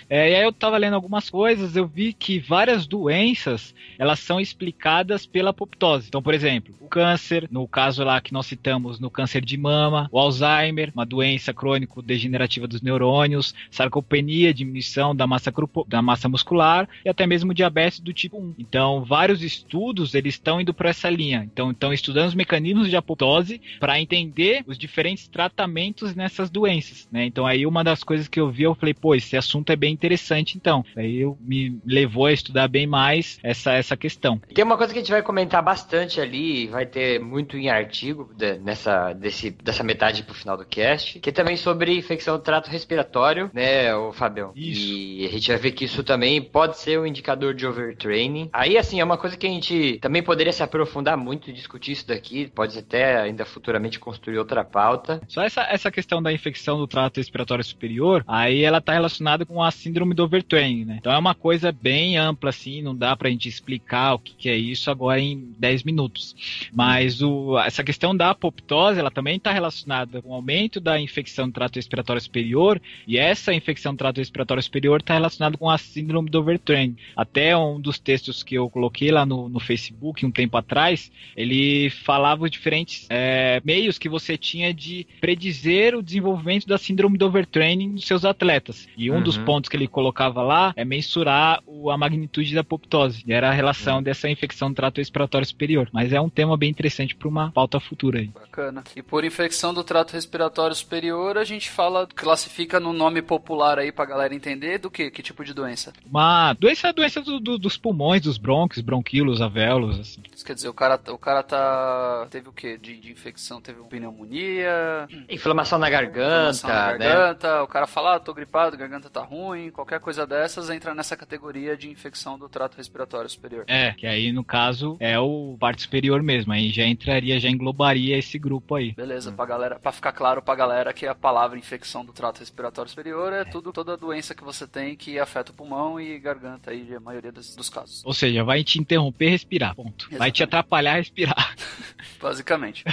É, 0.09 0.31
e 0.31 0.35
aí 0.35 0.43
eu 0.43 0.53
tava 0.53 0.77
lendo 0.77 0.95
algumas 0.95 1.29
coisas, 1.29 1.75
eu 1.75 1.85
vi 1.85 2.13
que 2.13 2.39
várias 2.39 2.87
doenças, 2.87 3.75
elas 3.99 4.19
são 4.19 4.39
explicadas 4.39 5.25
pela 5.25 5.49
apoptose. 5.49 6.07
Então, 6.07 6.21
por 6.21 6.33
exemplo, 6.33 6.73
o 6.79 6.87
câncer, 6.87 7.47
no 7.51 7.67
caso 7.67 7.94
lá 8.03 8.19
que 8.19 8.33
nós 8.33 8.45
citamos, 8.45 8.99
no 8.99 9.09
câncer 9.09 9.43
de 9.43 9.57
mama, 9.57 10.09
o 10.11 10.19
Alzheimer, 10.19 10.91
uma 10.93 11.05
doença 11.05 11.53
crônico-degenerativa 11.53 12.67
dos 12.67 12.81
neurônios, 12.81 13.53
sarcopenia, 13.69 14.53
diminuição 14.53 15.15
da 15.15 15.25
massa, 15.25 15.53
da 15.87 16.01
massa 16.01 16.27
muscular 16.27 16.87
e 17.03 17.09
até 17.09 17.25
mesmo 17.25 17.53
diabetes 17.53 17.99
do 17.99 18.13
tipo 18.13 18.37
1. 18.37 18.55
Então, 18.59 19.03
vários 19.03 19.43
estudos 19.43 20.15
eles 20.15 20.35
estão 20.35 20.59
indo 20.59 20.73
para 20.73 20.89
essa 20.89 21.09
linha. 21.09 21.43
Então, 21.43 21.71
estão 21.71 21.93
estudando 21.93 22.27
os 22.27 22.35
mecanismos 22.35 22.89
de 22.89 22.97
apoptose 22.97 23.61
para 23.79 23.99
entender 23.99 24.63
os 24.67 24.77
diferentes 24.77 25.27
tratamentos 25.27 26.15
nessas 26.15 26.49
doenças, 26.49 27.07
né? 27.11 27.25
Então, 27.25 27.45
aí 27.45 27.65
uma 27.65 27.83
das 27.83 28.03
coisas 28.03 28.27
que 28.27 28.39
eu 28.39 28.49
vi, 28.49 28.63
eu 28.63 28.75
falei, 28.75 28.93
pô, 28.93 29.15
esse 29.15 29.37
assunto 29.37 29.71
é 29.71 29.75
bem 29.75 29.93
interessante, 29.93 30.57
então. 30.57 30.85
Aí 30.95 31.17
eu 31.17 31.37
me 31.41 31.77
levou 31.85 32.25
a 32.25 32.33
estudar 32.33 32.67
bem 32.67 32.87
mais 32.87 33.39
essa 33.43 33.73
essa 33.73 33.95
questão. 33.95 34.39
Tem 34.53 34.63
uma 34.63 34.77
coisa 34.77 34.93
que 34.93 34.99
a 34.99 35.01
gente 35.01 35.11
vai 35.11 35.21
comentar 35.21 35.61
bastante 35.61 36.19
ali, 36.19 36.67
vai 36.67 36.85
ter 36.85 37.19
muito 37.19 37.57
em 37.57 37.69
artigo 37.69 37.84
de, 37.91 38.57
nessa 38.59 39.13
desse, 39.13 39.51
dessa 39.51 39.83
metade 39.83 40.23
pro 40.23 40.33
final 40.33 40.57
do 40.57 40.65
cast, 40.65 41.19
que 41.19 41.29
é 41.29 41.33
também 41.33 41.57
sobre 41.57 41.97
infecção 41.97 42.37
do 42.37 42.43
trato 42.43 42.69
respiratório, 42.69 43.49
né, 43.53 43.93
o 43.95 44.11
Fabião? 44.11 44.51
Isso. 44.55 44.93
E 44.93 45.25
a 45.25 45.29
gente 45.29 45.47
vai 45.47 45.57
ver 45.57 45.71
que 45.71 45.85
isso 45.85 46.03
também 46.03 46.41
pode 46.41 46.77
ser 46.77 46.99
um 46.99 47.05
indicador 47.05 47.53
de 47.53 47.65
overtraining. 47.65 48.49
Aí, 48.53 48.77
assim, 48.77 48.99
é 48.99 49.03
uma 49.03 49.17
coisa 49.17 49.37
que 49.37 49.45
a 49.45 49.49
gente 49.49 49.99
também 50.01 50.23
poderia 50.23 50.53
se 50.53 50.63
aprofundar 50.63 51.17
muito 51.17 51.49
e 51.49 51.53
discutir 51.53 51.93
isso 51.93 52.07
daqui, 52.07 52.47
pode 52.47 52.77
até 52.77 53.21
ainda 53.21 53.45
futuramente 53.45 53.99
construir 53.99 54.37
outra 54.37 54.63
pauta. 54.63 55.21
Só 55.27 55.43
essa, 55.43 55.61
essa 55.63 55.91
questão 55.91 56.21
da 56.21 56.31
infecção 56.31 56.77
do 56.77 56.87
trato 56.87 57.17
respiratório 57.17 57.63
superior, 57.63 58.23
aí 58.27 58.63
ela 58.63 58.81
tá 58.81 58.93
relacionada 58.93 59.45
com 59.45 59.61
a 59.63 59.71
síndrome 59.71 60.13
do 60.13 60.23
overtraining, 60.23 60.85
né? 60.85 60.97
Então 60.99 61.11
é 61.11 61.17
uma 61.17 61.35
coisa 61.35 61.71
bem 61.71 62.17
ampla, 62.17 62.49
assim, 62.49 62.81
não 62.81 62.95
dá 62.95 63.15
pra 63.15 63.29
gente 63.29 63.49
explicar 63.49 64.13
o 64.13 64.19
que, 64.19 64.33
que 64.33 64.49
é 64.49 64.55
isso 64.55 64.89
agora 64.89 65.19
em 65.19 65.53
10 65.57 65.83
minutos. 65.83 66.35
Mas 66.73 67.21
o, 67.21 67.57
essa 67.75 67.83
questão 67.83 68.15
da 68.15 68.29
apoptose, 68.29 68.99
ela 68.99 69.11
também 69.11 69.35
está 69.35 69.51
relacionada 69.51 70.21
com 70.21 70.29
o 70.29 70.33
aumento 70.33 70.79
da 70.79 70.99
infecção 70.99 71.47
do 71.47 71.53
trato 71.53 71.75
respiratório 71.75 72.21
superior, 72.21 72.81
e 73.05 73.17
essa 73.17 73.53
infecção 73.53 73.93
do 73.93 73.97
trato 73.97 74.17
respiratório 74.17 74.63
superior 74.63 75.01
está 75.01 75.13
relacionada 75.13 75.57
com 75.57 75.69
a 75.69 75.77
síndrome 75.77 76.29
do 76.29 76.39
overtraining. 76.39 76.95
Até 77.15 77.55
um 77.57 77.79
dos 77.79 77.99
textos 77.99 78.43
que 78.43 78.55
eu 78.55 78.69
coloquei 78.69 79.11
lá 79.11 79.25
no, 79.25 79.49
no 79.49 79.59
Facebook 79.59 80.25
um 80.25 80.31
tempo 80.31 80.55
atrás, 80.55 81.11
ele 81.35 81.89
falava 81.89 82.45
os 82.45 82.51
diferentes 82.51 83.07
é, 83.09 83.61
meios 83.65 83.97
que 83.97 84.07
você 84.07 84.37
tinha 84.37 84.73
de 84.73 85.05
predizer 85.19 85.95
o 85.95 86.01
desenvolvimento 86.01 86.65
da 86.65 86.77
síndrome 86.77 87.17
do 87.17 87.25
overtraining 87.25 87.95
dos 87.95 88.05
seus 88.05 88.23
atletas. 88.23 88.87
E 88.97 89.11
um 89.11 89.15
uhum. 89.15 89.23
dos 89.23 89.37
pontos 89.37 89.69
que 89.69 89.75
ele 89.75 89.87
colocava 89.87 90.41
lá 90.41 90.73
é 90.77 90.85
mensurar 90.85 91.61
o, 91.65 91.91
a 91.91 91.97
magnitude 91.97 92.55
da 92.55 92.61
apoptose, 92.61 93.21
e 93.27 93.33
era 93.33 93.49
a 93.49 93.53
relação 93.53 93.97
uhum. 93.97 94.03
dessa 94.03 94.29
infecção 94.29 94.69
do 94.69 94.75
trato 94.75 94.99
respiratório 94.99 95.45
superior. 95.45 95.89
Mas 95.91 96.13
é 96.13 96.21
um 96.21 96.29
tema 96.29 96.55
bem 96.55 96.69
interessante 96.69 97.13
para 97.13 97.27
uma 97.27 97.51
pauta 97.51 97.64
futura 97.79 98.19
aí. 98.19 98.27
Bacana. 98.27 98.83
E 98.95 99.01
por 99.01 99.23
infecção 99.23 99.73
do 99.73 99.83
trato 99.83 100.13
respiratório 100.13 100.75
superior, 100.75 101.37
a 101.37 101.43
gente 101.43 101.69
fala, 101.69 102.07
classifica 102.07 102.79
no 102.79 102.93
nome 102.93 103.21
popular 103.21 103.79
aí 103.79 103.91
pra 103.91 104.05
galera 104.05 104.33
entender 104.33 104.77
do 104.77 104.89
que? 104.89 105.09
Que 105.11 105.21
tipo 105.21 105.43
de 105.43 105.53
doença? 105.53 105.93
Uma 106.05 106.53
doença, 106.53 106.91
doença 106.93 107.21
do, 107.21 107.39
do, 107.39 107.57
dos 107.57 107.77
pulmões, 107.77 108.21
dos 108.21 108.37
brônquios, 108.37 108.81
bronquilos, 108.81 109.41
alvéolos, 109.41 109.99
assim. 109.99 110.21
Isso 110.33 110.45
quer 110.45 110.53
dizer, 110.53 110.69
o 110.69 110.73
cara, 110.73 110.99
o 111.09 111.17
cara 111.17 111.43
tá. 111.43 112.27
Teve 112.29 112.49
o 112.49 112.53
que? 112.53 112.77
De, 112.77 112.97
de, 112.97 113.11
infecção? 113.11 113.61
Teve 113.61 113.81
pneumonia? 113.83 115.07
Inflamação 115.29 115.79
na 115.79 115.89
garganta. 115.89 116.57
Inflamação 116.57 116.69
na 116.69 116.75
né? 116.75 116.97
garganta. 116.97 117.55
Né? 117.55 117.61
O 117.61 117.67
cara 117.67 117.87
fala, 117.87 118.15
ah, 118.15 118.19
tô 118.19 118.33
gripado, 118.33 118.77
garganta 118.77 119.09
tá 119.09 119.21
ruim. 119.21 119.71
Qualquer 119.71 119.99
coisa 119.99 120.25
dessas 120.25 120.69
entra 120.69 120.93
nessa 120.93 121.15
categoria 121.15 121.77
de 121.77 121.89
infecção 121.89 122.37
do 122.37 122.49
trato 122.49 122.77
respiratório 122.77 123.29
superior. 123.29 123.65
É, 123.67 123.91
que 123.91 124.07
aí 124.07 124.31
no 124.31 124.43
caso 124.43 124.97
é 124.99 125.19
o 125.19 125.55
parte 125.59 125.83
superior 125.83 126.21
mesmo. 126.21 126.51
Aí 126.51 126.69
já 126.69 126.85
entraria, 126.85 127.39
já 127.39 127.49
englobaria 127.55 128.17
esse 128.17 128.37
grupo 128.37 128.75
aí. 128.75 128.93
Beleza, 128.93 129.31
hum. 129.31 129.35
pra 129.35 129.45
galera, 129.45 129.79
pra 129.79 129.91
ficar 129.91 130.11
claro 130.11 130.41
pra 130.41 130.55
galera 130.55 130.93
que 130.93 131.07
a 131.07 131.15
palavra 131.15 131.57
infecção 131.57 132.05
do 132.05 132.13
trato 132.13 132.39
respiratório 132.39 132.89
superior 132.89 133.33
é, 133.33 133.41
é. 133.41 133.45
tudo, 133.45 133.71
toda 133.71 133.97
doença 133.97 134.35
que 134.35 134.43
você 134.43 134.67
tem 134.67 134.95
que 134.95 135.19
afeta 135.19 135.51
o 135.51 135.55
pulmão 135.55 135.99
e 135.99 136.19
garganta 136.19 136.71
aí, 136.71 136.93
a 136.95 136.99
maioria 136.99 137.31
dos, 137.31 137.55
dos 137.55 137.69
casos. 137.69 138.03
Ou 138.05 138.13
seja, 138.13 138.43
vai 138.43 138.63
te 138.63 138.79
interromper 138.79 139.29
respirar, 139.29 139.75
ponto. 139.75 140.05
Exatamente. 140.05 140.19
Vai 140.19 140.31
te 140.31 140.43
atrapalhar 140.43 140.95
respirar. 140.95 141.55
Basicamente. 142.21 142.83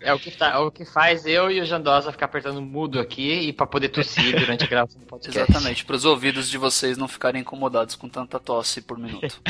É 0.00 0.12
o 0.12 0.18
que, 0.18 0.30
tá, 0.30 0.50
é 0.50 0.58
o 0.58 0.70
que 0.70 0.84
faz 0.84 1.26
eu 1.26 1.50
e 1.50 1.60
o 1.60 1.64
Jandosa 1.64 2.12
ficar 2.12 2.26
apertando 2.26 2.60
mudo 2.60 2.98
aqui 2.98 3.32
e 3.32 3.52
pra 3.52 3.66
poder 3.66 3.88
tossir 3.88 4.38
durante 4.38 4.64
a 4.64 4.66
gravação 4.66 5.00
do 5.00 5.06
podcast. 5.06 5.50
Exatamente, 5.50 5.84
para 5.84 5.96
os 5.96 6.04
ouvidos 6.04 6.48
de 6.48 6.58
vocês 6.58 6.96
não 6.96 7.08
ficarem 7.08 7.40
incomodados 7.40 7.94
com 7.94 8.08
tanta 8.08 8.38
tosse 8.38 8.80
por 8.80 8.98
minuto. 8.98 9.40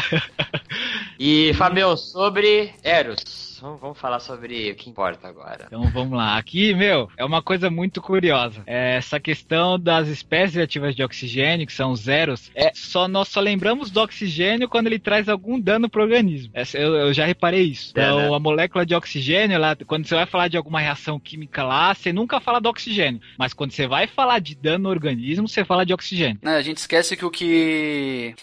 E, 1.18 1.53
Fabião, 1.55 1.96
sobre 1.96 2.73
Eros. 2.83 3.49
Vamos, 3.61 3.81
vamos 3.81 3.99
falar 3.99 4.20
sobre 4.20 4.70
o 4.70 4.75
que 4.75 4.88
importa 4.88 5.29
agora. 5.29 5.64
Então 5.66 5.83
vamos 5.90 6.16
lá. 6.16 6.37
Aqui, 6.37 6.75
meu, 6.75 7.09
é 7.16 7.25
uma 7.25 7.42
coisa 7.42 7.70
muito 7.70 8.01
curiosa. 8.01 8.62
É 8.66 8.96
essa 8.96 9.20
questão 9.20 9.79
das 9.79 10.09
espécies 10.09 10.59
ativas 10.59 10.95
de 10.95 11.03
oxigênio, 11.03 11.66
que 11.66 11.72
são 11.72 11.95
zeros, 11.95 12.51
é 12.55 12.72
só 12.74 13.07
nós 13.09 13.28
só 13.28 13.41
lembramos 13.41 13.91
do 13.91 14.01
oxigênio 14.01 14.68
quando 14.68 14.87
ele 14.87 14.99
traz 14.99 15.28
algum 15.28 15.61
dano 15.61 15.89
pro 15.89 16.03
organismo. 16.03 16.51
Essa, 16.55 16.78
eu, 16.78 16.95
eu 16.95 17.12
já 17.12 17.24
reparei 17.24 17.62
isso. 17.62 17.93
É, 17.97 18.03
Então, 18.03 18.30
né? 18.30 18.37
a 18.37 18.39
molécula 18.39 18.84
de 18.87 18.95
oxigênio, 18.95 19.55
ela, 19.55 19.76
quando 19.87 20.07
você 20.07 20.14
vai 20.14 20.26
falar 20.26 20.49
de 20.49 20.57
alguma 20.57 20.80
reação 20.80 21.18
química 21.18 21.62
lá, 21.62 21.95
você 21.95 22.12
nunca 22.12 22.41
fala 22.41 22.61
do 22.61 22.68
oxigênio. 22.68 23.20
Mas 23.39 23.53
quando 23.53 23.72
você 23.72 23.87
vai 23.87 24.07
falar 24.07 24.39
de 24.39 24.55
dano 24.55 24.84
no 24.84 24.89
organismo, 24.89 25.49
você 25.49 25.64
fala 25.64 25.84
de 25.84 25.93
oxigênio. 25.93 26.39
Né, 26.43 26.57
a 26.57 26.62
gente 26.62 26.78
esquece 26.78 27.16
que 27.16 27.24
o 27.24 27.30
que. 27.30 28.34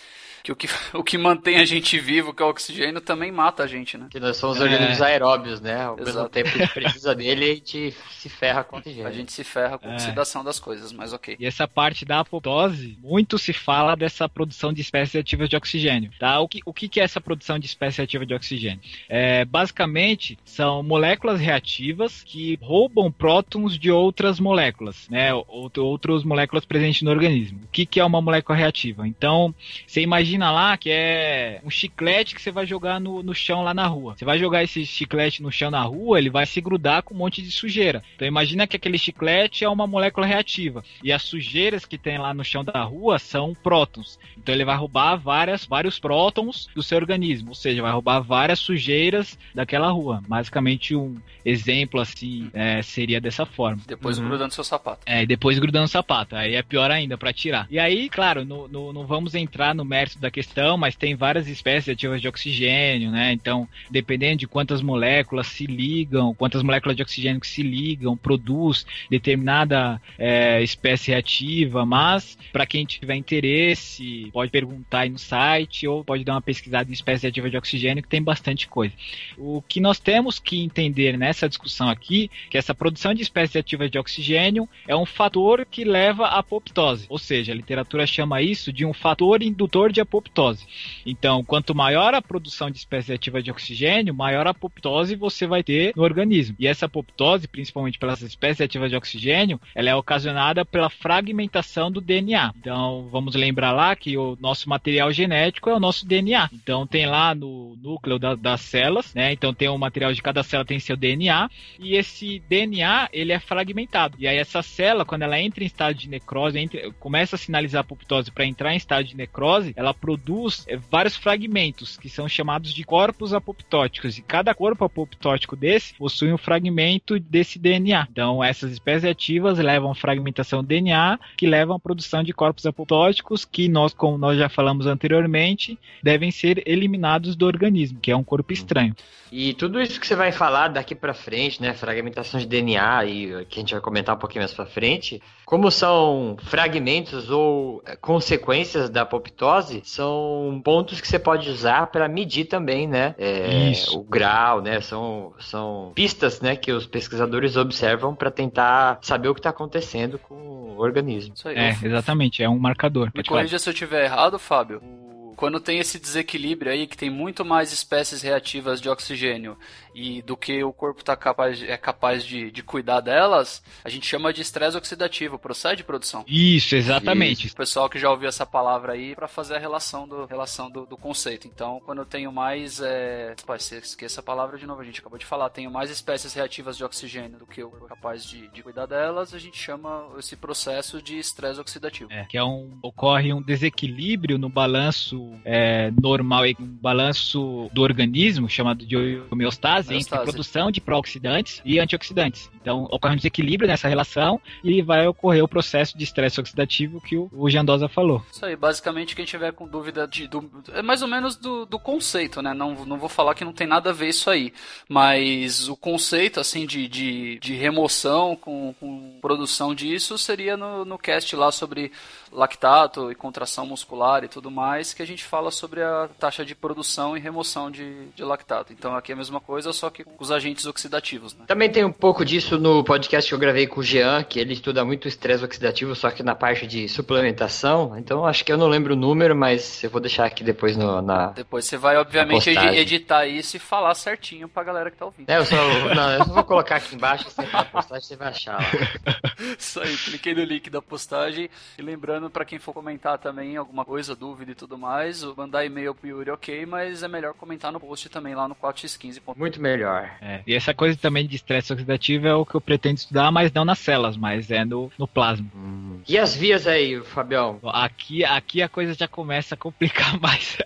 Que 0.48 0.52
o, 0.52 0.56
que 0.56 0.68
o 0.98 1.04
que 1.04 1.18
mantém 1.18 1.58
a 1.58 1.66
gente 1.66 2.00
vivo, 2.00 2.34
que 2.34 2.42
é 2.42 2.46
o 2.46 2.50
oxigênio, 2.50 3.02
também 3.02 3.32
mata 3.34 3.64
a 3.64 3.68
gente, 3.68 3.98
né? 3.98 4.08
Que 4.10 4.18
nós 4.20 4.38
somos 4.38 4.60
É. 4.60 4.64
organismos 4.64 5.02
aeróbios, 5.02 5.60
né? 5.60 5.84
Ao 5.84 5.98
mesmo 5.98 6.30
tempo 6.30 6.50
que 6.52 6.62
a 6.62 6.66
gente 6.66 6.74
precisa 6.74 7.14
dele, 7.14 7.52
a 7.52 7.56
gente 7.56 7.94
se 8.12 8.30
ferra 8.30 8.64
com 8.64 8.76
o 8.76 8.80
A 8.80 8.80
oxigênio. 8.80 9.14
gente 9.14 9.32
se 9.34 9.44
ferra 9.44 9.78
com 9.78 9.88
a 9.88 9.92
É. 9.92 9.96
oxidação 9.96 10.44
das 10.46 10.58
coisas, 10.60 10.94
mas 10.94 11.12
ok. 11.12 11.36
E 11.38 11.46
essa 11.46 11.68
parte 11.68 12.06
da 12.06 12.22
apoptose, 12.22 12.98
muito 13.04 13.38
se 13.38 13.52
fala 13.52 13.96
dessa 13.96 14.30
produção 14.30 14.72
de 14.72 14.80
espécies 14.80 15.16
ativas 15.20 15.50
de 15.50 15.56
oxigênio. 15.58 16.12
Tá? 16.18 16.40
O, 16.40 16.48
que, 16.48 16.62
o 16.66 16.74
que 16.74 16.98
é 17.00 17.04
essa 17.04 17.20
produção 17.20 17.60
de 17.60 17.66
espécie 17.66 18.02
ativa 18.02 18.26
de 18.26 18.34
oxigênio? 18.34 18.80
É, 19.10 19.44
basicamente, 19.44 20.38
são 20.46 20.82
moléculas 20.82 21.40
reativas 21.42 22.24
que 22.24 22.58
roubam 22.62 23.12
prótons 23.12 23.78
de 23.78 23.92
outras 23.92 24.40
moléculas, 24.40 25.10
né? 25.10 25.32
Out, 25.32 25.80
outras 25.80 26.24
moléculas 26.24 26.64
presentes 26.64 27.02
no 27.02 27.12
organismo. 27.12 27.60
O 27.66 27.68
que, 27.70 27.86
que 27.86 28.00
é 28.00 28.06
uma 28.06 28.22
molécula 28.22 28.58
reativa? 28.58 29.08
Então, 29.08 29.54
você 29.86 30.02
imagina 30.02 30.37
lá 30.38 30.78
que 30.78 30.90
é 30.92 31.60
um 31.64 31.70
chiclete 31.70 32.36
que 32.36 32.42
você 32.42 32.52
vai 32.52 32.66
jogar 32.66 33.00
no, 33.00 33.22
no 33.24 33.34
chão 33.34 33.64
lá 33.64 33.74
na 33.74 33.88
rua. 33.88 34.16
Você 34.18 34.26
vai 34.26 34.38
jogar 34.40 34.64
esse 34.64 34.86
chiclete 34.86 35.42
no 35.42 35.52
chão 35.52 35.72
na 35.72 35.82
rua, 35.82 36.18
ele 36.20 36.30
vai 36.30 36.46
se 36.46 36.62
grudar 36.62 37.04
com 37.04 37.14
um 37.14 37.18
monte 37.18 37.42
de 37.42 37.52
sujeira. 37.52 38.04
Então 38.16 38.28
imagina 38.28 38.68
que 38.68 38.76
aquele 38.76 38.98
chiclete 38.98 39.64
é 39.64 39.70
uma 39.70 39.88
molécula 39.88 40.26
reativa. 40.26 40.84
E 41.04 41.12
as 41.12 41.24
sujeiras 41.24 41.86
que 41.86 41.98
tem 41.98 42.18
lá 42.18 42.34
no 42.34 42.44
chão 42.44 42.64
da 42.64 42.84
rua 42.84 43.18
são 43.20 43.54
prótons. 43.54 44.20
Então 44.38 44.54
ele 44.54 44.66
vai 44.66 44.76
roubar 44.78 45.16
várias, 45.16 45.66
vários 45.66 46.00
prótons 46.00 46.68
do 46.76 46.84
seu 46.84 46.98
organismo. 46.98 47.50
Ou 47.50 47.56
seja, 47.56 47.82
vai 47.82 47.92
roubar 47.92 48.20
várias 48.22 48.60
sujeiras 48.60 49.38
daquela 49.54 49.90
rua. 49.90 50.22
Basicamente 50.28 50.96
um 50.96 51.16
exemplo 51.46 52.00
assim 52.00 52.50
é, 52.54 52.82
seria 52.82 53.20
dessa 53.22 53.46
forma. 53.46 53.82
Depois 53.88 54.18
Uhum. 54.20 54.28
grudando 54.28 54.54
seu 54.54 54.64
sapato. 54.64 55.02
É, 55.06 55.26
depois 55.26 55.58
grudando 55.60 55.86
o 55.86 55.90
sapato. 55.90 56.36
Aí 56.36 56.56
é 56.56 56.62
pior 56.62 56.92
ainda 56.92 57.18
pra 57.18 57.32
tirar. 57.34 57.68
E 57.70 57.80
aí, 57.80 58.10
claro, 58.10 58.44
no- 58.44 58.68
no- 58.68 58.92
não 58.94 59.06
vamos 59.06 59.36
entrar 59.36 59.74
no 59.74 59.86
mérito 59.86 60.17
da 60.20 60.32
questão, 60.32 60.78
mas 60.78 60.96
tem 60.96 61.16
várias 61.16 61.48
espécies 61.48 61.90
ativas 61.90 62.22
de 62.22 62.28
oxigênio, 62.28 63.12
né? 63.12 63.34
Então, 63.34 63.68
dependendo 63.90 64.38
de 64.38 64.48
quantas 64.48 64.82
moléculas 64.82 65.48
se 65.48 65.66
ligam, 65.66 66.34
quantas 66.34 66.64
moléculas 66.64 66.96
de 66.96 67.02
oxigênio 67.02 67.40
que 67.40 67.48
se 67.48 67.64
ligam, 67.64 68.16
produz 68.18 68.86
determinada 69.10 70.02
é, 70.18 70.62
espécie 70.62 71.12
reativa. 71.12 71.86
Mas, 71.86 72.38
para 72.52 72.66
quem 72.66 72.86
tiver 72.86 73.16
interesse, 73.16 74.30
pode 74.32 74.52
perguntar 74.52 75.02
aí 75.02 75.10
no 75.10 75.20
site 75.20 75.88
ou 75.88 76.04
pode 76.04 76.24
dar 76.24 76.34
uma 76.34 76.42
pesquisada 76.42 76.90
em 76.90 76.94
espécies 76.94 77.26
ativas 77.26 77.52
de 77.52 77.58
oxigênio, 77.58 78.04
que 78.04 78.10
tem 78.10 78.22
bastante 78.22 78.68
coisa. 78.68 78.94
O 79.38 79.62
que 79.62 79.80
nós 79.80 80.00
temos 80.00 80.40
que 80.40 80.62
entender 80.62 81.18
nessa 81.18 81.48
discussão 81.48 81.90
aqui, 81.90 82.30
que 82.50 82.58
essa 82.58 82.74
produção 82.74 83.14
de 83.14 83.22
espécies 83.22 83.56
ativas 83.56 83.90
de 83.90 83.98
oxigênio 83.98 84.68
é 84.88 84.96
um 84.96 85.06
fator 85.06 85.66
que 85.66 85.84
leva 85.84 86.26
à 86.26 86.40
apoptose, 86.40 87.06
ou 87.10 87.18
seja, 87.18 87.52
a 87.52 87.56
literatura 87.56 88.08
chama 88.08 88.42
isso 88.42 88.72
de 88.72 88.86
um 88.86 88.94
fator 88.94 89.42
indutor 89.42 89.92
de 89.92 90.02
apoptose. 90.08 90.66
Então, 91.06 91.44
quanto 91.44 91.76
maior 91.76 92.14
a 92.14 92.22
produção 92.22 92.70
de 92.72 92.78
espécies 92.78 93.12
ativas 93.12 93.44
de 93.44 93.52
oxigênio, 93.52 94.14
maior 94.14 94.48
a 94.48 94.52
apoptose 94.52 95.16
você 95.16 95.46
vai 95.46 95.64
ter 95.64 95.94
no 95.96 96.04
organismo. 96.04 96.56
E 96.60 96.68
essa 96.68 96.86
apoptose, 96.86 97.48
principalmente 97.48 98.00
pelas 98.00 98.22
espécies 98.22 98.62
ativas 98.62 98.90
de 98.90 98.96
oxigênio, 98.96 99.60
ela 99.76 99.90
é 99.90 99.96
ocasionada 99.96 100.66
pela 100.66 100.90
fragmentação 100.90 101.92
do 101.92 102.02
DNA. 102.02 102.54
Então, 102.58 103.08
vamos 103.12 103.36
lembrar 103.36 103.72
lá 103.72 103.96
que 103.96 104.18
o 104.18 104.38
nosso 104.40 104.70
material 104.70 105.12
genético 105.12 105.70
é 105.70 105.76
o 105.76 105.80
nosso 105.80 106.06
DNA. 106.06 106.50
Então, 106.54 106.88
tem 106.88 107.06
lá 107.06 107.36
no 107.36 107.78
núcleo 107.82 108.18
da- 108.18 108.36
das 108.36 108.62
células, 108.62 109.14
né? 109.14 109.34
Então, 109.34 109.54
tem 109.54 109.68
o 109.68 109.78
material 109.78 110.14
de 110.14 110.22
cada 110.22 110.44
célula 110.44 110.66
tem 110.66 110.80
seu 110.80 110.96
DNA 110.96 111.50
e 111.80 111.96
esse 111.96 112.42
DNA 112.48 113.10
ele 113.12 113.32
é 113.34 113.40
fragmentado. 113.40 114.16
E 114.20 114.28
aí 114.28 114.38
essa 114.38 114.62
célula, 114.62 115.06
quando 115.06 115.24
ela 115.24 115.40
entra 115.40 115.64
em 115.64 115.68
estado 115.68 115.96
de 115.96 116.10
necrose, 116.10 116.58
entra- 116.60 116.92
começa 117.00 117.36
a 117.36 117.40
sinalizar 117.40 117.80
a 117.80 117.82
apoptose 117.82 118.32
para 118.32 118.46
entrar 118.46 118.74
em 118.74 118.78
estado 118.78 119.06
de 119.06 119.16
necrose, 119.16 119.74
ela 119.76 119.90
produz 120.00 120.66
é, 120.68 120.78
vários 120.78 121.16
fragmentos 121.16 121.98
que 121.98 122.10
são 122.10 122.28
chamados 122.30 122.74
de 122.74 122.84
corpos 122.84 123.34
apoptóticos. 123.34 124.18
E 124.18 124.22
cada 124.22 124.54
corpo 124.54 124.86
apoptótico 124.86 125.56
desse 125.56 125.94
possui 125.96 126.32
um 126.32 126.38
fragmento 126.38 127.20
desse 127.20 127.60
DNA. 127.60 128.08
Então 128.12 128.44
essas 128.44 128.72
espécies 128.72 129.10
ativas 129.10 129.60
levam 129.60 129.94
fragmentação 129.94 130.62
do 130.62 130.68
DNA, 130.68 131.20
que 131.36 131.48
levam 131.48 131.76
à 131.76 131.80
produção 131.80 132.24
de 132.24 132.34
corpos 132.34 132.66
apoptóticos 132.66 133.44
que 133.44 133.68
nós, 133.68 133.94
como 133.94 134.18
nós 134.18 134.38
já 134.38 134.50
falamos 134.50 134.88
anteriormente, 134.88 135.78
devem 136.02 136.32
ser 136.32 136.64
eliminados 136.66 137.36
do 137.36 137.46
organismo, 137.46 138.00
que 138.00 138.12
é 138.12 138.16
um 138.16 138.24
corpo 138.24 138.54
estranho. 138.54 138.96
E 139.32 139.54
tudo 139.54 139.82
isso 139.82 140.00
que 140.00 140.08
você 140.08 140.16
vai 140.16 140.32
falar 140.32 140.70
daqui 140.70 140.96
pra 140.96 141.14
frente, 141.14 141.62
né, 141.62 141.74
fragmentação 141.74 142.40
de 142.40 142.46
DNA 142.46 143.06
e 143.06 143.46
que 143.46 143.60
a 143.60 143.62
gente 143.62 143.74
vai 143.74 143.82
comentar 143.82 144.16
um 144.16 144.20
pouquinho 144.20 144.42
mais 144.42 144.54
pra 144.54 144.66
frente, 144.66 145.22
como 145.46 145.70
são 145.70 146.38
fragmentos 146.44 147.30
ou 147.30 147.82
eh, 147.86 147.96
consequências 147.98 148.90
da 148.90 149.02
apoptose, 149.02 149.82
são 149.88 150.62
pontos 150.66 151.00
que 151.00 151.08
você 151.08 151.18
pode 151.18 151.50
usar 151.50 151.88
para 151.88 152.10
medir 152.10 152.44
também, 152.44 152.86
né, 152.86 153.16
é, 153.18 153.72
Isso. 153.72 153.98
o 153.98 154.04
grau, 154.04 154.62
né, 154.62 154.82
são, 154.82 155.34
são 155.40 155.94
pistas, 155.96 156.42
né, 156.42 156.58
que 156.58 156.74
os 156.74 156.86
pesquisadores 156.86 157.56
observam 157.56 158.14
para 158.14 158.30
tentar 158.30 159.00
saber 159.02 159.30
o 159.30 159.34
que 159.34 159.40
está 159.40 159.50
acontecendo 159.50 160.20
com 160.20 160.36
o 160.36 160.78
organismo. 160.80 161.34
Isso 161.34 161.48
aí. 161.48 161.56
É, 161.56 161.70
exatamente, 161.70 162.44
é 162.44 162.50
um 162.50 162.60
marcador. 162.60 163.10
Me 163.16 163.24
corrija 163.24 163.58
se 163.58 163.70
eu 163.70 163.72
estiver 163.74 164.04
errado, 164.04 164.38
Fábio. 164.38 164.82
O- 164.84 165.17
Quando 165.38 165.60
tem 165.60 165.78
esse 165.78 166.00
desequilíbrio 166.00 166.72
aí, 166.72 166.88
que 166.88 166.98
tem 166.98 167.12
muito 167.12 167.46
mais 167.46 167.72
espécies 167.72 168.24
reativas 168.24 168.82
de 168.82 168.90
oxigênio 168.90 169.56
e 169.94 170.22
do 170.24 170.36
que 170.36 170.64
o 170.64 170.74
corpo 170.74 171.04
tá 171.04 171.16
capaz, 171.16 171.62
é 171.62 171.78
capaz 171.78 172.26
de, 172.26 172.50
de 172.50 172.64
cuidar 172.64 173.02
delas, 173.02 173.64
a 173.84 173.90
gente 173.90 174.08
chama 174.08 174.34
de 174.34 174.42
estresse 174.42 174.76
oxidativo, 174.76 175.38
procede 175.38 175.84
produção. 175.84 176.26
Isso, 176.28 176.76
exatamente. 176.76 177.48
O 177.48 177.56
pessoal 177.56 177.88
que 177.88 178.00
já 178.00 178.10
ouviu 178.10 178.28
essa 178.28 178.48
palavra 178.48 178.94
aí 178.94 179.16
para 179.16 179.28
fazer 179.28 179.56
a 179.56 179.60
relação 179.60 180.08
do, 180.08 180.26
relação 180.26 180.72
do, 180.72 180.88
do 180.88 180.98
conceito. 180.98 181.48
Então, 181.48 181.80
quando 181.86 182.00
eu 182.00 182.06
tenho 182.06 182.32
mais. 182.32 182.82
É... 182.82 183.36
Pô, 183.46 183.58
você 183.58 183.78
esqueça 183.78 184.22
a 184.22 184.24
palavra 184.24 184.58
de 184.58 184.66
novo, 184.66 184.82
a 184.82 184.86
gente 184.86 185.00
acabou 185.00 185.20
de 185.20 185.26
falar. 185.26 185.52
Tenho 185.52 185.70
mais 185.70 185.92
espécies 185.92 186.34
reativas 186.34 186.76
de 186.76 186.84
oxigênio 186.84 187.38
do 187.38 187.46
que 187.46 187.62
eu 187.62 187.72
sou 187.78 187.88
capaz 187.88 188.26
de, 188.26 188.48
de 188.48 188.64
cuidar 188.64 188.88
delas, 188.88 189.36
a 189.36 189.40
gente 189.40 189.58
chama 189.58 190.08
esse 190.18 190.36
processo 190.36 191.00
de 191.00 191.20
estresse 191.20 191.60
oxidativo. 191.60 192.12
É, 192.12 192.26
que 192.26 192.38
é 192.38 192.44
um, 192.44 192.78
ocorre 192.82 193.32
um 193.32 193.42
desequilíbrio 193.42 194.40
no 194.40 194.50
balanço 194.50 195.27
é, 195.44 195.92
normal, 196.02 196.46
e 196.46 196.56
um 196.60 196.66
balanço 196.66 197.70
do 197.74 197.82
organismo, 197.82 198.50
chamado 198.50 198.86
de 198.86 198.96
homeostase, 199.32 199.94
entre 199.94 200.14
Homeostase. 200.14 200.24
produção 200.24 200.72
de 200.72 200.82
pró-oxidantes 200.82 201.62
e 201.66 201.80
antioxidantes. 201.80 202.50
Então, 202.62 202.84
ocorre 202.92 203.14
um 203.14 203.18
desequilíbrio 203.18 203.68
nessa 203.68 203.88
relação 203.88 204.42
e 204.64 204.82
vai 204.82 205.08
ocorrer 205.08 205.44
o 205.44 205.48
processo 205.48 205.98
de 205.98 206.04
estresse 206.04 206.40
oxidativo 206.40 207.00
que 207.00 207.16
o, 207.16 207.30
o 207.32 207.50
Jandosa 207.50 207.88
falou. 207.88 208.22
Isso 208.32 208.46
aí, 208.46 208.56
basicamente 208.56 209.16
quem 209.16 209.26
tiver 209.26 209.54
com 209.54 209.68
dúvida 209.68 210.08
de, 210.08 210.28
do, 210.28 210.50
é 210.74 210.82
mais 210.82 211.02
ou 211.02 211.08
menos 211.08 211.36
do, 211.36 211.66
do 211.66 211.80
conceito, 211.80 212.42
né? 212.42 212.54
Não, 212.54 212.86
não 212.86 212.98
vou 212.98 213.10
falar 213.10 213.36
que 213.36 213.46
não 213.46 213.54
tem 213.54 213.66
nada 213.66 213.92
a 213.92 213.94
ver 213.94 214.10
isso 214.10 214.30
aí, 214.30 214.54
mas 214.90 215.70
o 215.70 215.76
conceito 215.78 216.40
assim 216.40 216.66
de, 216.66 216.88
de, 216.88 217.40
de 217.40 217.54
remoção 217.54 218.36
com, 218.36 218.74
com 218.80 219.18
produção 219.22 219.74
disso 219.74 220.18
seria 220.18 220.58
no, 220.58 220.84
no 220.84 220.98
cast 220.98 221.36
lá 221.36 221.52
sobre 221.52 221.92
lactato 222.32 223.12
e 223.12 223.16
contração 223.16 223.66
muscular 223.66 224.24
e 224.24 224.28
tudo 224.28 224.50
mais, 224.52 224.94
que 224.94 225.02
a 225.02 225.08
gente 225.08 225.24
fala 225.24 225.52
sobre 225.52 225.82
a 225.82 226.10
taxa 226.20 226.44
de 226.44 226.56
produção 226.56 227.16
e 227.16 227.20
remoção 227.20 227.70
de, 227.72 228.08
de 228.16 228.24
lactato. 228.24 228.74
Então 228.74 228.96
aqui 228.96 229.12
é 229.12 229.16
a 229.16 229.18
mesma 229.18 229.40
coisa, 229.40 229.72
só 229.74 229.90
que 229.90 230.04
com 230.04 230.24
os 230.24 230.32
agentes 230.32 230.66
oxidativos, 230.66 231.34
né? 231.36 231.46
Também 231.48 231.70
tem 231.70 231.84
um 231.84 231.92
pouco 231.92 232.26
disso 232.26 232.58
no 232.58 232.84
podcast 232.84 233.30
que 233.30 233.34
eu 233.34 233.40
gravei 233.40 233.68
com 233.68 233.80
o 233.80 233.84
Jean, 233.84 234.24
que 234.24 234.40
ele 234.40 234.54
estuda 234.54 234.84
muito 234.84 235.08
estresse 235.08 235.44
oxidativo, 235.44 235.96
só 235.96 236.10
que 236.12 236.24
na 236.24 236.36
parte 236.36 236.68
de 236.68 236.88
suplementação. 236.90 237.98
Então 237.98 238.26
acho 238.26 238.44
que 238.44 238.52
eu 238.52 238.58
não 238.58 238.68
lembro 238.68 238.94
o 238.94 238.98
número, 238.98 239.36
mas 239.36 239.84
eu 239.84 239.90
vou 239.90 240.02
deixar 240.02 240.26
aqui 240.26 240.44
depois 240.44 240.76
no, 240.76 241.02
na. 241.02 241.28
Depois 241.28 241.66
você 241.66 241.78
vai, 241.78 241.98
obviamente, 241.98 242.50
editar 242.50 243.26
isso 243.26 243.58
e 243.58 243.60
falar 243.60 243.94
certinho 243.96 244.48
pra 244.48 244.64
galera 244.64 244.92
que 244.92 244.98
tá 244.98 245.06
ouvindo. 245.06 245.30
É, 245.30 245.38
eu 245.38 245.46
só, 245.46 245.56
não, 245.94 246.12
eu 246.12 246.26
só 246.26 246.34
vou 246.34 246.44
colocar 246.44 246.78
aqui 246.78 246.96
embaixo, 246.96 247.30
você 247.30 247.46
vai 247.46 247.66
postagem, 247.66 248.08
você 248.08 248.16
vai 248.16 248.30
achar 248.30 248.54
lá. 248.54 248.72
Isso 249.58 249.80
aí, 249.80 249.96
cliquei 249.96 250.34
no 250.34 250.44
link 250.44 250.70
da 250.70 250.82
postagem. 250.82 251.50
E 251.78 251.82
lembrando, 251.82 252.17
para 252.30 252.46
quem 252.46 252.60
for 252.60 252.74
comentar 252.74 253.18
também 253.18 253.56
alguma 253.56 253.86
coisa, 253.86 254.16
dúvida 254.16 254.52
e 254.52 254.56
tudo 254.56 254.78
mais, 254.78 255.24
mandar 255.36 255.66
e-mail 255.66 255.94
pro 255.94 256.08
Yuri, 256.08 256.32
ok, 256.32 256.66
mas 256.66 257.04
é 257.04 257.08
melhor 257.08 257.34
comentar 257.34 257.72
no 257.72 257.80
post 257.80 258.10
também 258.10 258.36
lá 258.36 258.48
no 258.48 258.56
4x15. 258.56 259.22
Muito 259.36 259.62
melhor. 259.62 260.10
É, 260.22 260.42
e 260.46 260.54
essa 260.54 260.74
coisa 260.74 260.98
também 260.98 261.28
de 261.28 261.36
estresse 261.36 261.72
oxidativo 261.72 262.28
é 262.28 262.36
o 262.36 262.46
que 262.46 262.56
eu 262.56 262.62
pretendo 262.62 262.98
estudar, 262.98 263.32
mas 263.32 263.52
não 263.52 263.64
nas 263.64 263.80
células, 263.80 264.18
mas 264.18 264.52
é 264.52 264.66
no, 264.66 264.92
no 264.98 265.08
plasma. 265.08 265.48
Hum. 265.56 266.02
E 266.08 266.18
as 266.18 266.36
vias 266.36 266.68
aí, 266.68 267.02
Fabião? 267.02 267.60
Aqui, 267.64 268.24
aqui 268.24 268.62
a 268.62 268.70
coisa 268.70 268.94
já 268.94 269.08
começa 269.08 269.56
a 269.56 269.58
complicar 269.58 270.18
mais. 270.22 270.58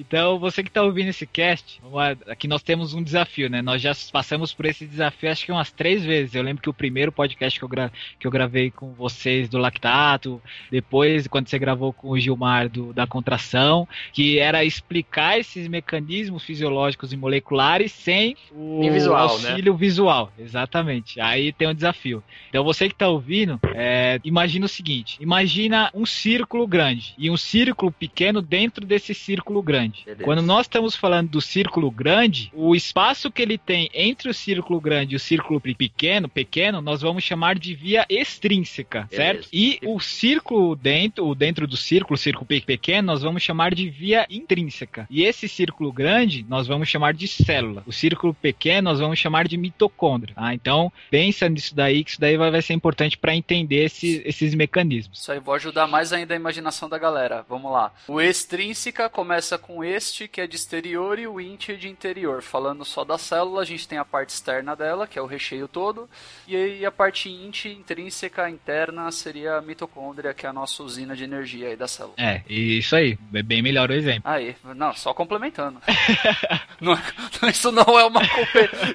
Então, 0.00 0.38
você 0.38 0.62
que 0.62 0.70
está 0.70 0.82
ouvindo 0.82 1.08
esse 1.08 1.26
cast, 1.26 1.78
aqui 2.26 2.48
nós 2.48 2.62
temos 2.62 2.94
um 2.94 3.02
desafio, 3.02 3.50
né? 3.50 3.60
Nós 3.60 3.82
já 3.82 3.92
passamos 4.10 4.50
por 4.50 4.64
esse 4.64 4.86
desafio 4.86 5.30
acho 5.30 5.44
que 5.44 5.52
umas 5.52 5.70
três 5.70 6.02
vezes. 6.02 6.34
Eu 6.34 6.42
lembro 6.42 6.62
que 6.62 6.70
o 6.70 6.74
primeiro 6.74 7.12
podcast 7.12 7.58
que 7.58 7.62
eu, 7.62 7.68
gra 7.68 7.92
que 8.18 8.26
eu 8.26 8.30
gravei 8.30 8.70
com 8.70 8.94
vocês 8.94 9.46
do 9.50 9.58
Lactato, 9.58 10.40
depois 10.70 11.26
quando 11.26 11.48
você 11.48 11.58
gravou 11.58 11.92
com 11.92 12.08
o 12.08 12.18
Gilmar 12.18 12.70
do, 12.70 12.94
da 12.94 13.06
contração, 13.06 13.86
que 14.10 14.38
era 14.38 14.64
explicar 14.64 15.38
esses 15.38 15.68
mecanismos 15.68 16.44
fisiológicos 16.44 17.12
e 17.12 17.16
moleculares 17.16 17.92
sem 17.92 18.34
o 18.52 18.80
visual, 18.90 19.26
né? 19.26 19.50
auxílio 19.50 19.74
né? 19.74 19.78
visual. 19.78 20.32
Exatamente. 20.38 21.20
Aí 21.20 21.52
tem 21.52 21.68
um 21.68 21.74
desafio. 21.74 22.24
Então, 22.48 22.64
você 22.64 22.88
que 22.88 22.94
está 22.94 23.06
ouvindo, 23.06 23.60
é, 23.74 24.18
imagina 24.24 24.64
o 24.64 24.68
seguinte: 24.68 25.18
imagina 25.20 25.90
um 25.92 26.06
círculo 26.06 26.66
grande 26.66 27.14
e 27.18 27.30
um 27.30 27.36
círculo 27.36 27.92
pequeno 27.92 28.40
dentro 28.40 28.86
desse 28.86 29.12
círculo 29.12 29.62
grande 29.62 29.89
grande. 29.90 30.04
Beleza. 30.04 30.24
Quando 30.24 30.42
nós 30.42 30.62
estamos 30.62 30.96
falando 30.96 31.30
do 31.30 31.40
círculo 31.40 31.90
grande, 31.90 32.50
o 32.54 32.74
espaço 32.74 33.30
que 33.30 33.42
ele 33.42 33.58
tem 33.58 33.90
entre 33.92 34.30
o 34.30 34.34
círculo 34.34 34.80
grande 34.80 35.14
e 35.14 35.16
o 35.16 35.20
círculo 35.20 35.60
pequeno, 35.60 36.28
pequeno, 36.28 36.80
nós 36.80 37.02
vamos 37.02 37.24
chamar 37.24 37.58
de 37.58 37.74
via 37.74 38.06
extrínseca, 38.08 39.06
Beleza. 39.10 39.16
certo? 39.16 39.48
E 39.52 39.78
o 39.84 40.00
círculo 40.00 40.76
dentro, 40.76 41.26
o 41.26 41.34
dentro 41.34 41.66
do 41.66 41.76
círculo, 41.76 42.14
o 42.14 42.18
círculo 42.18 42.46
pequeno, 42.46 43.06
nós 43.06 43.22
vamos 43.22 43.42
chamar 43.42 43.74
de 43.74 43.88
via 43.88 44.26
intrínseca. 44.30 45.06
E 45.10 45.22
esse 45.24 45.48
círculo 45.48 45.92
grande, 45.92 46.44
nós 46.48 46.66
vamos 46.66 46.88
chamar 46.88 47.14
de 47.14 47.26
célula. 47.26 47.82
O 47.86 47.92
círculo 47.92 48.32
pequeno, 48.32 48.90
nós 48.90 49.00
vamos 49.00 49.18
chamar 49.18 49.48
de 49.48 49.56
mitocôndria. 49.56 50.34
Tá? 50.34 50.54
Então, 50.54 50.92
pensa 51.10 51.48
nisso 51.48 51.74
daí, 51.74 52.04
que 52.04 52.10
isso 52.10 52.20
daí 52.20 52.36
vai, 52.36 52.50
vai 52.50 52.62
ser 52.62 52.74
importante 52.74 53.18
para 53.18 53.34
entender 53.34 53.84
esse, 53.84 54.22
esses 54.24 54.54
mecanismos. 54.54 55.18
Isso 55.18 55.32
aí, 55.32 55.40
vou 55.40 55.54
ajudar 55.54 55.86
mais 55.86 56.12
ainda 56.12 56.34
a 56.34 56.36
imaginação 56.36 56.88
da 56.88 56.98
galera. 56.98 57.44
Vamos 57.48 57.70
lá. 57.72 57.92
O 58.06 58.20
extrínseca 58.20 59.08
começa 59.08 59.58
com 59.58 59.69
com 59.70 59.84
este, 59.84 60.26
que 60.26 60.40
é 60.40 60.48
de 60.48 60.56
exterior, 60.56 61.16
e 61.16 61.28
o 61.28 61.40
int 61.40 61.68
de 61.78 61.88
interior. 61.88 62.42
Falando 62.42 62.84
só 62.84 63.04
da 63.04 63.16
célula, 63.16 63.62
a 63.62 63.64
gente 63.64 63.86
tem 63.86 63.98
a 63.98 64.04
parte 64.04 64.30
externa 64.30 64.74
dela, 64.74 65.06
que 65.06 65.16
é 65.16 65.22
o 65.22 65.26
recheio 65.26 65.68
todo, 65.68 66.10
e 66.48 66.56
aí 66.56 66.84
a 66.84 66.90
parte 66.90 67.28
int, 67.30 67.66
intrínseca, 67.66 68.50
interna, 68.50 69.08
seria 69.12 69.58
a 69.58 69.62
mitocôndria, 69.62 70.34
que 70.34 70.44
é 70.44 70.48
a 70.48 70.52
nossa 70.52 70.82
usina 70.82 71.14
de 71.14 71.22
energia 71.22 71.68
aí 71.68 71.76
da 71.76 71.86
célula. 71.86 72.14
É, 72.18 72.42
isso 72.48 72.96
aí. 72.96 73.16
É 73.32 73.42
bem 73.44 73.62
melhor 73.62 73.90
o 73.90 73.92
exemplo. 73.92 74.22
Aí, 74.24 74.56
não, 74.74 74.92
só 74.92 75.14
complementando. 75.14 75.80
não, 76.80 76.98
isso, 77.48 77.70
não 77.70 77.96
é 77.96 78.04
uma 78.04 78.22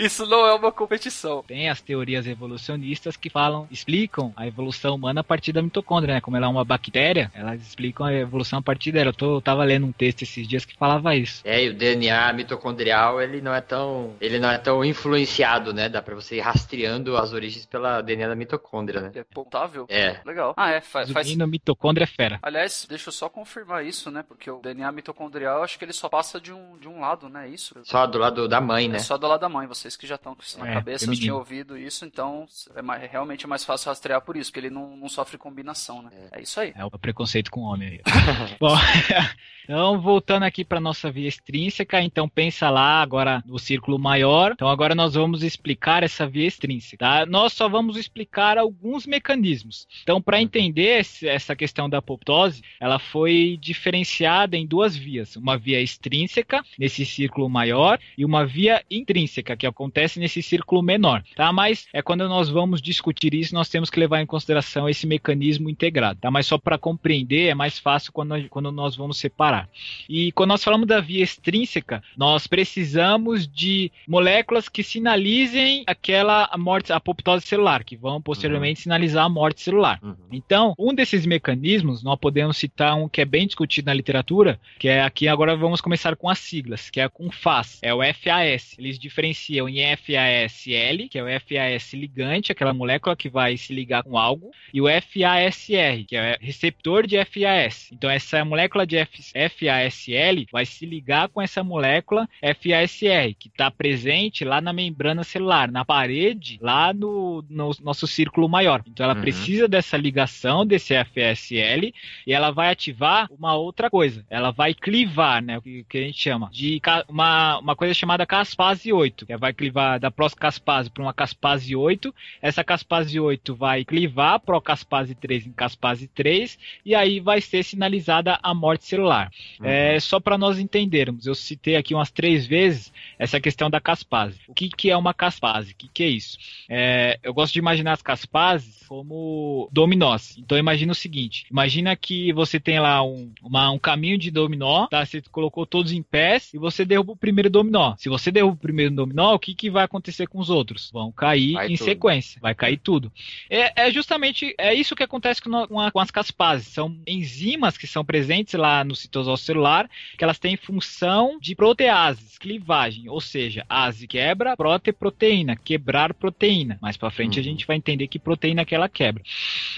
isso 0.01 0.25
não 0.25 0.45
é 0.45 0.53
uma 0.55 0.73
competição. 0.73 1.41
Tem 1.47 1.69
as 1.69 1.79
teorias 1.79 2.27
evolucionistas 2.27 3.15
que 3.15 3.29
falam, 3.29 3.65
explicam 3.71 4.33
a 4.35 4.45
evolução 4.45 4.95
humana 4.95 5.21
a 5.21 5.23
partir 5.23 5.53
da 5.53 5.61
mitocôndria, 5.61 6.15
né? 6.15 6.21
Como 6.21 6.35
ela 6.35 6.47
é 6.47 6.49
uma 6.49 6.65
bactéria, 6.65 7.31
elas 7.33 7.61
explicam 7.61 8.05
a 8.05 8.13
evolução 8.13 8.59
a 8.59 8.61
partir 8.61 8.91
dela. 8.91 9.09
Eu, 9.09 9.13
tô, 9.13 9.37
eu 9.37 9.41
tava 9.41 9.63
lendo 9.63 9.85
um 9.85 9.91
texto 9.93 10.23
esses 10.23 10.45
dias 10.45 10.64
que 10.65 10.77
falava 10.77 11.15
isso. 11.15 11.41
É, 11.45 11.63
e 11.63 11.69
o 11.69 11.73
DNA 11.73 12.33
mitocondrial, 12.33 13.21
ele 13.21 13.41
não 13.41 13.53
é 13.53 13.61
tão, 13.61 14.15
ele 14.19 14.39
não 14.39 14.49
é 14.49 14.57
tão 14.57 14.83
influenciado, 14.83 15.73
né? 15.73 15.89
Dá 15.89 16.01
pra 16.01 16.15
você 16.15 16.37
ir 16.37 16.41
rastreando 16.41 17.17
as 17.17 17.33
origens 17.33 17.65
pela 17.65 18.01
DNA 18.01 18.27
da 18.27 18.35
mitocôndria, 18.35 19.01
né? 19.01 19.11
É 19.15 19.23
pontável? 19.23 19.85
É. 19.89 20.19
Legal. 20.25 20.53
Ah, 20.57 20.71
é, 20.71 20.81
faz... 20.81 21.11
faz... 21.11 21.35
mitocôndria 21.35 22.03
é 22.03 22.07
fera. 22.07 22.39
Aliás, 22.41 22.85
deixa 22.87 23.09
eu 23.09 23.13
só 23.13 23.29
confirmar 23.29 23.85
isso, 23.85 24.11
né? 24.11 24.23
Porque 24.27 24.49
o 24.49 24.59
DNA 24.59 24.91
mitocondrial, 24.91 25.63
acho 25.63 25.77
que 25.77 25.85
ele 25.85 25.93
só 25.93 26.09
passa 26.09 26.39
de 26.39 26.51
um, 26.51 26.77
de 26.77 26.87
um 26.87 26.99
lado, 26.99 27.29
né? 27.29 27.47
Isso. 27.47 27.75
Só 27.83 28.05
do 28.05 28.17
lado 28.17 28.47
da 28.47 28.61
mãe, 28.61 28.87
né? 28.87 28.97
É 28.97 28.99
só 28.99 29.17
do 29.17 29.27
lado 29.27 29.41
da 29.41 29.49
mãe. 29.49 29.67
Vocês 29.67 29.95
que 29.95 30.07
já 30.07 30.15
estão 30.15 30.35
com 30.35 30.41
isso 30.41 30.59
na 30.59 30.69
é, 30.69 30.73
cabeça, 30.73 31.11
tinham 31.11 31.37
ouvido 31.37 31.77
isso, 31.77 32.05
então 32.05 32.45
é 32.75 32.81
mais, 32.81 33.09
realmente 33.09 33.45
é 33.45 33.47
mais 33.47 33.63
fácil 33.63 33.89
rastrear 33.89 34.21
por 34.21 34.35
isso, 34.37 34.51
porque 34.51 34.67
ele 34.67 34.73
não, 34.73 34.95
não 34.95 35.09
sofre 35.09 35.37
combinação, 35.37 36.01
né? 36.01 36.11
É. 36.31 36.39
é 36.39 36.41
isso 36.41 36.59
aí. 36.59 36.73
É 36.75 36.85
o 36.85 36.91
preconceito 36.91 37.51
com 37.51 37.61
o 37.61 37.63
homem 37.63 37.89
aí. 37.89 38.01
Bom, 38.59 38.75
então 39.63 39.99
voltando 40.01 40.43
aqui 40.43 40.54
para 40.63 40.79
nossa 40.79 41.11
via 41.11 41.27
extrínseca, 41.27 42.01
então 42.01 42.29
pensa 42.29 42.69
lá 42.69 43.01
agora 43.01 43.43
no 43.45 43.59
círculo 43.59 43.99
maior. 43.99 44.51
Então 44.53 44.69
agora 44.69 44.95
nós 44.95 45.15
vamos 45.15 45.43
explicar 45.43 46.03
essa 46.03 46.27
via 46.27 46.47
extrínseca. 46.47 47.05
Tá? 47.05 47.25
Nós 47.25 47.53
só 47.53 47.67
vamos 47.67 47.97
explicar 47.97 48.57
alguns 48.57 49.05
mecanismos. 49.05 49.87
Então 50.03 50.21
para 50.21 50.41
entender 50.41 51.05
essa 51.23 51.55
questão 51.55 51.89
da 51.89 51.97
apoptose, 51.97 52.61
ela 52.79 52.99
foi 52.99 53.57
diferenciada 53.59 54.55
em 54.55 54.65
duas 54.65 54.95
vias: 54.95 55.35
uma 55.35 55.57
via 55.57 55.81
extrínseca 55.81 56.63
nesse 56.77 57.05
círculo 57.05 57.49
maior 57.49 57.99
e 58.17 58.23
uma 58.23 58.45
via 58.45 58.83
intrínseca 58.89 59.57
que 59.57 59.67
acontece 59.67 60.19
nesse 60.19 60.41
círculo 60.41 60.81
menor. 60.81 61.23
Tá? 61.35 61.51
Mas 61.51 61.87
é 61.93 62.01
quando 62.01 62.27
nós 62.29 62.49
vamos 62.49 62.81
discutir 62.81 63.33
isso, 63.33 63.53
nós 63.53 63.69
temos 63.69 63.89
que 63.89 63.99
levar 63.99 64.21
em 64.21 64.25
consideração 64.25 64.87
esse 64.87 65.07
mecanismo 65.07 65.69
integrado. 65.69 66.19
Tá? 66.19 66.29
Mas 66.29 66.47
só 66.47 66.57
para 66.57 66.77
compreender 66.77 67.47
é 67.47 67.55
mais 67.55 67.79
fácil 67.79 68.11
quando, 68.11 68.47
quando 68.49 68.71
nós 68.71 68.95
vamos 68.95 69.17
separar. 69.17 69.69
E 70.07 70.31
quando 70.31 70.44
nós 70.45 70.63
falamos 70.63 70.87
da 70.87 70.99
via 70.99 71.23
extrínseca, 71.23 72.03
nós 72.17 72.47
precisamos 72.47 73.47
de 73.47 73.91
moléculas 74.07 74.69
que 74.69 74.83
sinalizem 74.83 75.83
aquela 75.87 76.49
morte, 76.57 76.91
apoptose 76.91 77.45
celular, 77.45 77.83
que 77.83 77.95
vão 77.95 78.21
posteriormente 78.21 78.79
uhum. 78.79 78.83
sinalizar 78.83 79.25
a 79.25 79.29
morte 79.29 79.61
celular. 79.61 79.99
Uhum. 80.01 80.15
Então, 80.31 80.73
um 80.77 80.93
desses 80.93 81.25
mecanismos, 81.25 82.03
nós 82.03 82.19
podemos 82.19 82.57
citar 82.57 82.95
um 82.95 83.07
que 83.07 83.21
é 83.21 83.25
bem 83.25 83.45
discutido 83.45 83.87
na 83.87 83.93
literatura, 83.93 84.59
que 84.79 84.87
é 84.87 85.01
aqui 85.01 85.27
agora 85.27 85.55
vamos 85.55 85.81
começar 85.81 86.15
com 86.15 86.29
as 86.29 86.39
siglas, 86.39 86.89
que 86.89 86.99
é 86.99 87.07
com 87.09 87.31
FAS, 87.31 87.79
é 87.81 87.93
o 87.93 87.99
FAS. 88.01 88.75
Eles 88.77 88.99
diferenciam 88.99 89.67
em 89.69 89.79
FASL, 89.95 91.09
que 91.09 91.17
é 91.17 91.23
o 91.23 91.27
FAS 91.39 91.93
ligante, 91.93 92.51
aquela 92.51 92.73
molécula 92.73 93.15
que 93.15 93.29
vai 93.29 93.57
se 93.57 93.73
ligar 93.73 94.03
com 94.03 94.17
algo, 94.17 94.51
e 94.73 94.81
o 94.81 94.85
FASR, 94.85 96.05
que 96.07 96.15
é 96.15 96.37
receptor 96.41 97.07
de 97.07 97.17
FAS. 97.25 97.89
Então, 97.91 98.09
essa 98.09 98.43
molécula 98.43 98.85
de 98.85 98.97
FASL 99.05 100.34
vai 100.51 100.65
se 100.65 100.85
ligar 100.85 101.29
com 101.29 101.41
essa 101.41 101.63
molécula 101.63 102.27
FASR, 102.41 103.35
que 103.37 103.47
está 103.47 103.69
presente 103.71 104.43
lá 104.43 104.59
na 104.59 104.73
membrana 104.73 105.23
celular, 105.23 105.71
na 105.71 105.85
parede, 105.85 106.59
lá 106.61 106.93
no, 106.93 107.43
no 107.49 107.71
nosso 107.81 108.07
círculo 108.07 108.49
maior. 108.49 108.83
Então 108.87 109.03
ela 109.03 109.15
uhum. 109.15 109.21
precisa 109.21 109.67
dessa 109.67 109.97
ligação 109.97 110.65
desse 110.65 110.93
FASL 110.93 111.91
e 112.25 112.33
ela 112.33 112.51
vai 112.51 112.71
ativar 112.71 113.27
uma 113.31 113.55
outra 113.55 113.89
coisa. 113.89 114.25
Ela 114.29 114.51
vai 114.51 114.73
clivar, 114.73 115.41
né? 115.41 115.57
O 115.57 115.61
que, 115.61 115.85
a 115.93 115.97
gente 115.97 116.19
chama 116.19 116.49
de 116.51 116.81
uma, 117.07 117.59
uma 117.59 117.75
coisa 117.75 117.93
chamada 117.93 118.25
caspase 118.25 118.91
8, 118.91 119.25
que 119.25 119.37
vai 119.37 119.53
clivar 119.53 119.99
da 119.99 120.11
proscaspase 120.11 120.89
para 120.89 121.03
uma 121.03 121.13
caspase 121.13 121.75
8. 121.75 122.13
Essa 122.41 122.63
caspase 122.63 123.19
8 123.19 123.55
vai 123.55 123.83
clivar 123.85 124.39
procaspase 124.39 125.15
3 125.15 125.47
em 125.47 125.51
caspase 125.51 126.07
3 126.07 126.57
e 126.85 126.95
aí 126.95 127.19
vai 127.19 127.41
ser 127.41 127.63
sinalizada 127.63 128.39
a 128.41 128.53
morte 128.53 128.85
celular. 128.85 129.31
Uhum. 129.59 129.65
É 129.65 129.99
só 129.99 130.19
para 130.25 130.37
nós 130.37 130.57
entender 130.57 130.95
entendermos, 130.95 131.25
eu 131.25 131.35
citei 131.35 131.75
aqui 131.75 131.93
umas 131.93 132.11
três 132.11 132.45
vezes 132.45 132.91
essa 133.19 133.39
questão 133.39 133.69
da 133.69 133.79
caspase. 133.79 134.39
O 134.47 134.53
que, 134.53 134.69
que 134.69 134.89
é 134.89 134.97
uma 134.97 135.13
caspase? 135.13 135.71
O 135.71 135.75
que, 135.75 135.87
que 135.87 136.03
é 136.03 136.07
isso? 136.07 136.37
É, 136.69 137.19
eu 137.23 137.33
gosto 137.33 137.53
de 137.53 137.59
imaginar 137.59 137.93
as 137.93 138.01
caspases 138.01 138.85
como 138.87 139.69
dominós. 139.71 140.35
Então 140.37 140.57
imagina 140.57 140.91
o 140.91 140.95
seguinte: 140.95 141.45
imagina 141.49 141.95
que 141.95 142.31
você 142.33 142.59
tem 142.59 142.79
lá 142.79 143.03
um, 143.03 143.31
uma, 143.41 143.71
um 143.71 143.79
caminho 143.79 144.17
de 144.17 144.31
dominó, 144.31 144.87
tá? 144.87 145.05
Você 145.05 145.21
colocou 145.31 145.65
todos 145.65 145.91
em 145.91 146.01
pés 146.01 146.53
e 146.53 146.57
você 146.57 146.85
derruba 146.85 147.13
o 147.13 147.17
primeiro 147.17 147.49
dominó. 147.49 147.95
Se 147.97 148.09
você 148.09 148.31
derruba 148.31 148.55
o 148.55 148.59
primeiro 148.59 148.93
dominó, 148.93 149.33
o 149.33 149.39
que, 149.39 149.53
que 149.53 149.69
vai 149.69 149.83
acontecer 149.83 150.27
com 150.27 150.39
os 150.39 150.49
outros? 150.49 150.89
Vão 150.91 151.11
cair 151.11 151.53
vai 151.53 151.67
em 151.67 151.75
tudo. 151.75 151.85
sequência, 151.85 152.39
vai 152.41 152.55
cair 152.55 152.77
tudo. 152.77 153.11
É, 153.49 153.87
é, 153.87 153.91
justamente 153.91 154.53
é 154.57 154.73
isso 154.73 154.95
que 154.95 155.03
acontece 155.03 155.41
com, 155.41 155.67
com, 155.67 155.91
com 155.91 155.99
as 155.99 156.11
caspases. 156.11 156.67
São 156.67 156.95
enzimas 157.07 157.77
que 157.77 157.87
são 157.87 158.05
presentes 158.05 158.53
lá 158.53 158.83
no 158.83 158.95
citosol 158.95 159.37
celular, 159.37 159.89
que 160.15 160.23
elas 160.23 160.39
têm 160.39 160.57
função 160.57 161.37
de 161.39 161.55
proteases, 161.55 162.37
clivagem, 162.37 163.09
ou 163.09 163.21
seja, 163.21 163.65
ase 163.69 164.07
quebra, 164.07 164.55
prote 164.55 164.91
proteína, 164.91 165.55
quebrar 165.55 166.13
proteína. 166.13 166.77
Mais 166.81 166.97
para 166.97 167.11
frente 167.11 167.35
uhum. 167.35 167.41
a 167.41 167.43
gente 167.43 167.67
vai 167.67 167.77
entender 167.77 168.07
que 168.07 168.19
proteína 168.19 168.61
é 168.61 168.63
aquela 168.63 168.89
quebra. 168.89 169.23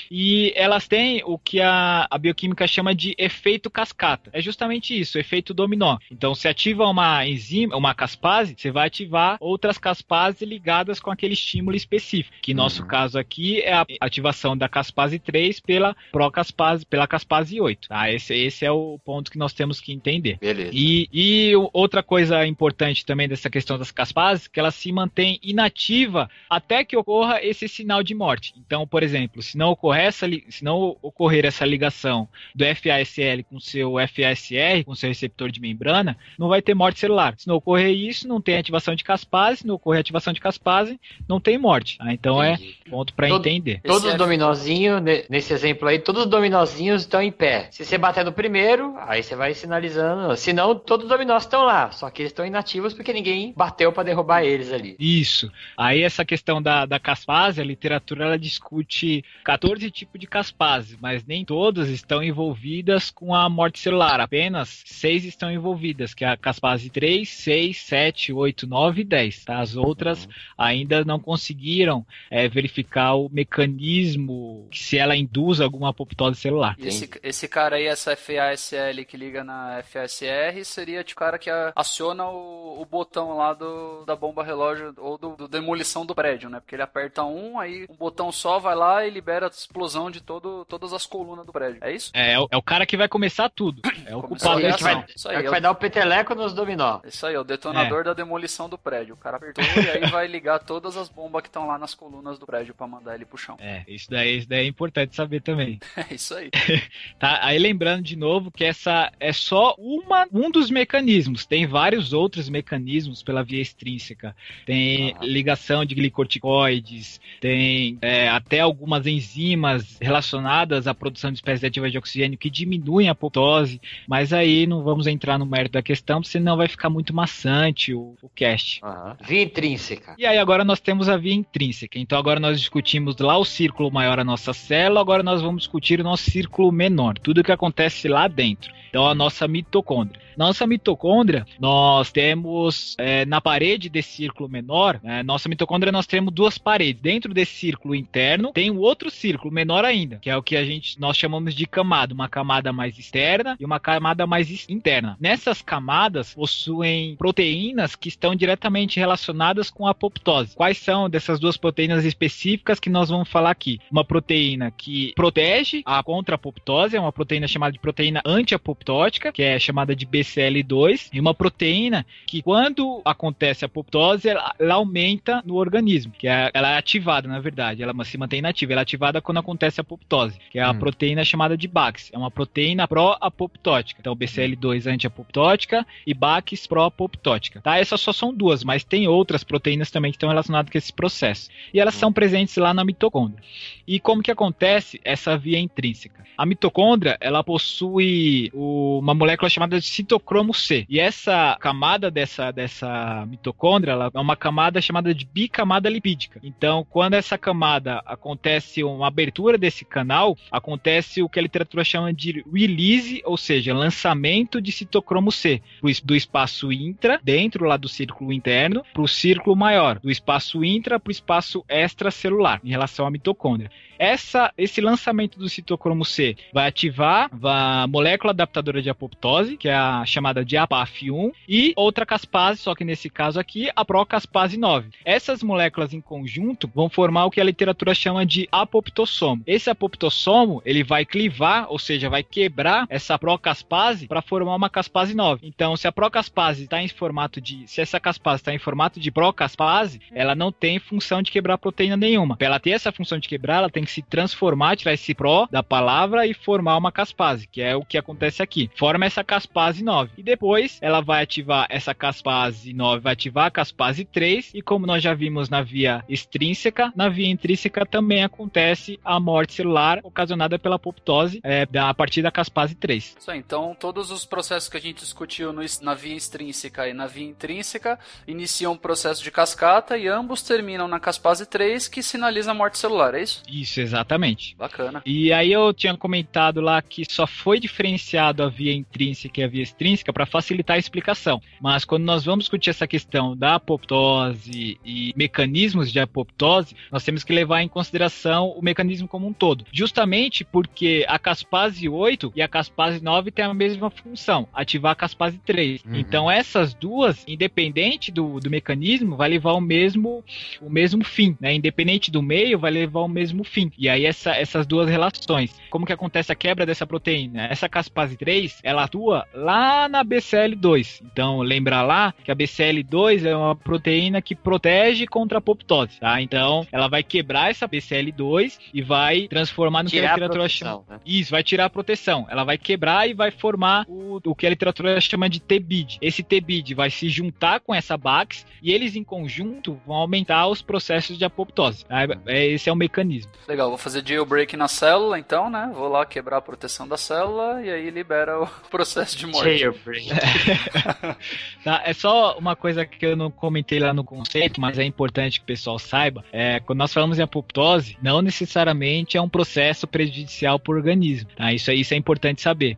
E 0.09 0.53
elas 0.55 0.87
têm 0.87 1.21
o 1.25 1.37
que 1.37 1.61
a, 1.61 2.07
a 2.09 2.17
bioquímica 2.17 2.67
chama 2.67 2.93
de 2.93 3.15
efeito 3.17 3.69
cascata. 3.69 4.29
É 4.33 4.41
justamente 4.41 4.97
isso, 4.97 5.17
efeito 5.17 5.53
dominó. 5.53 5.97
Então, 6.11 6.35
se 6.35 6.47
ativa 6.47 6.85
uma 6.85 7.25
enzima, 7.25 7.75
uma 7.75 7.93
caspase, 7.93 8.55
você 8.57 8.71
vai 8.71 8.87
ativar 8.87 9.37
outras 9.39 9.77
caspases 9.77 10.41
ligadas 10.41 10.99
com 10.99 11.11
aquele 11.11 11.33
estímulo 11.33 11.75
específico. 11.75 12.35
Que 12.41 12.53
no 12.53 12.63
nosso 12.63 12.81
uhum. 12.81 12.87
caso 12.87 13.17
aqui 13.17 13.61
é 13.61 13.73
a 13.73 13.85
ativação 14.01 14.57
da 14.57 14.67
caspase 14.67 15.19
3 15.19 15.59
pela 15.59 15.95
procaspase, 16.11 16.85
pela 16.85 17.07
caspase 17.07 17.61
8. 17.61 17.89
Tá? 17.89 18.11
Esse, 18.11 18.33
esse 18.33 18.65
é 18.65 18.71
o 18.71 18.99
ponto 18.99 19.31
que 19.31 19.37
nós 19.37 19.53
temos 19.53 19.79
que 19.79 19.93
entender. 19.93 20.26
Entender. 20.31 20.37
Beleza. 20.39 20.71
E, 20.73 21.09
e 21.11 21.53
outra 21.73 22.01
coisa 22.03 22.45
importante 22.45 23.05
também 23.05 23.27
dessa 23.27 23.49
questão 23.49 23.77
das 23.77 23.91
caspases, 23.91 24.47
que 24.47 24.59
ela 24.59 24.71
se 24.71 24.91
mantém 24.91 25.39
inativa 25.43 26.29
até 26.49 26.83
que 26.83 26.95
ocorra 26.97 27.39
esse 27.43 27.67
sinal 27.67 28.03
de 28.03 28.13
morte. 28.13 28.53
Então, 28.57 28.87
por 28.87 29.03
exemplo, 29.03 29.41
se 29.41 29.57
não 29.57 29.69
ocorrer 29.69 30.05
essa, 30.05 30.27
se 30.49 30.63
não 30.63 30.97
ocorrer 31.01 31.45
essa 31.45 31.65
ligação 31.65 32.27
do 32.53 32.65
FASL 32.65 33.43
com 33.49 33.59
seu 33.59 33.93
FASR, 33.93 34.83
com 34.85 34.95
seu 34.95 35.09
receptor 35.09 35.51
de 35.51 35.59
membrana, 35.59 36.17
não 36.37 36.47
vai 36.47 36.61
ter 36.61 36.73
morte 36.73 36.99
celular. 36.99 37.35
Se 37.37 37.47
não 37.47 37.55
ocorrer 37.55 37.89
isso, 37.91 38.27
não 38.27 38.41
tem 38.41 38.57
ativação 38.57 38.95
de 38.95 39.03
caspase, 39.03 39.59
se 39.59 39.67
não 39.67 39.75
ocorrer 39.75 40.01
ativação 40.01 40.33
de 40.33 40.39
caspase, 40.39 40.99
não 41.27 41.39
tem 41.39 41.57
morte. 41.57 41.97
Ah, 41.99 42.13
então 42.13 42.41
é 42.41 42.53
Entendi. 42.53 42.77
é 42.85 42.89
ponto 42.89 43.13
para 43.13 43.29
entender. 43.29 43.81
Todos 43.83 44.05
os 44.05 44.13
é- 44.13 44.17
dominozinhos, 44.17 45.01
ne- 45.01 45.25
nesse 45.29 45.53
exemplo 45.53 45.87
aí, 45.87 45.99
todos 45.99 46.23
os 46.23 46.29
dominozinhos 46.29 47.01
estão 47.01 47.21
em 47.21 47.31
pé. 47.31 47.67
Se 47.71 47.83
você 47.85 47.97
bater 47.97 48.23
no 48.25 48.31
primeiro, 48.31 48.95
aí 48.99 49.21
você 49.23 49.35
vai 49.35 49.53
sinalizando. 49.53 50.06
Não, 50.53 50.75
todos 50.75 51.05
os 51.05 51.09
dominós 51.09 51.43
estão 51.43 51.63
lá. 51.63 51.91
Só 51.91 52.09
que 52.09 52.21
eles 52.21 52.31
estão 52.31 52.45
inativos 52.45 52.93
porque 52.93 53.13
ninguém 53.13 53.53
bateu 53.55 53.91
pra 53.91 54.03
derrubar 54.03 54.43
eles 54.43 54.71
ali. 54.71 54.95
Isso. 54.99 55.51
Aí 55.75 56.03
essa 56.03 56.25
questão 56.25 56.61
da, 56.61 56.85
da 56.85 56.99
caspase, 56.99 57.61
a 57.61 57.65
literatura 57.65 58.25
ela 58.25 58.39
discute 58.39 59.23
14 59.43 59.89
tipos 59.91 60.19
de 60.19 60.27
caspase, 60.27 60.97
mas 61.01 61.25
nem 61.25 61.45
todas 61.45 61.89
estão 61.89 62.23
envolvidas 62.23 63.09
com 63.11 63.33
a 63.33 63.49
morte 63.49 63.79
celular. 63.79 64.19
Apenas 64.19 64.83
seis 64.85 65.25
estão 65.25 65.51
envolvidas, 65.51 66.13
que 66.13 66.25
é 66.25 66.29
a 66.29 66.37
caspase 66.37 66.89
3, 66.89 67.27
6, 67.27 67.77
7, 67.77 68.33
8, 68.33 68.67
9 68.67 69.01
e 69.01 69.03
10. 69.03 69.45
tá? 69.45 69.59
As 69.59 69.75
outras 69.75 70.27
ainda 70.57 71.03
não 71.03 71.19
conseguiram 71.19 72.05
é, 72.29 72.47
verificar 72.47 73.15
o 73.15 73.29
mecanismo 73.29 74.67
que 74.69 74.79
se 74.79 74.97
ela 74.97 75.15
induz 75.15 75.59
alguma 75.61 75.89
apoptose 75.89 76.39
celular. 76.39 76.75
E 76.79 76.87
esse, 76.87 77.09
esse 77.23 77.47
cara 77.47 77.77
aí, 77.77 77.85
essa 77.85 78.15
FASL 78.15 79.05
que 79.07 79.17
liga 79.17 79.43
na 79.43 79.81
FASR, 80.01 80.63
seria 80.63 81.03
tipo 81.03 81.17
o 81.19 81.23
cara 81.25 81.37
que 81.39 81.49
aciona 81.75 82.25
o, 82.27 82.81
o 82.81 82.85
botão 82.85 83.35
lá 83.35 83.53
do, 83.53 84.03
da 84.05 84.15
bomba 84.15 84.43
relógio 84.43 84.93
ou 84.97 85.17
do, 85.17 85.35
do 85.35 85.47
demolição 85.47 86.05
do 86.05 86.13
prédio, 86.13 86.49
né? 86.49 86.59
Porque 86.59 86.75
ele 86.75 86.81
aperta 86.83 87.23
um, 87.23 87.59
aí 87.59 87.85
um 87.89 87.95
botão 87.95 88.31
só 88.31 88.59
vai 88.59 88.75
lá 88.75 89.05
e 89.05 89.09
libera 89.09 89.47
a 89.47 89.49
explosão 89.49 90.11
de 90.11 90.21
todo, 90.21 90.63
todas 90.65 90.93
as 90.93 91.05
colunas 91.05 91.45
do 91.45 91.51
prédio. 91.51 91.79
É 91.81 91.91
isso? 91.91 92.11
É, 92.13 92.33
é 92.33 92.39
o- 92.39 92.47
é 92.51 92.57
o 92.57 92.61
cara 92.61 92.85
que 92.85 92.95
vai 92.97 93.07
começar 93.07 93.49
tudo. 93.49 93.81
É 94.05 94.15
o 94.15 94.21
culpado 94.21 94.59
É 94.65 94.73
que 94.73 94.83
vai, 94.83 95.05
Isso 95.15 95.27
aí, 95.29 95.35
é 95.35 95.39
o 95.39 95.43
que 95.43 95.49
vai 95.49 95.61
dar 95.61 95.71
o 95.71 95.75
peteleco 95.75 96.35
nos 96.35 96.53
dominó. 96.53 96.99
Isso 97.05 97.25
aí, 97.25 97.35
é 97.35 97.39
o 97.39 97.43
detonador 97.43 98.03
da 98.03 98.13
demolição 98.13 98.69
do 98.69 98.77
prédio. 98.77 99.15
O 99.15 99.17
cara 99.17 99.37
apertou 99.37 99.63
e 99.63 99.89
aí 99.89 100.09
vai 100.11 100.27
ligar 100.27 100.59
todas 100.59 100.95
as 100.97 101.09
bombas 101.09 101.41
que 101.41 101.47
estão 101.49 101.65
lá 101.67 101.77
nas 101.77 101.93
colunas 101.95 102.37
do 102.37 102.45
prédio 102.45 102.73
pra 102.75 102.87
mandar 102.87 103.15
ele 103.15 103.25
pro 103.25 103.37
chão. 103.37 103.57
É, 103.59 103.83
isso 103.87 104.09
daí, 104.09 104.37
isso 104.37 104.49
daí 104.49 104.65
é 104.65 104.67
importante 104.67 105.15
saber 105.15 105.41
também. 105.41 105.79
É 106.09 106.13
isso 106.13 106.35
aí. 106.35 106.49
Tá? 107.19 107.39
Aí 107.41 107.57
lembrando 107.57 108.03
de 108.03 108.15
novo 108.15 108.51
que 108.51 108.63
essa 108.63 109.11
é 109.19 109.33
só 109.33 109.73
uma, 109.87 110.27
um 110.33 110.51
dos 110.51 110.69
mecanismos. 110.69 111.45
Tem 111.45 111.65
vários 111.65 112.11
outros 112.11 112.49
mecanismos 112.49 113.23
pela 113.23 113.43
via 113.43 113.61
extrínseca. 113.61 114.35
Tem 114.65 115.15
Ah. 115.17 115.25
ligação 115.25 115.85
de 115.85 115.95
glicorticoides, 115.95 117.19
tem 117.39 117.97
é, 118.01 118.27
até 118.27 118.59
algumas 118.59 119.05
enzimas 119.07 119.97
relacionadas 120.01 120.87
à 120.87 120.93
produção 120.93 121.31
de 121.31 121.37
espécies 121.37 121.63
ativas 121.63 121.91
de 121.91 121.97
oxigênio 121.97 122.37
que 122.37 122.49
diminuem 122.49 123.07
a 123.07 123.11
apoptose, 123.11 123.79
mas 124.07 124.33
aí 124.33 124.67
não 124.67 124.83
vamos 124.83 125.07
entrar 125.07 125.37
no 125.37 125.45
mérito 125.45 125.73
da 125.73 125.81
questão, 125.81 126.21
senão 126.23 126.57
vai 126.57 126.67
ficar 126.67 126.89
muito 126.89 127.13
maçante 127.13 127.93
o, 127.93 128.15
o 128.21 128.29
cast. 128.29 128.81
Via 129.25 129.43
intrínseca. 129.43 130.15
E 130.17 130.25
aí 130.25 130.37
agora 130.37 130.63
nós 130.63 130.79
temos 130.79 131.07
a 131.07 131.17
via 131.17 131.33
intrínseca. 131.33 131.97
Então 131.97 132.17
agora 132.17 132.39
nós 132.39 132.59
discutimos 132.59 133.17
lá 133.17 133.37
o 133.37 133.45
círculo 133.45 133.91
maior 133.91 134.19
a 134.19 134.23
nossa 134.23 134.53
célula, 134.53 134.99
agora 135.01 135.23
nós 135.23 135.41
vamos 135.41 135.63
discutir 135.63 135.99
o 135.99 136.03
nosso 136.03 136.29
círculo 136.29 136.71
menor, 136.71 137.17
tudo 137.19 137.43
que 137.43 137.51
acontece 137.51 138.07
lá 138.07 138.27
dentro. 138.27 138.73
Então 138.89 139.05
a 139.07 139.13
nossa 139.13 139.47
mitocôndria. 139.77 140.21
Nossa 140.37 140.67
mitocôndria, 140.67 141.45
nós 141.59 142.11
temos 142.11 142.95
é, 142.99 143.25
na 143.25 143.41
parede 143.41 143.89
desse 143.89 144.09
círculo 144.09 144.49
menor, 144.49 144.99
é, 145.03 145.23
nossa 145.23 145.49
mitocôndria 145.49 145.91
nós 145.91 146.05
temos 146.05 146.33
duas 146.33 146.57
paredes. 146.57 147.01
Dentro 147.01 147.33
desse 147.33 147.53
círculo 147.53 147.95
interno 147.95 148.51
tem 148.51 148.69
um 148.69 148.77
outro 148.77 149.09
círculo 149.09 149.51
menor 149.53 149.83
ainda, 149.83 150.17
que 150.17 150.29
é 150.29 150.37
o 150.37 150.43
que 150.43 150.55
a 150.55 150.63
gente 150.63 150.99
nós 150.99 151.17
chamamos 151.17 151.55
de 151.55 151.65
camada, 151.65 152.13
uma 152.13 152.29
camada 152.29 152.71
mais 152.71 152.97
externa 152.99 153.55
e 153.59 153.65
uma 153.65 153.79
camada 153.79 154.27
mais 154.27 154.49
is- 154.49 154.67
interna. 154.69 155.17
Nessas 155.19 155.61
camadas 155.61 156.33
possuem 156.33 157.15
proteínas 157.15 157.95
que 157.95 158.09
estão 158.09 158.35
diretamente 158.35 158.99
relacionadas 158.99 159.69
com 159.69 159.87
a 159.87 159.91
apoptose. 159.91 160.55
Quais 160.55 160.77
são 160.77 161.09
dessas 161.09 161.39
duas 161.39 161.57
proteínas 161.57 162.05
específicas 162.05 162.79
que 162.79 162.89
nós 162.89 163.09
vamos 163.09 163.29
falar 163.29 163.49
aqui? 163.51 163.79
Uma 163.91 164.03
proteína 164.03 164.71
que 164.71 165.13
protege 165.15 165.81
a 165.85 166.01
contra 166.03 166.35
a 166.35 166.37
apoptose, 166.37 166.95
é 166.95 166.99
uma 166.99 167.11
proteína 167.11 167.47
chamada 167.47 167.73
de 167.73 167.79
proteína 167.79 168.21
antiapoptótica, 168.25 169.31
que 169.31 169.41
é 169.41 169.57
chamada 169.67 169.95
de 169.95 170.05
BCL2, 170.05 171.09
e 171.13 171.19
uma 171.19 171.33
proteína 171.33 172.05
que 172.25 172.41
quando 172.41 173.01
acontece 173.03 173.65
a 173.65 173.67
apoptose, 173.67 174.29
ela, 174.29 174.53
ela 174.57 174.75
aumenta 174.75 175.41
no 175.45 175.55
organismo, 175.55 176.13
que 176.17 176.27
é, 176.27 176.49
ela 176.53 176.71
é 176.71 176.77
ativada, 176.77 177.27
na 177.27 177.39
verdade, 177.39 177.83
ela 177.83 177.93
se 178.03 178.17
mantém 178.17 178.39
inativa, 178.39 178.73
ela 178.73 178.81
é 178.81 178.83
ativada 178.83 179.21
quando 179.21 179.39
acontece 179.39 179.79
a 179.79 179.83
apoptose, 179.83 180.39
que 180.49 180.59
é 180.59 180.63
a 180.63 180.71
Hum. 180.71 180.79
proteína 180.79 181.23
chamada 181.25 181.57
de 181.57 181.67
BAX, 181.67 182.09
é 182.13 182.17
uma 182.17 182.31
proteína 182.31 182.87
pró-apoptótica. 182.87 183.99
Então, 183.99 184.15
BCL2 184.15 184.87
anti-apoptótica 184.87 185.85
e 186.05 186.13
BAX 186.13 186.65
pró-apoptótica. 186.67 187.61
Tá? 187.61 187.77
Essas 187.77 187.99
só 187.99 188.13
são 188.13 188.33
duas, 188.33 188.63
mas 188.63 188.83
tem 188.83 189.07
outras 189.07 189.43
proteínas 189.43 189.91
também 189.91 190.11
que 190.11 190.17
estão 190.17 190.29
relacionadas 190.29 190.71
com 190.71 190.77
esse 190.77 190.93
processo. 190.93 191.49
E 191.73 191.79
elas 191.79 191.95
são 191.95 192.13
presentes 192.13 192.55
lá 192.57 192.73
na 192.73 192.85
mitocôndria. 192.85 193.41
E 193.87 193.99
como 193.99 194.21
que 194.23 194.31
acontece 194.31 194.99
essa 195.03 195.37
via 195.37 195.59
intrínseca? 195.59 196.25
A 196.37 196.45
mitocôndria, 196.45 197.17
ela 197.19 197.43
possui 197.43 198.51
uma 198.53 199.15
molécula 199.15 199.49
chamada 199.57 199.79
de 199.79 199.85
citocromo 199.87 200.53
C. 200.53 200.85
E 200.87 200.99
essa 200.99 201.57
camada 201.59 202.11
dessa, 202.11 202.51
dessa 202.51 203.25
mitocôndria, 203.27 203.93
ela 203.93 204.11
é 204.13 204.19
uma 204.19 204.35
camada 204.35 204.79
chamada 204.79 205.13
de 205.15 205.25
bicamada 205.25 205.89
lipídica. 205.89 206.39
Então, 206.43 206.85
quando 206.87 207.15
essa 207.15 207.37
camada 207.37 208.01
acontece 208.05 208.83
uma 208.83 209.07
abertura 209.07 209.57
desse 209.57 209.83
canal, 209.83 210.37
acontece 210.51 211.23
o 211.23 211.29
que 211.29 211.39
a 211.39 211.41
literatura 211.41 211.83
chama 211.83 212.13
de 212.13 212.45
release, 212.53 213.21
ou 213.25 213.35
seja, 213.35 213.73
lançamento 213.73 214.61
de 214.61 214.71
citocromo 214.71 215.31
C 215.31 215.61
do 216.03 216.15
espaço 216.15 216.71
intra, 216.71 217.19
dentro 217.23 217.65
lá 217.65 217.77
do 217.77 217.89
círculo 217.89 218.31
interno, 218.31 218.83
para 218.93 219.01
o 219.01 219.07
círculo 219.07 219.55
maior, 219.55 219.99
do 219.99 220.11
espaço 220.11 220.63
intra 220.63 220.99
para 220.99 221.09
o 221.09 221.11
espaço 221.11 221.65
extracelular, 221.67 222.61
em 222.63 222.69
relação 222.69 223.07
à 223.07 223.11
mitocôndria. 223.11 223.71
Essa, 223.99 224.51
esse 224.57 224.81
lançamento 224.81 225.39
do 225.39 225.49
citocromo 225.49 226.05
C 226.05 226.35
vai 226.53 226.67
ativar 226.67 227.29
a 227.43 227.87
molécula 227.87 228.31
adaptadora 228.31 228.81
de 228.81 228.89
apoptose, 228.89 229.57
que 229.57 229.69
é 229.69 229.75
a 229.75 230.05
chamada 230.05 230.43
de 230.43 230.55
APAF1, 230.55 231.31
e 231.47 231.73
outra 231.75 232.05
caspase, 232.05 232.61
só 232.61 232.75
que 232.75 232.83
nesse 232.83 233.09
caso 233.09 233.39
aqui, 233.39 233.69
a 233.75 233.83
procaspase 233.83 234.57
9. 234.57 234.89
Essas 235.05 235.41
moléculas 235.41 235.93
em 235.93 236.01
conjunto 236.01 236.69
vão 236.73 236.89
formar 236.89 237.25
o 237.25 237.31
que 237.31 237.41
a 237.41 237.43
literatura 237.43 237.93
chama 237.93 238.25
de 238.25 238.47
apoptossomo. 238.51 239.43
Esse 239.45 239.69
apoptossomo, 239.69 240.61
ele 240.65 240.83
vai 240.83 241.05
clivar, 241.05 241.67
ou 241.69 241.79
seja, 241.79 242.09
vai 242.09 242.23
quebrar 242.23 242.85
essa 242.89 243.17
procaspase 243.17 244.07
para 244.07 244.21
formar 244.21 244.55
uma 244.55 244.69
caspase 244.69 245.15
9. 245.15 245.47
Então, 245.47 245.75
se 245.75 245.87
a 245.87 245.91
procaspase 245.91 246.63
está 246.63 246.81
em 246.81 246.87
formato 246.87 247.41
de, 247.41 247.67
se 247.67 247.81
essa 247.81 247.99
caspase 247.99 248.41
está 248.41 248.53
em 248.53 248.59
formato 248.59 248.99
de 248.99 249.11
procaspase, 249.11 249.99
ela 250.11 250.35
não 250.35 250.51
tem 250.51 250.79
função 250.79 251.21
de 251.21 251.31
quebrar 251.31 251.57
proteína 251.57 251.97
nenhuma. 251.97 252.37
Para 252.37 252.47
ela 252.47 252.59
ter 252.59 252.71
essa 252.71 252.91
função 252.91 253.17
de 253.17 253.27
quebrar, 253.27 253.57
ela 253.57 253.69
tem 253.69 253.85
que 253.87 253.91
se 253.93 254.01
transformar, 254.01 254.75
tirar 254.75 254.93
esse 254.93 255.13
pró 255.15 255.47
da 255.49 255.63
palavra 255.63 256.27
e 256.27 256.33
formar 256.33 256.77
uma 256.77 256.91
caspase, 256.91 257.47
que 257.47 257.61
é 257.61 257.75
o 257.75 257.83
que 257.85 257.97
acontece 257.97 258.43
aqui. 258.43 258.69
Forma 258.75 259.05
essa 259.05 259.23
caspase 259.23 259.83
9. 259.83 260.11
E 260.17 260.23
depois 260.23 260.77
ela 260.81 261.01
vai 261.01 261.23
ativar 261.23 261.65
essa 261.69 261.93
caspase 261.95 262.73
9, 262.73 263.01
vai 263.01 263.13
ativar 263.13 263.45
a 263.45 263.51
caspase 263.51 264.03
3 264.05 264.51
e 264.53 264.61
como 264.61 264.85
nós 264.85 265.01
já 265.01 265.13
vimos 265.13 265.49
na 265.49 265.61
via 265.61 266.03
extrínseca, 266.09 266.91
na 266.95 267.09
via 267.09 267.27
intrínseca 267.29 267.85
também 267.85 268.23
acontece 268.23 268.99
a 269.03 269.19
morte 269.19 269.53
celular 269.53 269.99
ocasionada 270.03 270.59
pela 270.59 270.75
apoptose 270.75 271.39
é, 271.43 271.65
da- 271.65 271.89
a 271.89 271.93
partir 271.93 272.21
da 272.21 272.29
caspase 272.31 272.75
3. 272.75 273.15
Isso 273.19 273.31
aí, 273.31 273.39
então 273.39 273.75
todos 273.79 274.11
os 274.11 274.25
processos 274.25 274.67
que 274.69 274.77
a 274.77 274.81
gente 274.81 274.99
discutiu 274.99 275.53
no 275.53 275.61
na 275.81 275.93
via 275.93 276.15
extrínseca 276.15 276.87
e 276.87 276.93
na 276.93 277.07
via 277.07 277.25
intrínseca 277.25 277.99
iniciam 278.27 278.73
um 278.73 278.77
processo 278.77 279.23
de 279.23 279.31
cascata 279.31 279.97
e 279.97 280.07
ambos 280.07 280.41
terminam 280.41 280.87
na 280.87 280.99
caspase 280.99 281.45
3, 281.45 281.87
que 281.87 282.01
sinaliza 282.03 282.51
a 282.51 282.53
morte 282.53 282.77
celular, 282.77 283.13
é 283.15 283.21
isso? 283.23 283.41
Isso, 283.49 283.76
exatamente. 283.81 284.55
Bacana. 284.57 285.01
E 285.05 285.31
aí 285.31 285.51
eu 285.51 285.73
tinha 285.73 285.95
comentado 285.95 286.61
lá 286.61 286.81
que 286.81 287.03
só 287.09 287.27
foi 287.27 287.59
diferenciado 287.59 288.43
a 288.43 288.49
via 288.49 288.73
intrínseca 288.73 289.41
e 289.41 289.43
a 289.43 289.47
via 289.47 289.63
extrínseca 289.63 290.11
para 290.11 290.25
facilitar 290.25 290.75
a 290.75 290.79
explicação. 290.79 291.41
Mas 291.61 291.85
quando 291.85 292.03
nós 292.03 292.25
vamos 292.25 292.45
discutir 292.45 292.69
essa 292.69 292.87
questão 292.87 293.35
da 293.35 293.55
apoptose 293.55 294.79
e 294.85 295.13
mecanismos 295.15 295.91
de 295.91 295.99
apoptose, 295.99 296.75
nós 296.91 297.03
temos 297.03 297.23
que 297.23 297.33
levar 297.33 297.61
em 297.61 297.67
consideração 297.67 298.49
o 298.49 298.61
mecanismo 298.61 299.07
como 299.07 299.27
um 299.27 299.33
todo. 299.33 299.65
Justamente 299.71 300.43
porque 300.43 301.05
a 301.07 301.19
caspase 301.19 301.87
8 301.87 302.33
e 302.35 302.41
a 302.41 302.47
caspase 302.47 303.03
9 303.03 303.31
têm 303.31 303.45
a 303.45 303.53
mesma 303.53 303.89
função, 303.89 304.47
ativar 304.53 304.91
a 304.91 304.95
caspase 304.95 305.39
3. 305.39 305.83
Uhum. 305.83 305.95
Então 305.95 306.29
essas 306.29 306.73
duas, 306.73 307.23
independente 307.27 308.11
do, 308.11 308.39
do 308.39 308.49
mecanismo, 308.49 309.15
vai 309.15 309.29
levar 309.29 309.53
o 309.53 309.61
mesmo 309.61 310.23
o 310.61 310.69
mesmo 310.69 311.03
fim, 311.03 311.37
né? 311.39 311.53
Independente 311.53 312.11
do 312.11 312.21
meio, 312.21 312.59
vai 312.59 312.71
levar 312.71 313.01
o 313.01 313.07
mesmo 313.07 313.43
fim. 313.43 313.66
Proteína. 313.69 313.73
E 313.77 313.89
aí 313.89 314.05
essa, 314.05 314.31
essas 314.31 314.65
duas 314.65 314.89
relações. 314.89 315.55
Como 315.69 315.85
que 315.85 315.93
acontece 315.93 316.31
a 316.31 316.35
quebra 316.35 316.65
dessa 316.65 316.85
proteína? 316.85 317.47
Essa 317.47 317.69
caspase 317.69 318.17
3, 318.17 318.59
ela 318.63 318.83
atua 318.83 319.25
lá 319.33 319.87
na 319.87 320.03
BCL2. 320.03 321.01
Então, 321.03 321.39
lembra 321.39 321.81
lá 321.81 322.13
que 322.23 322.31
a 322.31 322.35
BCL2 322.35 323.25
é 323.25 323.35
uma 323.35 323.55
proteína 323.55 324.21
que 324.21 324.35
protege 324.35 325.05
contra 325.07 325.37
a 325.37 325.39
apoptose, 325.39 325.99
tá? 325.99 326.21
Então, 326.21 326.65
ela 326.71 326.87
vai 326.87 327.03
quebrar 327.03 327.49
essa 327.49 327.67
BCL2 327.67 328.57
e 328.73 328.81
vai 328.81 329.27
transformar 329.27 329.83
no 329.83 329.89
Tirar 329.89 330.01
que 330.01 330.07
a 330.07 330.13
literatura 330.13 330.39
a 330.39 330.47
proteção, 330.47 330.83
chama. 330.87 330.97
né? 330.97 330.99
Isso, 331.05 331.31
vai 331.31 331.43
tirar 331.43 331.65
a 331.65 331.69
proteção. 331.69 332.27
Ela 332.29 332.43
vai 332.43 332.57
quebrar 332.57 333.09
e 333.09 333.13
vai 333.13 333.31
formar 333.31 333.85
o, 333.87 334.19
o 334.25 334.35
que 334.35 334.45
a 334.45 334.49
literatura 334.49 334.99
chama 335.01 335.29
de 335.29 335.39
T-bid. 335.39 335.97
Esse 336.01 336.23
T-bid 336.23 336.73
vai 336.73 336.89
se 336.89 337.09
juntar 337.09 337.59
com 337.59 337.73
essa 337.73 337.97
BAX 337.97 338.45
e 338.61 338.71
eles 338.71 338.95
em 338.95 339.03
conjunto 339.03 339.79
vão 339.85 339.97
aumentar 339.97 340.47
os 340.47 340.61
processos 340.61 341.17
de 341.17 341.25
apoptose. 341.25 341.85
tá? 341.85 342.03
É, 342.25 342.45
esse 342.47 342.69
é 342.69 342.73
o 342.73 342.75
mecanismo. 342.75 343.31
Legal, 343.47 343.56
vou 343.65 343.77
fazer 343.77 344.03
jailbreak 344.07 344.55
na 344.55 344.67
célula, 344.67 345.17
então, 345.19 345.49
né? 345.49 345.71
Vou 345.73 345.87
lá 345.87 346.05
quebrar 346.05 346.37
a 346.37 346.41
proteção 346.41 346.87
da 346.87 346.97
célula 346.97 347.61
e 347.63 347.69
aí 347.69 347.89
libera 347.89 348.41
o 348.41 348.47
processo 348.69 349.17
de 349.17 349.25
morte. 349.27 349.57
Jailbreak. 349.57 350.07
Tá? 351.63 351.81
É 351.85 351.93
só 351.93 352.37
uma 352.37 352.55
coisa 352.55 352.85
que 352.85 353.05
eu 353.05 353.15
não 353.15 353.29
comentei 353.29 353.79
lá 353.79 353.93
no 353.93 354.03
conceito, 354.03 354.61
mas 354.61 354.79
é 354.79 354.83
importante 354.85 355.39
que 355.39 355.43
o 355.43 355.47
pessoal 355.47 355.77
saiba. 355.77 356.23
É, 356.31 356.59
quando 356.61 356.79
nós 356.79 356.93
falamos 356.93 357.19
em 357.19 357.21
apoptose, 357.23 357.97
não 358.01 358.21
necessariamente 358.21 359.17
é 359.17 359.21
um 359.21 359.27
processo 359.27 359.85
prejudicial 359.85 360.59
para 360.59 360.73
o 360.73 360.77
organismo. 360.77 361.29
Tá? 361.35 361.51
Isso, 361.51 361.69
é- 361.71 361.75
isso 361.75 361.93
é 361.93 361.97
importante 361.97 362.41
saber. 362.41 362.77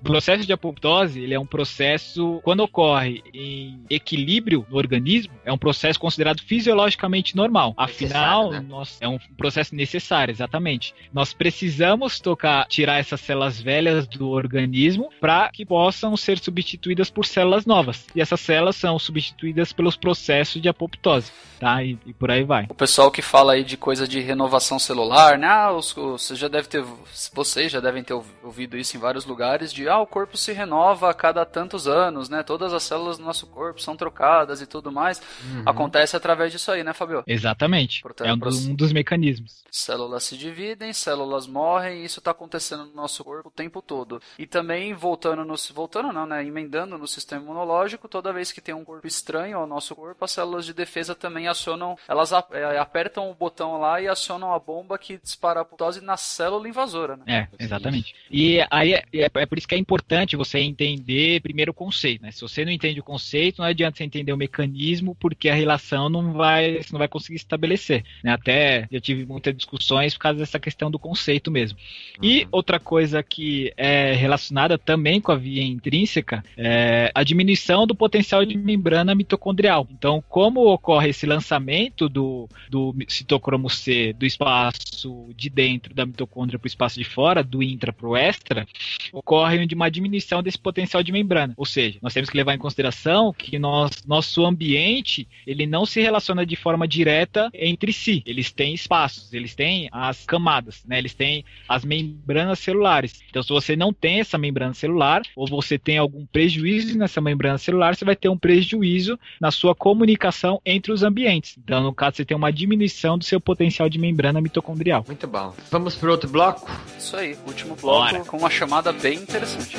O 0.00 0.04
processo 0.04 0.46
de 0.46 0.52
apoptose 0.52 1.20
ele 1.20 1.34
é 1.34 1.40
um 1.40 1.46
processo, 1.46 2.40
quando 2.42 2.60
ocorre 2.60 3.22
em 3.34 3.84
equilíbrio 3.90 4.64
no 4.70 4.76
organismo, 4.76 5.34
é 5.44 5.52
um 5.52 5.58
processo 5.58 5.98
considerado 6.00 6.40
fisiologicamente 6.40 7.36
normal. 7.36 7.74
Afinal, 7.76 8.50
né? 8.52 8.64
nós, 8.66 8.96
é 9.00 9.08
um 9.08 9.18
processo 9.36 9.74
necessário, 9.74 10.03
exatamente. 10.30 10.94
Nós 11.12 11.32
precisamos 11.32 12.20
tocar, 12.20 12.66
tirar 12.66 12.98
essas 12.98 13.20
células 13.20 13.60
velhas 13.60 14.06
do 14.06 14.28
organismo 14.28 15.08
para 15.20 15.48
que 15.50 15.64
possam 15.64 16.16
ser 16.16 16.38
substituídas 16.38 17.10
por 17.10 17.24
células 17.24 17.64
novas. 17.66 18.06
E 18.14 18.20
essas 18.20 18.40
células 18.40 18.76
são 18.76 18.98
substituídas 18.98 19.72
pelos 19.72 19.96
processos 19.96 20.60
de 20.60 20.68
apoptose, 20.68 21.30
tá? 21.58 21.82
E, 21.82 21.98
e 22.06 22.12
por 22.12 22.30
aí 22.30 22.44
vai. 22.44 22.66
O 22.68 22.74
pessoal 22.74 23.10
que 23.10 23.22
fala 23.22 23.54
aí 23.54 23.64
de 23.64 23.76
coisa 23.76 24.06
de 24.06 24.20
renovação 24.20 24.78
celular, 24.78 25.38
né? 25.38 25.46
Ah, 25.46 25.72
os, 25.72 25.92
você 25.92 26.34
já 26.34 26.48
deve 26.48 26.68
ter, 26.68 26.84
vocês 27.32 27.70
já 27.72 27.80
devem 27.80 28.02
ter 28.02 28.12
ouv- 28.14 28.26
ouvido 28.42 28.76
isso 28.76 28.96
em 28.96 29.00
vários 29.00 29.24
lugares 29.24 29.72
de 29.72 29.88
ah, 29.88 29.98
o 30.00 30.06
corpo 30.06 30.36
se 30.36 30.52
renova 30.52 31.10
a 31.10 31.14
cada 31.14 31.44
tantos 31.44 31.86
anos, 31.86 32.28
né? 32.28 32.42
Todas 32.42 32.72
as 32.72 32.82
células 32.82 33.18
do 33.18 33.24
nosso 33.24 33.46
corpo 33.46 33.80
são 33.80 33.96
trocadas 33.96 34.60
e 34.60 34.66
tudo 34.66 34.92
mais. 34.92 35.20
Acontece 35.64 36.16
através 36.16 36.52
disso 36.52 36.70
aí, 36.70 36.82
né, 36.84 36.92
Fabio? 36.92 37.22
Exatamente. 37.26 38.02
Portanto, 38.02 38.28
é 38.28 38.32
um, 38.32 38.38
proce- 38.38 38.66
do- 38.66 38.72
um 38.72 38.74
dos 38.74 38.92
mecanismos. 38.92 39.64
Células 39.94 40.24
se 40.24 40.36
dividem, 40.36 40.92
células 40.92 41.46
morrem, 41.46 42.02
e 42.02 42.04
isso 42.04 42.18
está 42.18 42.32
acontecendo 42.32 42.84
no 42.84 42.94
nosso 42.94 43.22
corpo 43.22 43.48
o 43.48 43.52
tempo 43.52 43.80
todo. 43.80 44.20
E 44.36 44.44
também 44.44 44.92
voltando 44.92 45.44
no 45.44 45.54
voltando 45.72 46.12
não, 46.12 46.26
né, 46.26 46.44
emendando 46.44 46.98
no 46.98 47.06
sistema 47.06 47.42
imunológico, 47.42 48.08
toda 48.08 48.32
vez 48.32 48.50
que 48.50 48.60
tem 48.60 48.74
um 48.74 48.84
corpo 48.84 49.06
estranho 49.06 49.56
ao 49.56 49.68
nosso 49.68 49.94
corpo, 49.94 50.24
as 50.24 50.32
células 50.32 50.66
de 50.66 50.74
defesa 50.74 51.14
também 51.14 51.46
acionam, 51.46 51.96
elas 52.08 52.32
é, 52.32 52.76
apertam 52.76 53.30
o 53.30 53.34
botão 53.34 53.78
lá 53.78 54.00
e 54.00 54.08
acionam 54.08 54.52
a 54.52 54.58
bomba 54.58 54.98
que 54.98 55.16
dispara 55.16 55.60
a 55.60 55.62
apoptose 55.62 56.00
na 56.00 56.16
célula 56.16 56.68
invasora, 56.68 57.16
né? 57.16 57.24
É, 57.28 57.64
exatamente. 57.64 58.16
E 58.28 58.58
aí 58.72 58.94
é, 58.94 59.04
é- 59.12 59.30
é 59.32 59.46
por 59.46 59.58
isso 59.58 59.68
que 59.68 59.76
é 59.76 59.78
importante 59.78 60.34
você 60.34 60.58
entender 60.58 61.40
primeiro 61.40 61.70
o 61.70 61.74
conceito, 61.74 62.22
né? 62.22 62.32
Se 62.32 62.40
você 62.40 62.64
não 62.64 62.72
entende 62.72 62.98
o 62.98 63.04
conceito, 63.04 63.58
não 63.58 63.66
adianta 63.66 63.98
você 63.98 64.02
entender 64.04 64.32
o 64.32 64.36
mecanismo, 64.36 65.14
porque 65.14 65.48
a 65.48 65.54
relação 65.54 66.08
não 66.08 66.32
vai, 66.32 66.82
você 66.82 66.92
não 66.92 66.98
vai 66.98 67.06
conseguir 67.08 67.36
estabelecer. 67.36 68.04
Né? 68.24 68.32
Até 68.32 68.88
já 68.90 69.00
tive 69.00 69.24
muitas 69.24 69.54
discussões 69.84 70.14
por 70.14 70.20
causa 70.20 70.38
dessa 70.38 70.58
questão 70.58 70.90
do 70.90 70.98
conceito 70.98 71.50
mesmo. 71.50 71.78
E 72.22 72.46
outra 72.50 72.80
coisa 72.80 73.22
que 73.22 73.72
é 73.76 74.14
relacionada 74.14 74.78
também 74.78 75.20
com 75.20 75.30
a 75.30 75.36
via 75.36 75.62
intrínseca 75.62 76.42
é 76.56 77.10
a 77.14 77.22
diminuição 77.22 77.86
do 77.86 77.94
potencial 77.94 78.44
de 78.44 78.56
membrana 78.56 79.14
mitocondrial. 79.14 79.86
Então, 79.90 80.22
como 80.28 80.72
ocorre 80.72 81.10
esse 81.10 81.26
lançamento 81.26 82.08
do, 82.08 82.48
do 82.70 82.94
citocromo 83.08 83.68
C 83.68 84.14
do 84.14 84.24
espaço 84.24 85.28
de 85.36 85.50
dentro 85.50 85.94
da 85.94 86.06
mitocôndria 86.06 86.58
para 86.58 86.66
o 86.66 86.68
espaço 86.68 86.98
de 86.98 87.04
fora, 87.04 87.42
do 87.42 87.62
intra 87.62 87.92
para 87.92 88.08
o 88.08 88.16
extra, 88.16 88.66
ocorre 89.12 89.66
uma 89.74 89.90
diminuição 89.90 90.42
desse 90.42 90.58
potencial 90.58 91.02
de 91.02 91.12
membrana. 91.12 91.52
Ou 91.56 91.66
seja, 91.66 91.98
nós 92.00 92.14
temos 92.14 92.30
que 92.30 92.36
levar 92.36 92.54
em 92.54 92.58
consideração 92.58 93.32
que 93.32 93.58
nós, 93.58 94.04
nosso 94.06 94.44
ambiente 94.44 95.26
ele 95.46 95.66
não 95.66 95.84
se 95.84 96.00
relaciona 96.00 96.46
de 96.46 96.56
forma 96.56 96.86
direta 96.86 97.50
entre 97.52 97.92
si. 97.92 98.22
Eles 98.24 98.52
têm 98.52 98.74
espaços, 98.74 99.32
eles 99.32 99.54
têm 99.54 99.63
as 99.92 100.24
camadas, 100.24 100.82
né? 100.86 100.98
eles 100.98 101.14
têm 101.14 101.44
as 101.68 101.84
membranas 101.84 102.58
celulares. 102.58 103.20
Então, 103.28 103.42
se 103.42 103.48
você 103.48 103.76
não 103.76 103.92
tem 103.92 104.20
essa 104.20 104.38
membrana 104.38 104.74
celular, 104.74 105.22
ou 105.36 105.46
você 105.46 105.78
tem 105.78 105.98
algum 105.98 106.26
prejuízo 106.26 106.96
nessa 106.98 107.20
membrana 107.20 107.58
celular, 107.58 107.94
você 107.94 108.04
vai 108.04 108.16
ter 108.16 108.28
um 108.28 108.38
prejuízo 108.38 109.18
na 109.40 109.50
sua 109.50 109.74
comunicação 109.74 110.60
entre 110.64 110.92
os 110.92 111.02
ambientes. 111.02 111.56
Então, 111.62 111.82
no 111.82 111.92
caso, 111.92 112.16
você 112.16 112.24
tem 112.24 112.36
uma 112.36 112.52
diminuição 112.52 113.18
do 113.18 113.24
seu 113.24 113.40
potencial 113.40 113.88
de 113.88 113.98
membrana 113.98 114.40
mitocondrial. 114.40 115.04
Muito 115.06 115.26
bom. 115.26 115.54
Vamos 115.70 115.94
pro 115.94 116.10
outro 116.10 116.28
bloco? 116.28 116.70
Isso 116.98 117.16
aí, 117.16 117.36
último 117.46 117.76
bloco 117.76 118.12
Bora. 118.12 118.24
com 118.24 118.36
uma 118.36 118.50
chamada 118.50 118.92
bem 118.92 119.14
interessante. 119.14 119.76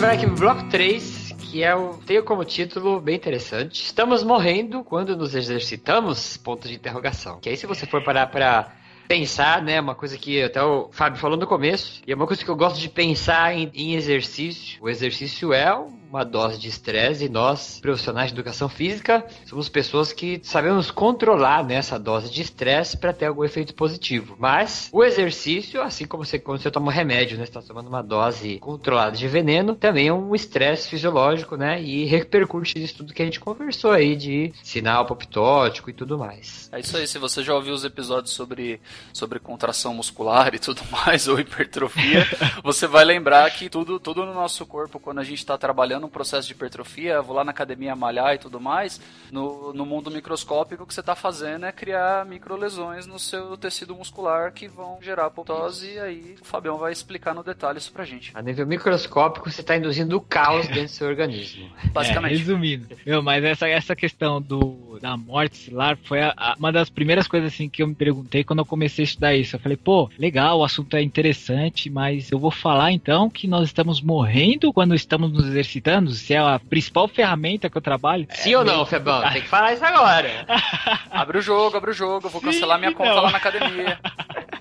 Vai 0.00 0.14
aqui 0.14 0.26
pro 0.26 0.36
bloco 0.36 0.68
3, 0.68 1.34
que 1.38 1.64
é 1.64 1.74
o 1.74 1.94
tem 1.94 2.22
como 2.22 2.44
título 2.44 3.00
bem 3.00 3.16
interessante. 3.16 3.82
Estamos 3.82 4.22
morrendo 4.22 4.84
quando 4.84 5.16
nos 5.16 5.34
exercitamos? 5.34 6.36
Ponto 6.36 6.68
de 6.68 6.74
interrogação. 6.74 7.40
Que 7.40 7.48
aí 7.48 7.56
se 7.56 7.66
você 7.66 7.86
for 7.86 8.04
parar 8.04 8.26
pra 8.26 8.72
pensar, 9.08 9.62
né, 9.62 9.80
uma 9.80 9.94
coisa 9.94 10.18
que 10.18 10.42
até 10.42 10.62
o 10.62 10.90
Fábio 10.92 11.18
falou 11.18 11.38
no 11.38 11.46
começo, 11.46 12.02
e 12.06 12.12
é 12.12 12.14
uma 12.14 12.26
coisa 12.26 12.44
que 12.44 12.50
eu 12.50 12.56
gosto 12.56 12.78
de 12.78 12.90
pensar 12.90 13.54
em, 13.56 13.70
em 13.74 13.94
exercício. 13.94 14.78
O 14.82 14.88
exercício 14.88 15.52
é 15.52 15.74
uma 16.16 16.24
dose 16.24 16.58
de 16.58 16.68
estresse 16.68 17.26
e 17.26 17.28
nós, 17.28 17.78
profissionais 17.80 18.30
de 18.30 18.34
educação 18.34 18.68
física, 18.68 19.24
somos 19.44 19.68
pessoas 19.68 20.12
que 20.12 20.40
sabemos 20.42 20.90
controlar 20.90 21.62
né, 21.64 21.74
essa 21.74 21.98
dose 21.98 22.30
de 22.30 22.40
estresse 22.40 22.96
para 22.96 23.12
ter 23.12 23.26
algum 23.26 23.44
efeito 23.44 23.74
positivo. 23.74 24.34
Mas 24.38 24.88
o 24.92 25.04
exercício, 25.04 25.82
assim 25.82 26.06
como 26.06 26.24
você, 26.24 26.38
quando 26.38 26.60
você 26.60 26.70
toma 26.70 26.86
um 26.86 26.94
remédio, 26.94 27.36
né, 27.36 27.44
está 27.44 27.60
tomando 27.60 27.88
uma 27.88 28.02
dose 28.02 28.58
controlada 28.58 29.16
de 29.16 29.28
veneno, 29.28 29.74
também 29.74 30.08
é 30.08 30.12
um 30.12 30.34
estresse 30.34 30.88
fisiológico, 30.88 31.56
né, 31.56 31.82
e 31.82 32.06
repercute 32.06 32.78
nisso 32.78 32.96
tudo 32.96 33.12
que 33.12 33.20
a 33.20 33.24
gente 33.24 33.38
conversou 33.38 33.90
aí 33.90 34.16
de 34.16 34.52
sinal 34.62 35.02
apoptótico 35.02 35.90
e 35.90 35.92
tudo 35.92 36.18
mais. 36.18 36.70
É 36.72 36.80
isso 36.80 36.96
aí, 36.96 37.06
se 37.06 37.18
você 37.18 37.42
já 37.42 37.54
ouviu 37.54 37.74
os 37.74 37.84
episódios 37.84 38.32
sobre, 38.32 38.80
sobre 39.12 39.38
contração 39.38 39.92
muscular 39.92 40.54
e 40.54 40.58
tudo 40.58 40.80
mais, 40.90 41.28
ou 41.28 41.38
hipertrofia, 41.38 42.26
você 42.64 42.86
vai 42.86 43.04
lembrar 43.04 43.50
que 43.50 43.68
tudo, 43.68 44.00
tudo 44.00 44.24
no 44.24 44.32
nosso 44.32 44.64
corpo, 44.64 44.98
quando 44.98 45.18
a 45.18 45.24
gente 45.24 45.38
está 45.38 45.58
trabalhando 45.58 46.05
um 46.06 46.10
processo 46.10 46.46
de 46.48 46.54
hipertrofia, 46.54 47.20
vou 47.20 47.34
lá 47.36 47.44
na 47.44 47.50
academia 47.50 47.94
malhar 47.96 48.34
e 48.34 48.38
tudo 48.38 48.60
mais, 48.60 49.00
no, 49.30 49.72
no 49.72 49.84
mundo 49.84 50.10
microscópico 50.10 50.84
o 50.84 50.86
que 50.86 50.94
você 50.94 51.00
está 51.00 51.14
fazendo 51.14 51.66
é 51.66 51.72
criar 51.72 52.24
microlesões 52.24 53.06
no 53.06 53.18
seu 53.18 53.56
tecido 53.56 53.94
muscular 53.94 54.52
que 54.52 54.68
vão 54.68 54.98
gerar 55.02 55.26
apoptose 55.26 55.92
e 55.94 55.98
aí 55.98 56.36
o 56.40 56.44
Fabião 56.44 56.78
vai 56.78 56.92
explicar 56.92 57.34
no 57.34 57.42
detalhe 57.42 57.78
isso 57.78 57.92
pra 57.92 58.04
gente. 58.04 58.30
A 58.34 58.40
nível 58.42 58.66
microscópico, 58.66 59.50
você 59.50 59.60
está 59.60 59.76
induzindo 59.76 60.16
o 60.16 60.20
caos 60.20 60.66
dentro 60.68 60.82
do 60.84 60.88
seu 60.88 61.08
organismo. 61.08 61.68
Basicamente. 61.92 62.34
É, 62.34 62.38
resumindo. 62.38 62.96
Meu, 63.04 63.22
mas 63.22 63.42
essa, 63.44 63.68
essa 63.68 63.96
questão 63.96 64.40
do, 64.40 64.98
da 65.00 65.16
morte 65.16 65.56
celular 65.56 65.96
foi 66.04 66.22
a- 66.22 66.34
a- 66.36 66.54
uma 66.58 66.70
das 66.72 66.88
primeiras 66.88 67.26
coisas 67.26 67.52
assim 67.52 67.68
que 67.68 67.82
eu 67.82 67.86
me 67.88 67.94
perguntei 67.94 68.44
quando 68.44 68.60
eu 68.60 68.66
comecei 68.66 69.02
a 69.02 69.06
estudar 69.06 69.34
isso. 69.34 69.56
Eu 69.56 69.60
falei, 69.60 69.76
pô, 69.76 70.08
legal, 70.18 70.58
o 70.60 70.64
assunto 70.64 70.96
é 70.96 71.02
interessante, 71.02 71.90
mas 71.90 72.30
eu 72.30 72.38
vou 72.38 72.50
falar 72.50 72.92
então 72.92 73.28
que 73.28 73.46
nós 73.48 73.64
estamos 73.68 74.00
morrendo 74.00 74.72
quando 74.72 74.94
estamos 74.94 75.32
nos 75.32 75.46
exercitando? 75.46 75.85
Se 76.14 76.34
é 76.34 76.38
a 76.38 76.58
principal 76.58 77.06
ferramenta 77.06 77.70
que 77.70 77.76
eu 77.76 77.82
trabalho? 77.82 78.26
Sim 78.30 78.56
ou 78.56 78.64
não, 78.64 78.84
Febão? 78.84 79.22
Tem 79.30 79.42
que 79.42 79.48
falar 79.48 79.72
isso 79.72 79.84
agora. 79.84 80.44
Abre 81.10 81.38
o 81.38 81.40
jogo, 81.40 81.76
abre 81.76 81.90
o 81.92 81.94
jogo, 81.94 82.28
vou 82.28 82.40
Sim 82.40 82.46
cancelar 82.46 82.78
minha 82.78 82.90
e 82.90 82.94
conta 82.94 83.14
não. 83.14 83.22
lá 83.22 83.30
na 83.30 83.38
academia. 83.38 83.98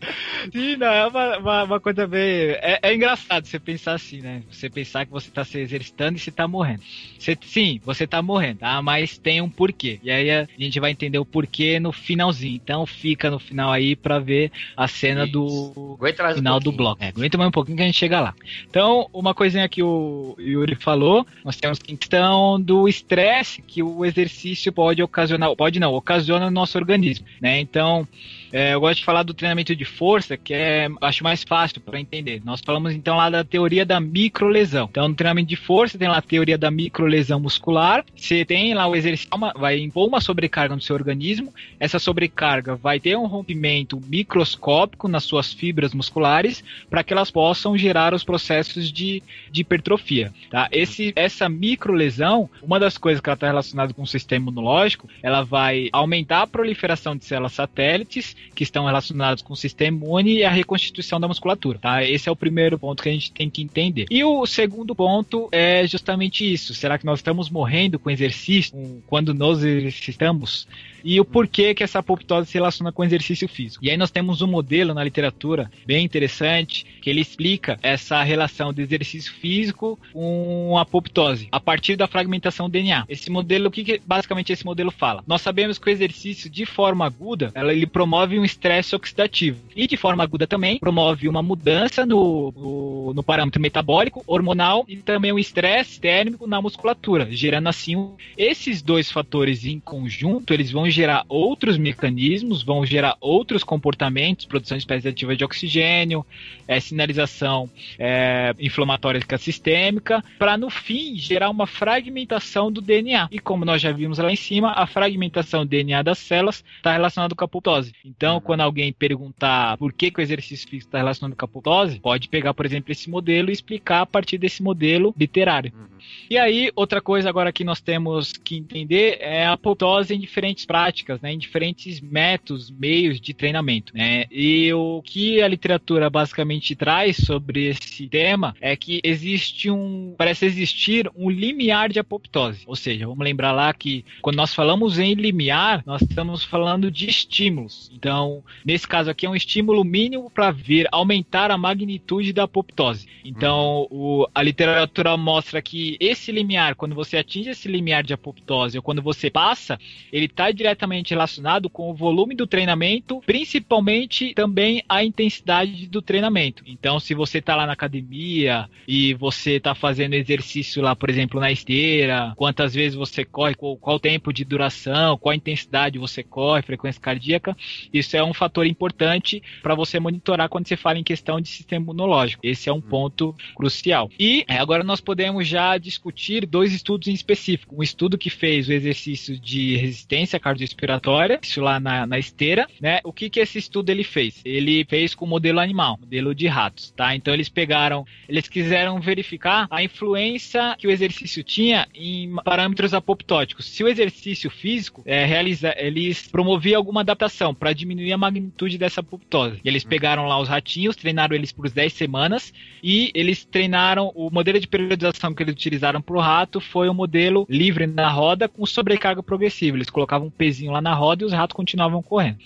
Sim, 0.51 0.75
não, 0.77 0.87
é 0.87 1.07
uma, 1.07 1.37
uma, 1.37 1.63
uma 1.63 1.79
coisa 1.79 2.05
bem. 2.07 2.51
É, 2.61 2.79
é, 2.81 2.93
engraçado 2.93 3.45
você 3.45 3.59
pensar 3.59 3.93
assim, 3.93 4.21
né? 4.21 4.43
Você 4.51 4.69
pensar 4.69 5.05
que 5.05 5.11
você 5.11 5.29
tá 5.31 5.43
se 5.43 5.59
exercitando 5.59 6.17
e 6.17 6.19
você 6.19 6.31
tá 6.31 6.47
morrendo. 6.47 6.81
Você, 7.17 7.37
sim, 7.41 7.79
você 7.83 8.05
tá 8.05 8.21
morrendo, 8.21 8.59
tá? 8.59 8.81
Mas 8.81 9.17
tem 9.17 9.41
um 9.41 9.49
porquê. 9.49 9.99
E 10.03 10.11
aí 10.11 10.29
a 10.31 10.47
gente 10.57 10.79
vai 10.79 10.91
entender 10.91 11.17
o 11.17 11.25
porquê 11.25 11.79
no 11.79 11.91
finalzinho. 11.91 12.55
Então 12.55 12.85
fica 12.85 13.29
no 13.29 13.39
final 13.39 13.71
aí 13.71 13.95
pra 13.95 14.19
ver 14.19 14.51
a 14.75 14.87
cena 14.87 15.23
Isso. 15.23 15.31
do 15.31 15.97
final 16.35 16.57
um 16.57 16.59
do 16.59 16.71
bloco. 16.71 17.03
É, 17.03 17.09
aguenta 17.09 17.37
mais 17.37 17.47
um 17.47 17.51
pouquinho 17.51 17.77
que 17.77 17.83
a 17.83 17.85
gente 17.85 17.97
chega 17.97 18.19
lá. 18.19 18.33
Então, 18.69 19.09
uma 19.13 19.33
coisinha 19.33 19.67
que 19.67 19.81
o 19.81 20.35
Yuri 20.39 20.75
falou, 20.75 21.25
nós 21.43 21.57
temos 21.57 21.79
questão 21.79 22.61
do 22.61 22.87
estresse 22.87 23.61
que 23.61 23.81
o 23.81 24.05
exercício 24.05 24.71
pode 24.71 25.01
ocasionar, 25.01 25.55
pode 25.55 25.79
não, 25.79 25.93
ocasiona 25.93 26.45
no 26.45 26.51
nosso 26.51 26.77
organismo, 26.77 27.25
né? 27.41 27.59
Então, 27.59 28.07
é, 28.51 28.73
eu 28.73 28.79
gosto 28.79 28.99
de 28.99 29.05
falar 29.05 29.23
do 29.23 29.33
treinamento 29.33 29.75
de 29.75 29.85
força, 29.85 30.37
que 30.37 30.53
é 30.53 30.87
acho 31.01 31.23
mais 31.23 31.43
fácil 31.43 31.81
para 31.81 31.99
entender. 31.99 32.41
Nós 32.43 32.61
falamos 32.61 32.93
então 32.93 33.17
lá 33.17 33.29
da 33.29 33.43
teoria 33.43 33.85
da 33.85 33.99
microlesão. 33.99 34.87
Então, 34.89 35.07
no 35.07 35.15
treinamento 35.15 35.49
de 35.49 35.55
força, 35.55 35.97
tem 35.97 36.07
lá 36.07 36.17
a 36.17 36.21
teoria 36.21 36.57
da 36.57 36.71
microlesão 36.71 37.39
muscular. 37.39 38.05
Você 38.15 38.45
tem 38.45 38.73
lá 38.73 38.87
o 38.87 38.95
exercício, 38.95 39.29
vai 39.55 39.79
impor 39.79 40.07
uma 40.07 40.21
sobrecarga 40.21 40.75
no 40.75 40.81
seu 40.81 40.95
organismo. 40.95 41.53
Essa 41.79 41.99
sobrecarga 41.99 42.75
vai 42.75 42.99
ter 42.99 43.17
um 43.17 43.27
rompimento 43.27 44.01
microscópico 44.07 45.07
nas 45.07 45.23
suas 45.23 45.53
fibras 45.53 45.93
musculares 45.93 46.63
para 46.89 47.03
que 47.03 47.13
elas 47.13 47.31
possam 47.31 47.77
gerar 47.77 48.13
os 48.13 48.23
processos 48.23 48.91
de, 48.91 49.21
de 49.51 49.61
hipertrofia. 49.61 50.33
Tá? 50.49 50.67
Esse, 50.71 51.13
essa 51.15 51.49
microlesão, 51.49 52.49
uma 52.61 52.79
das 52.79 52.97
coisas 52.97 53.21
que 53.21 53.29
ela 53.29 53.35
está 53.35 53.47
relacionada 53.47 53.93
com 53.93 54.03
o 54.03 54.07
sistema 54.07 54.43
imunológico, 54.43 55.09
ela 55.21 55.43
vai 55.43 55.89
aumentar 55.91 56.43
a 56.43 56.47
proliferação 56.47 57.15
de 57.15 57.25
células 57.25 57.53
satélites 57.53 58.35
que 58.53 58.63
estão 58.63 58.85
relacionados 58.85 59.41
com 59.41 59.53
o 59.53 59.57
sistema 59.57 59.97
imune 59.97 60.37
e 60.37 60.43
a 60.43 60.49
reconstituição 60.49 61.19
da 61.19 61.27
musculatura, 61.27 61.79
tá? 61.79 62.03
Esse 62.03 62.29
é 62.29 62.31
o 62.31 62.35
primeiro 62.35 62.77
ponto 62.77 63.01
que 63.01 63.09
a 63.09 63.11
gente 63.11 63.31
tem 63.31 63.49
que 63.49 63.61
entender. 63.61 64.05
E 64.09 64.23
o 64.23 64.45
segundo 64.45 64.95
ponto 64.95 65.49
é 65.51 65.85
justamente 65.87 66.51
isso. 66.51 66.73
Será 66.73 66.97
que 66.97 67.05
nós 67.05 67.19
estamos 67.19 67.49
morrendo 67.49 67.97
com 67.97 68.09
exercício 68.09 69.01
quando 69.07 69.33
nos 69.33 69.63
exercitamos? 69.63 70.67
E 71.05 71.21
o 71.21 71.25
porquê 71.25 71.75
que 71.75 71.83
essa 71.83 71.99
apoptose 71.99 72.49
se 72.49 72.55
relaciona 72.55 72.91
com 72.91 73.03
o 73.03 73.05
exercício 73.05 73.47
físico. 73.47 73.85
E 73.85 73.91
aí 73.91 73.95
nós 73.95 74.09
temos 74.09 74.41
um 74.41 74.47
modelo 74.47 74.91
na 74.91 75.03
literatura 75.03 75.71
bem 75.85 76.03
interessante 76.03 76.83
que 76.99 77.11
ele 77.11 77.21
explica 77.21 77.77
essa 77.83 78.23
relação 78.23 78.73
do 78.73 78.81
exercício 78.81 79.31
físico 79.33 79.99
com 80.11 80.75
a 80.75 80.81
apoptose 80.81 81.47
a 81.51 81.59
partir 81.59 81.95
da 81.95 82.07
fragmentação 82.07 82.67
do 82.67 82.71
DNA. 82.71 83.05
Esse 83.07 83.29
modelo, 83.29 83.67
o 83.67 83.71
que, 83.71 83.83
que 83.83 84.01
basicamente 84.03 84.51
esse 84.51 84.65
modelo 84.65 84.89
fala? 84.89 85.23
Nós 85.27 85.41
sabemos 85.41 85.77
que 85.77 85.87
o 85.87 85.91
exercício 85.91 86.49
de 86.49 86.65
forma 86.65 87.05
aguda, 87.05 87.51
ele 87.55 87.85
promove 87.85 88.39
um 88.39 88.43
estresse 88.43 88.95
oxidativo 88.95 89.59
e 89.75 89.85
de 89.87 89.97
forma 89.97 90.23
aguda 90.23 90.47
também 90.47 90.79
promove 90.79 91.29
uma 91.29 91.43
mudança 91.43 92.03
no, 92.03 92.51
no, 92.57 93.13
no 93.13 93.23
parâmetro 93.23 93.61
metabólico, 93.61 94.23
hormonal 94.25 94.83
e 94.87 94.97
também 94.97 95.31
um 95.31 95.37
estresse 95.37 95.99
térmico 95.99 96.47
na 96.47 96.59
musculatura, 96.59 97.27
gerando 97.29 97.69
assim 97.69 98.09
esses 98.35 98.81
dois 98.81 99.11
fatores 99.11 99.65
em 99.65 99.79
conjunto, 99.79 100.51
eles 100.51 100.71
vão 100.71 100.89
gerar 100.95 101.25
outros 101.27 101.77
mecanismos, 101.77 102.63
vão 102.63 102.85
gerar 102.85 103.17
outros 103.19 103.63
comportamentos, 103.63 104.45
produção 104.45 104.77
de 104.77 104.83
espécies 104.83 105.05
ativas 105.05 105.37
de 105.37 105.43
oxigênio, 105.43 106.25
é, 106.67 106.79
sinalização 106.79 107.69
é, 107.97 108.53
inflamatória 108.59 109.21
sistêmica, 109.37 110.23
para 110.39 110.57
no 110.57 110.69
fim 110.69 111.15
gerar 111.15 111.49
uma 111.49 111.67
fragmentação 111.67 112.71
do 112.71 112.81
DNA. 112.81 113.27
E 113.31 113.39
como 113.39 113.65
nós 113.65 113.81
já 113.81 113.91
vimos 113.91 114.17
lá 114.17 114.31
em 114.31 114.35
cima, 114.35 114.71
a 114.71 114.87
fragmentação 114.87 115.65
do 115.65 115.69
DNA 115.69 116.01
das 116.01 116.19
células 116.19 116.63
está 116.77 116.93
relacionada 116.93 117.35
com 117.35 117.43
a 117.43 117.45
apoptose. 117.45 117.93
Então, 118.03 118.35
uhum. 118.35 118.41
quando 118.41 118.61
alguém 118.61 118.93
perguntar 118.93 119.77
por 119.77 119.91
que, 119.93 120.11
que 120.11 120.19
o 120.19 120.21
exercício 120.21 120.69
físico 120.69 120.89
está 120.89 120.99
relacionado 120.99 121.35
com 121.35 121.45
a 121.45 121.47
apoptose, 121.47 121.99
pode 121.99 122.29
pegar, 122.29 122.53
por 122.53 122.65
exemplo, 122.65 122.91
esse 122.91 123.09
modelo 123.09 123.49
e 123.49 123.53
explicar 123.53 124.01
a 124.01 124.05
partir 124.05 124.37
desse 124.37 124.63
modelo 124.63 125.13
literário. 125.17 125.71
Uhum. 125.75 125.85
E 126.29 126.37
aí, 126.37 126.71
outra 126.75 127.01
coisa 127.01 127.29
agora 127.29 127.51
que 127.51 127.63
nós 127.63 127.81
temos 127.81 128.33
que 128.33 128.55
entender 128.55 129.17
é 129.19 129.45
a 129.45 129.53
apoptose 129.53 130.13
em 130.13 130.19
diferentes 130.19 130.65
práticas 130.65 130.85
práticas, 130.85 131.21
né, 131.21 131.33
em 131.33 131.37
diferentes 131.37 132.01
métodos, 132.01 132.71
meios 132.71 133.19
de 133.19 133.33
treinamento. 133.33 133.93
Né? 133.95 134.25
E 134.31 134.71
o 134.73 135.01
que 135.03 135.41
a 135.41 135.47
literatura 135.47 136.09
basicamente 136.09 136.54
traz 136.75 137.17
sobre 137.17 137.67
esse 137.67 138.07
tema 138.07 138.55
é 138.61 138.75
que 138.75 139.01
existe 139.03 139.69
um, 139.69 140.13
parece 140.17 140.45
existir 140.45 141.11
um 141.15 141.29
limiar 141.29 141.89
de 141.89 141.99
apoptose. 141.99 142.63
Ou 142.65 142.75
seja, 142.75 143.07
vamos 143.07 143.23
lembrar 143.23 143.51
lá 143.51 143.73
que 143.73 144.05
quando 144.21 144.37
nós 144.37 144.53
falamos 144.53 144.99
em 144.99 145.13
limiar, 145.13 145.83
nós 145.85 146.01
estamos 146.01 146.43
falando 146.43 146.89
de 146.91 147.09
estímulos. 147.09 147.89
Então, 147.93 148.43
nesse 148.63 148.87
caso 148.87 149.09
aqui 149.09 149.25
é 149.25 149.29
um 149.29 149.35
estímulo 149.35 149.83
mínimo 149.83 150.29
para 150.29 150.51
vir 150.51 150.87
aumentar 150.91 151.51
a 151.51 151.57
magnitude 151.57 152.31
da 152.31 152.43
apoptose. 152.43 153.07
Então, 153.23 153.87
o, 153.89 154.27
a 154.33 154.41
literatura 154.41 155.17
mostra 155.17 155.61
que 155.61 155.97
esse 155.99 156.31
limiar, 156.31 156.75
quando 156.75 156.95
você 156.95 157.17
atinge 157.17 157.49
esse 157.49 157.67
limiar 157.67 158.03
de 158.03 158.13
apoptose 158.13 158.77
ou 158.77 158.83
quando 158.83 159.01
você 159.01 159.29
passa, 159.29 159.79
ele 160.11 160.25
está 160.25 160.51
diretamente 160.51 161.11
relacionado 161.11 161.69
com 161.69 161.89
o 161.89 161.93
volume 161.93 162.35
do 162.35 162.47
treinamento, 162.47 163.21
principalmente 163.25 164.33
também 164.33 164.83
a 164.87 165.03
intensidade 165.03 165.87
do 165.87 166.01
treinamento. 166.01 166.44
Então, 166.65 166.99
se 166.99 167.13
você 167.13 167.37
está 167.37 167.55
lá 167.55 167.65
na 167.65 167.73
academia 167.73 168.69
e 168.87 169.13
você 169.13 169.53
está 169.53 169.73
fazendo 169.73 170.13
exercício 170.13 170.81
lá, 170.81 170.95
por 170.95 171.09
exemplo, 171.09 171.39
na 171.39 171.51
esteira, 171.51 172.33
quantas 172.35 172.73
vezes 172.73 172.95
você 172.95 173.23
corre, 173.23 173.55
qual, 173.55 173.77
qual 173.77 173.99
tempo 173.99 174.33
de 174.33 174.43
duração, 174.43 175.17
qual 175.17 175.33
intensidade 175.33 175.97
você 175.97 176.23
corre, 176.23 176.61
frequência 176.61 177.01
cardíaca, 177.01 177.55
isso 177.93 178.17
é 178.17 178.23
um 178.23 178.33
fator 178.33 178.65
importante 178.65 179.41
para 179.63 179.75
você 179.75 179.99
monitorar 179.99 180.49
quando 180.49 180.67
você 180.67 180.75
fala 180.75 180.99
em 180.99 181.03
questão 181.03 181.39
de 181.39 181.47
sistema 181.47 181.83
imunológico. 181.83 182.45
Esse 182.45 182.69
é 182.69 182.73
um 182.73 182.81
ponto 182.81 183.35
crucial. 183.55 184.09
E 184.19 184.43
é, 184.47 184.57
agora 184.57 184.83
nós 184.83 184.99
podemos 184.99 185.47
já 185.47 185.77
discutir 185.77 186.45
dois 186.45 186.73
estudos 186.73 187.07
em 187.07 187.13
específico. 187.13 187.75
Um 187.77 187.83
estudo 187.83 188.17
que 188.17 188.29
fez 188.29 188.67
o 188.67 188.73
exercício 188.73 189.39
de 189.39 189.77
resistência 189.77 190.39
cardiovascular 190.39 190.65
respiratória, 190.65 191.39
isso 191.41 191.61
lá 191.61 191.79
na, 191.79 192.05
na 192.05 192.19
esteira, 192.19 192.67
né? 192.81 192.99
O 193.03 193.13
que 193.13 193.29
que 193.29 193.39
esse 193.39 193.57
estudo 193.57 193.89
ele 193.89 194.03
fez? 194.03 194.41
Ele 194.43 194.85
fez 194.89 195.13
com 195.13 195.25
modelo 195.25 195.59
animal, 195.59 195.97
modelo 195.99 196.34
de 196.35 196.47
ratos, 196.47 196.91
tá? 196.91 197.15
Então 197.15 197.33
eles 197.33 197.49
pegaram, 197.49 198.05
eles 198.27 198.47
quiseram 198.47 198.99
verificar 198.99 199.67
a 199.69 199.83
influência 199.83 200.75
que 200.77 200.87
o 200.87 200.91
exercício 200.91 201.43
tinha 201.43 201.87
em 201.93 202.35
parâmetros 202.43 202.93
apoptóticos. 202.93 203.65
Se 203.65 203.83
o 203.83 203.87
exercício 203.87 204.49
físico 204.49 205.01
é, 205.05 205.25
realiza, 205.25 205.73
eles 205.77 206.27
promoviam 206.27 206.77
alguma 206.77 207.01
adaptação 207.01 207.53
para 207.53 207.73
diminuir 207.73 208.11
a 208.13 208.17
magnitude 208.17 208.77
dessa 208.77 209.01
apoptose. 209.01 209.59
E 209.63 209.69
eles 209.69 209.83
uhum. 209.83 209.89
pegaram 209.89 210.27
lá 210.27 210.39
os 210.39 210.49
ratinhos, 210.49 210.95
treinaram 210.95 211.35
eles 211.35 211.51
por 211.51 211.69
10 211.69 211.93
semanas 211.93 212.53
e 212.83 213.11
eles 213.15 213.45
treinaram 213.45 214.11
o 214.15 214.29
modelo 214.29 214.59
de 214.59 214.67
periodização 214.67 215.33
que 215.33 215.43
eles 215.43 215.53
utilizaram 215.53 216.01
para 216.01 216.15
o 216.15 216.19
rato 216.19 216.59
foi 216.59 216.87
o 216.87 216.91
um 216.91 216.95
modelo 216.95 217.45
livre 217.49 217.87
na 217.87 218.09
roda 218.09 218.47
com 218.47 218.65
sobrecarga 218.65 219.23
progressiva. 219.23 219.77
Eles 219.77 219.89
colocavam 219.89 220.27
um 220.27 220.31
pezinho 220.31 220.71
lá 220.71 220.81
na 220.81 220.93
roda 220.93 221.23
e 221.23 221.25
os 221.25 221.33
ratos 221.33 221.55
continuavam 221.55 222.01
correndo. 222.01 222.37